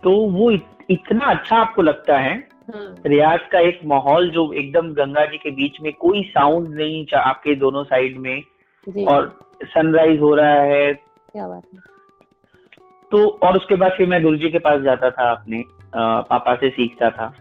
तो 0.02 0.10
वो 0.30 0.50
इतना 0.90 1.24
अच्छा 1.26 1.56
आपको 1.56 1.82
लगता 1.82 2.18
हाँ 2.18 2.36
रियाज 3.06 3.40
का 3.52 3.58
एक 3.58 3.80
माहौल 3.84 4.30
जो 4.30 4.52
एकदम 4.52 4.92
गंगा 4.92 5.26
जी 5.26 5.36
के 5.36 5.50
बीच 5.50 5.72
में 5.82 5.92
कोई 5.92 6.22
साउंड 6.22 6.68
नहीं 6.68 7.06
आपके 7.16 7.54
दोनों 7.54 7.84
साइड 7.84 8.18
में। 8.18 8.42
और 9.06 9.38
सनराइज 9.64 10.20
हो 10.20 10.34
रहा 10.34 10.54
है। 10.54 10.92
क्या 10.92 11.48
बात 11.48 11.62
है। 11.74 11.80
तो 13.10 13.28
और 13.28 13.56
उसके 13.56 13.74
बाद 13.74 13.92
फिर 13.92 14.08
मैं 14.08 14.22
गुरु 14.22 14.36
जी 14.36 14.50
के 14.50 14.58
पास 14.58 14.80
जाता 14.80 15.10
था 15.10 15.30
अपने 15.30 15.64
अ, 15.94 16.20
पापा 16.20 16.54
से 16.54 16.70
सीखता 16.70 17.10
था। 17.10 17.34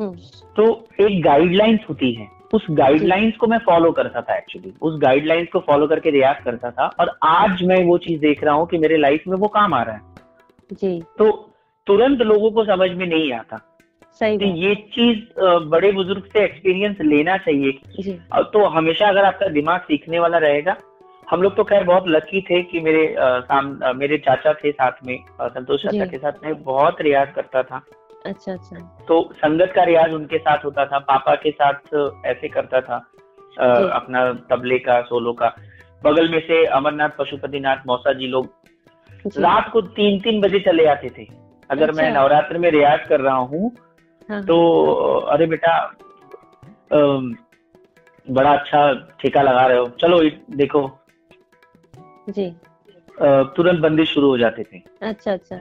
हम्म। 0.00 0.14
तो 0.56 0.86
एक 1.00 1.22
गाइडलाइंस 1.22 1.80
होती 1.88 2.12
है। 2.12 2.28
उस 2.54 2.66
गाइडलाइंस 2.70 3.36
को 3.36 3.46
मैं 3.46 3.58
फॉलो 3.58 3.92
करता 3.92 4.20
था 4.20 4.36
एक्चुअली 4.36 4.74
उस 4.82 5.00
गाइडलाइंस 5.00 5.48
को 5.52 5.58
फॉलो 5.58 5.86
करके 5.86 6.10
रियाज 6.10 6.36
करता 6.44 6.70
था। 6.70 6.90
और 7.00 7.18
आज 7.22 7.62
मैं 7.62 7.84
वो 7.84 7.98
चीज़ 7.98 8.20
देख 8.20 8.44
रहा 8.44 8.54
हूँ 8.54 8.66
कि 8.66 8.78
मेरे 8.78 8.96
लाइफ 8.96 9.22
में 9.28 9.36
वो 9.36 9.48
काम 9.48 9.74
आ 9.74 9.82
रहा 9.82 9.94
है। 9.94 10.00
जी। 10.72 11.02
तो 11.18 11.50
तुरंत 11.86 12.18
लोगों 12.18 12.50
को 12.50 12.64
समझ 12.64 12.90
में 12.90 13.06
नहीं 13.06 13.32
आता। 13.32 13.71
सही 14.20 14.38
तो 14.38 14.44
ये 14.56 14.74
चीज़ 14.94 15.18
बड़े 15.68 15.90
बुज़ुर्ग 15.92 16.24
से 16.32 16.44
एक्सपीरियंस 16.44 16.96
लेना 17.02 17.36
चाहिए। 17.38 17.72
तो 18.52 18.64
हमेशा 18.68 19.08
अगर 19.08 19.24
आपका 19.24 19.48
दिमाग 19.50 19.80
सीखने 19.80 20.18
वाला 20.18 20.38
रहेगा 20.38 20.76
हम 21.28 21.42
लोग 21.42 21.56
तो 21.56 21.64
खैर 21.64 21.84
बहुत 21.84 22.08
लकी 22.08 22.40
थे 22.40 22.62
कि 22.62 22.80
मेरे 22.80 23.04
साम 23.18 23.66
मेरे 23.96 24.18
चाचा 24.18 24.52
थे 24.54 24.72
साथ 24.72 25.04
में 25.06 25.16
संतोष 25.42 25.82
चाचा 25.82 26.06
के 26.06 26.18
साथ 26.18 26.44
में 26.44 26.62
बहुत 26.62 27.00
रियाज 27.00 27.32
करता 27.34 27.62
था। 27.62 27.80
अच्छा 28.26 28.52
अच्छा। 28.52 28.76
तो 29.08 29.22
संगत 29.36 29.72
का 29.76 29.84
रियाज 29.84 30.12
उनके 30.14 30.38
साथ 30.38 30.64
होता 30.64 30.84
था 30.86 30.98
पापा 31.06 31.34
के 31.36 31.50
साथ 31.52 31.94
ऐसे 32.26 32.48
करता 32.48 32.80
था 32.80 32.98
जी। 33.54 33.88
अपना 33.90 34.32
तबले 34.50 34.78
का 34.78 35.00
सोलो 35.02 35.32
का। 35.32 35.54
बगल 36.02 36.28
में 36.30 36.40
से 36.40 36.64
अमरनाथ 36.72 37.16
पशुपतिनाथ 37.18 37.86
मौसा 37.86 38.12
जी 38.12 38.26
लोग 38.26 38.52
रात 39.38 39.70
को 39.72 39.80
तीन 39.96 40.20
तीन 40.20 40.40
बजे 40.40 40.60
चले 40.60 40.86
आते 40.86 41.08
थे। 41.08 41.26
अगर 41.70 41.88
अच्छा। 41.88 42.02
मैं। 42.02 42.10
नवरात्र 42.12 42.58
में 42.58 42.70
रियाज 42.70 43.06
कर 43.08 43.20
रहा 43.20 43.36
हूँ 43.36 43.70
हाँ। 44.30 44.42
तो 44.44 44.56
अरे 45.32 45.46
बेटा 45.46 45.74
बड़ा 48.26 48.52
अच्छा 48.52 48.92
ठेका 49.20 49.42
लगा 49.42 49.66
रहे 49.66 49.78
हो। 49.78 49.86
चलो 50.00 50.20
देखो। 50.56 50.80
जी। 52.28 52.50
तुरंत 53.56 53.80
बंदिश 53.80 54.12
शुरू 54.14 54.28
हो 54.28 54.38
जाते 54.38 54.62
थे। 54.62 54.82
अच्छा 55.02 55.32
अच्छा। 55.32 55.56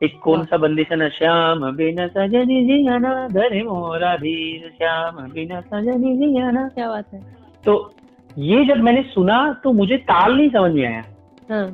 एक 0.00 0.18
कौन 0.22 0.44
सा 0.44 0.56
बंदिश 0.56 0.86
है 0.90 0.96
ना? 0.96 1.08
श्याम 1.10 1.70
बिना 1.76 2.06
सजनी 2.08 2.64
जियाना 2.66 3.12
धरे 3.28 3.62
मोरा 3.62 4.16
धीर 4.16 4.68
श्याम 4.78 5.16
बिना 5.32 5.60
सजनी 5.62 6.16
जियाना। 6.16 6.68
क्या 6.68 6.88
बात 6.88 7.12
है। 7.14 7.20
तो 7.64 7.74
ये 8.38 8.64
जब 8.64 8.82
मैंने 8.84 9.02
सुना 9.04 9.36
तो 9.64 9.72
मुझे 9.72 9.96
ताल 10.08 10.36
नहीं 10.36 10.50
समझ 10.50 10.72
में 10.72 10.86
आया। 10.86 11.02
हाँ। 11.50 11.66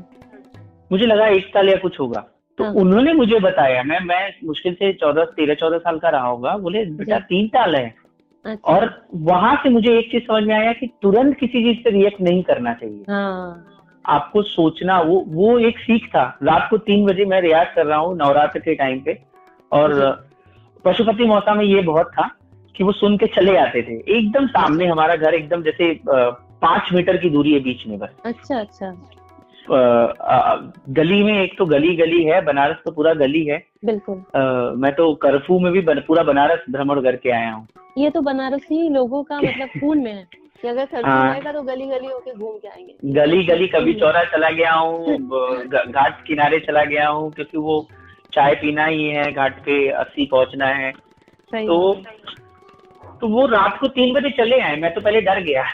मुझे 0.92 1.06
लगा 1.06 1.26
एक 1.28 1.52
ताल 1.54 1.68
या 1.68 1.76
कुछ 1.76 2.00
होगा। 2.00 2.24
तो 2.58 2.64
हाँ। 2.64 2.72
उन्होंने 2.72 3.12
मुझे 3.12 3.38
बताया 3.40 3.82
मैं 3.82 3.98
मैं 4.00 4.22
मुश्किल 4.44 4.74
से 4.74 4.92
चौदह 4.92 5.24
तेरह 5.36 5.54
चौदह 5.54 5.78
साल 5.78 5.98
का 5.98 6.08
रहा 6.08 6.26
होगा 6.26 6.56
बोले 6.58 6.84
बेटा 6.98 7.18
तीन 7.28 7.46
साल 7.48 7.74
है। 7.76 7.94
अच्छा। 8.44 8.72
और 8.74 9.08
वहाँ 9.24 9.54
से 9.62 9.68
मुझे 9.68 9.96
एक 9.98 10.10
चीज़ 10.10 10.22
समझ 10.22 10.42
में 10.44 10.54
आया 10.54 10.72
कि 10.72 10.86
तुरंत 11.02 11.36
किसी 11.36 11.62
चीज़ 11.64 11.82
से 11.84 11.90
रिएक्ट 11.90 12.20
नहीं 12.20 12.42
करना 12.42 12.72
चाहिए। 12.74 13.04
हाँ। 13.08 13.72
आपको 14.04 14.42
सोचना 14.42 15.00
वो 15.00 15.24
वो 15.28 15.58
एक 15.58 15.78
सीख 15.78 16.06
था। 16.08 16.24
रात 16.42 16.66
को 16.70 16.78
तीन 16.78 17.06
बजे 17.06 17.24
मैं 17.24 17.40
रियाज 17.40 17.66
कर 17.74 17.86
रहा 17.86 17.98
हूँ 17.98 18.16
नवरात्र 18.16 18.58
के 18.58 18.74
टाइम 18.74 19.00
पे 19.00 19.18
और 19.72 19.94
पशुपति 20.84 21.24
मौसा 21.24 21.54
में 21.54 21.64
ये 21.64 21.82
बहुत 21.82 22.10
था 22.12 22.28
कि 22.74 22.84
वो 22.84 22.92
सुन 22.92 23.16
के 23.18 23.26
चले 23.26 23.56
आते 23.56 23.82
थे। 23.82 23.94
एकदम 24.18 24.46
सामने 24.46 24.86
हमारा 24.86 25.16
घर 25.16 25.34
एकदम 25.34 25.62
जैसे 25.62 25.92
पाँच 26.08 26.92
मीटर 26.92 27.16
की 27.16 27.30
दूरी 27.30 27.52
है 27.52 27.60
बीच 27.60 27.86
में 27.86 27.98
बस। 27.98 28.14
अच्छा 28.24 28.58
अच्छा। 28.60 28.94
गली 29.70 31.22
में 31.22 31.42
एक 31.42 31.58
तो 31.58 31.66
गली 31.66 31.96
गली 31.96 32.24
है 32.24 32.44
बनारस 32.44 32.76
तो 32.84 32.90
पूरा 32.90 33.14
गली 33.14 33.44
है। 33.44 33.66
बिल्कुल। 33.84 34.16
अ, 34.16 34.40
मैं 34.76 34.92
तो 34.92 35.14
कर्फ्यू 35.14 35.58
में 35.58 35.72
भी 35.72 35.80
बन, 35.80 36.00
पूरा 36.00 36.22
बनारस 36.22 36.58
भ्रमण 36.70 37.00
करके 37.00 37.30
आया 37.30 37.52
हूँ। 37.52 37.66
ये 37.98 38.10
तो 38.10 38.20
बनारसी 38.20 38.88
लोगों 38.88 39.22
का 39.22 39.36
मतलब 39.42 39.68
खून 39.68 39.98
में 39.98 40.14
है 40.14 40.28
कि 40.62 40.68
अगर 40.68 40.84
खर्च 40.84 41.04
हाँ। 41.04 41.32
आएगा 41.32 41.52
तो 41.52 41.62
गली 41.62 41.86
गली 41.86 42.06
होके 42.06 42.34
घूम 42.34 42.58
के 42.58 42.68
आएँगे। 42.68 42.96
गली 43.04 43.44
गली 43.44 43.66
कभी 43.66 43.94
चौरा 43.94 44.24
चला 44.24 44.50
गया 44.50 44.72
हूँ 44.72 45.16
घाट 45.92 46.26
किनारे 46.26 46.58
चला 46.58 46.84
गया 46.84 47.08
हूँ 47.08 47.32
क्योंकि 47.32 47.58
वो 47.58 47.88
चाय 48.34 48.54
पीना 48.54 48.84
ही 48.84 49.04
है 49.04 49.32
घाट 49.32 49.60
पे 49.60 49.88
अस्सी 49.88 50.26
पहुँचना 50.26 50.66
है। 50.66 50.92
तो 51.54 51.94
तो 53.20 53.28
वो 53.28 53.46
रात 53.46 53.78
को 53.80 53.86
तीन 53.86 54.14
बजे 54.14 54.30
चले 54.30 54.60
आए 54.60 54.76
मैं 54.76 54.94
तो 54.94 55.00
पहले 55.00 55.20
डर 55.20 55.40
गया। 55.40 55.64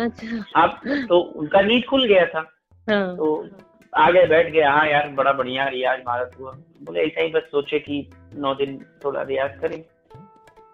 अच्छा। 0.00 0.60
आप 0.60 0.80
तो 0.86 1.20
उनका 1.20 1.60
नींद 1.60 1.84
खुल 1.84 2.06
गया 2.06 2.26
था। 2.26 2.50
हाँ। 2.90 3.16
तो 3.16 3.48
आगे 3.92 4.26
बैठ 4.26 4.50
गए 4.52 4.62
हाँ 4.62 4.86
यार 4.88 5.08
बड़ा 5.08 5.32
बढ़िया 5.32 5.66
रियाज 5.68 5.98
भारत 5.98 6.30
हुआ 6.40 6.52
बोले 6.82 7.00
ऐसा 7.00 7.20
ही 7.20 7.30
बस 7.30 7.42
सोचे 7.50 7.78
कि 7.78 8.10
नौ 8.34 8.54
दिन 8.54 8.78
थोड़ा 9.04 9.22
रियाज 9.22 9.58
करें। 9.60 9.82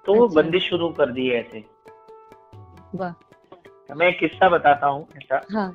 तो 0.06 0.14
वो 0.14 0.26
अच्छा। 0.26 0.42
बंदिश 0.42 0.68
शुरू 0.68 0.88
कर 0.88 1.10
दी 1.12 1.30
ऐसे। 1.30 1.64
वाह। 2.94 3.94
मैं 3.96 4.12
किस्सा 4.18 4.48
बताता 4.48 4.86
हूँ 4.86 5.06
ऐसा। 5.16 5.40
हाँ। 5.52 5.68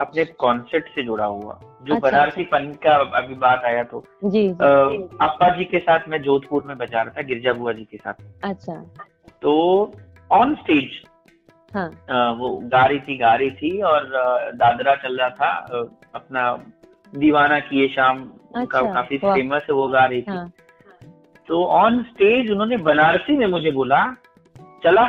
अपने 0.00 0.24
कॉन्सेप्ट 0.24 0.94
से 0.94 1.02
जुड़ा 1.02 1.24
हुआ। 1.24 1.60
जो 1.82 1.94
अच्छा, 1.94 2.10
बनारसी 2.10 2.44
फन 2.44 2.72
का 2.82 2.94
अभी 3.18 3.34
बात 3.34 3.62
आया 3.64 3.82
तो। 3.82 4.04
जी 4.24 4.48
जी। 4.48 4.98
अप्पा 5.20 5.48
जी 5.56 5.64
के 5.64 5.78
साथ 5.78 6.08
मैं 6.08 6.22
जोधपुर 6.22 6.64
में 6.64 6.76
बजा 6.78 7.02
रहा 7.02 7.14
था 7.18 7.22
गिरजा 7.22 7.52
बुआ 7.52 7.72
जी 7.72 7.84
के 7.84 7.96
साथ। 7.96 8.14
अच्छा। 8.44 8.74
तो 9.42 9.52
ऑन 10.32 10.54
स्टेज 10.54 10.90
हाँ। 11.74 12.32
वो 12.34 12.48
गा 12.64 12.84
रही 12.86 12.98
थी 12.98 13.16
गा 13.18 13.34
रही 13.34 13.50
थी 13.50 13.80
और 13.82 14.10
दादरा 14.54 14.94
चल 14.94 15.16
रहा 15.18 15.28
था 15.30 15.50
अपना 16.14 16.42
दीवाना 17.12 17.58
किए 17.60 17.88
शाम 17.88 18.22
अच्छा, 18.22 18.64
का 18.64 18.92
काफ़ी 18.94 19.18
फ़ेमस 19.18 19.62
है 19.62 19.74
वो 19.74 19.88
गा 19.88 20.04
रही 20.04 20.22
थी। 20.22 20.30
हाँ। 20.30 20.50
तो 21.48 21.64
ऑन 21.74 22.02
स्टेज 22.02 22.50
उन्होंने 22.50 22.76
बनारसी 22.84 23.36
में 23.36 23.46
मुझे 23.46 23.70
बोला 23.70 24.04
चला 24.84 25.02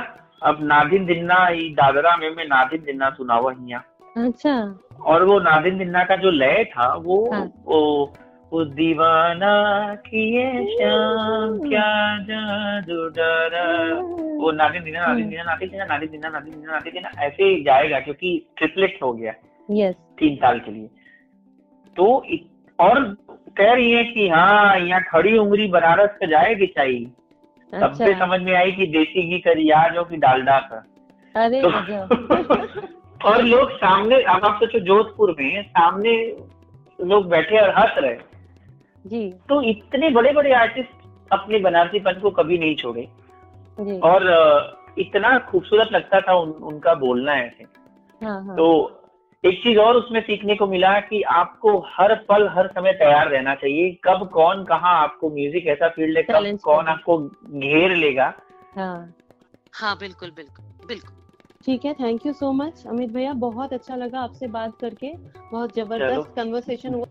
अब 0.44 0.58
नादिन 0.64 1.06
दिन्ना 1.06 1.38
दादरा 1.76 2.16
में 2.18 2.30
मैं 2.36 2.46
नादिन 2.46 2.84
दिन्ना 2.84 3.10
सुनावा 3.10 3.52
हिया। 3.52 3.84
अच्छा। 4.18 4.56
और 5.06 5.24
वो 5.24 5.40
नादिन 5.40 5.78
दिन्ना 5.78 6.04
का 6.04 6.16
जो 6.16 6.32
लय 6.32 6.64
था 6.64 6.94
वो 6.96 7.18
हाँ। 7.34 7.46
वो 7.66 7.80
वो 8.56 8.64
दीवाना 8.66 9.54
किए 9.96 10.50
श्याम 10.66 11.58
क्या 11.60 11.88
जादू 12.18 13.08
डरा। 13.08 13.64
वो 14.40 14.52
नादिन 14.52 14.84
दिना 14.84 15.06
नादिन 15.08 15.30
दिना 15.30 15.44
नादिन 15.44 15.70
दिना 15.70 15.86
नादिन 15.86 16.10
दिना 16.12 16.30
नादिन 16.30 16.54
दिना 16.54 16.72
नादिन 16.72 16.94
दिना 16.94 17.10
ऐसे 17.26 17.44
ही 17.44 17.64
जाएगा 17.64 18.00
क्योंकि 18.00 18.30
ट्रिपलेट 18.58 19.00
हो 19.04 19.12
गया 19.14 19.34
यस 19.70 19.96
तीन 20.20 20.36
साल 20.36 20.60
के 20.60 20.72
लिए। 20.72 20.88
तो 21.98 22.06
और 22.80 23.04
कह 23.58 23.74
रही 23.74 23.92
है 23.92 24.04
कि 24.04 24.28
हाँ 24.30 24.80
यहाँ 24.80 25.02
खड़ी 25.02 25.38
उंगली 25.38 25.68
बनारस 25.68 26.10
का 26.20 26.26
जाएगी 26.26 26.68
चाहिए। 26.68 27.06
तब 27.74 27.92
से 27.92 28.04
अच्छा 28.04 28.26
समझ 28.26 28.42
में 28.42 28.54
आई 28.56 28.72
कि 28.72 28.88
देसी 28.88 29.30
घी 29.30 29.40
का 29.40 29.52
रियाज 29.52 29.98
हो 29.98 30.04
कि 30.04 30.18
डालडा 30.18 30.60
का। 30.60 30.84
अरे 31.36 31.62
तो 31.62 31.70
और 33.30 33.44
लोग 33.44 33.72
सामने 33.72 34.22
अब 34.22 34.46
आप 34.46 34.60
सोचो 34.60 34.80
जोधपुर 34.80 35.36
में 35.40 35.64
सामने 35.64 36.16
लोग 37.00 37.30
बैठे 37.30 37.58
और 37.58 37.70
हंस 37.70 37.96
रहे। 37.98 38.35
जी। 39.06 39.30
तो 39.50 39.62
इतने 39.62 40.10
बड़े 40.10 40.34
बड़े 40.34 40.54
आर्टिस्ट 40.54 40.90
अपने 41.32 41.60
बनारसीपन 41.60 42.20
को 42.20 42.30
कभी 42.30 42.58
नहीं 42.58 42.76
छोड़े। 42.76 43.08
जी। 43.80 44.00
और 44.00 44.24
इतना 44.98 45.40
खूबसूरत 45.40 45.90
लगता 45.92 46.22
था 46.22 46.34
उन, 46.34 46.50
उनका 46.50 46.94
बोलना 46.94 47.34
ऐसे। 47.34 47.64
हाँ 48.26 48.46
हाँ। 48.46 48.56
तो 48.56 49.02
एक 49.44 49.64
चीज़ 49.64 49.80
और 49.80 49.96
उसमें 49.96 50.22
सीखने 50.22 50.56
को 50.56 50.68
मिला 50.68 51.00
कि 51.00 51.22
आपको 51.22 51.78
हर 51.88 52.16
पल 52.16 52.48
हर 52.48 52.68
समय 52.68 52.94
तैयार 52.94 53.30
रहना 53.30 53.56
चाहिए। 53.56 53.92
कब 54.04 54.30
कौन 54.34 54.64
कहाँ 54.64 54.94
आपको 55.02 55.30
म्यूज़िक 55.30 55.68
ऐसा 55.68 55.88
फ़ील्ड 55.88 56.18
है 56.18 56.24
कब 56.24 56.60
कौन 56.64 56.86
आपको 56.86 57.18
घेर 57.50 57.96
लेगा। 57.96 58.34
हाँ। 58.76 59.14
हाँ 59.74 59.98
बिल्कुल 59.98 60.32
बिल्कुल 60.36 60.88
बिल्कुल। 60.88 61.25
ठीक 61.66 61.86
है 61.86 61.94
thank 61.94 62.26
you 62.26 62.32
so 62.34 62.52
much 62.54 62.84
Amit 62.88 63.10
भैया 63.12 63.32
बहुत 63.34 63.74
अच्छा 63.74 63.96
लगा 63.96 64.20
आपसे 64.20 64.48
बात 64.48 64.74
करके। 64.82 65.12
बहुत 65.52 65.76
ज़बरदस्त 65.76 66.34
कन्वर्सेशन 66.36 66.94
हुआ। 66.94 67.06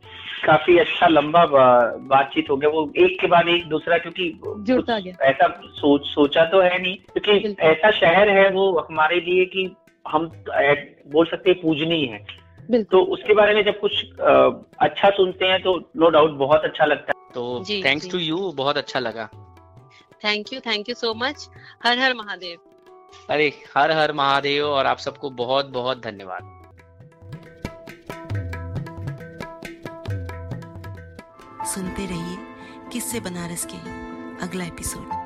काफ़ी 0.44 0.76
अच्छा 0.78 1.06
लंबा 1.08 1.44
बातचीत 1.46 2.50
हो 2.50 2.56
गया। 2.56 2.70
वो 2.70 2.90
एक 2.96 3.18
के 3.20 3.26
बाद 3.26 3.48
एक 3.48 3.66
दूसरा 3.68 3.98
क्योंकि 3.98 4.30
जुड़ता 4.58 4.98
गया। 4.98 5.16
ऐसा 5.22 5.48
सोच 5.70 6.06
सोचा 6.06 6.44
तो 6.44 6.60
है 6.60 6.78
नहीं। 6.82 6.96
क्योंकि 7.12 7.54
ऐसा 7.60 7.90
शहर 7.90 8.28
है 8.28 8.48
वो 8.50 8.70
हमारे 8.80 9.20
लिए 9.20 9.44
कि 9.44 9.74
हम 10.08 10.30
बोल 11.12 11.26
सकते 11.26 11.50
हैं 11.50 11.60
पूजनीय 11.60 12.06
है। 12.06 12.82
तो 12.82 13.00
उसके 13.14 13.34
बारे 13.34 13.54
में 13.54 13.64
जब 13.64 13.80
कुछ 13.80 14.04
अच्छा 14.80 15.10
सुनते 15.10 15.46
हैं 15.46 15.62
तो 15.62 15.78
नो 15.96 16.08
डाउट 16.10 16.30
बहुत 16.38 16.64
अच्छा 16.64 16.84
लगता 16.84 17.12
है। 17.16 17.32
तो 17.34 17.64
थैंक्स 17.84 18.10
टू 18.10 18.18
यू 18.18 18.52
बहुत 18.52 18.76
अच्छा 18.76 19.00
लगा। 19.00 19.28
Thank 20.24 20.52
you 20.52 20.60
thank 20.60 20.88
you 20.88 20.94
so 20.94 21.12
much 21.14 21.48
हर 21.84 21.98
हर 21.98 22.14
महादेव। 22.14 22.58
अरे 23.30 23.62
हर 23.76 23.90
हर 23.90 24.12
महादेव 24.12 24.66
और 24.66 24.86
आप 24.86 24.98
सबको 24.98 25.30
बहुत 25.30 25.66
बहुत 25.66 26.02
धन्यवाद। 26.02 26.50
सुनते 31.66 32.06
रहिए 32.06 32.36
किससे 32.92 33.20
बनारस 33.20 33.66
के 33.72 33.78
अगला 34.46 34.64
एपिसोड। 34.64 35.23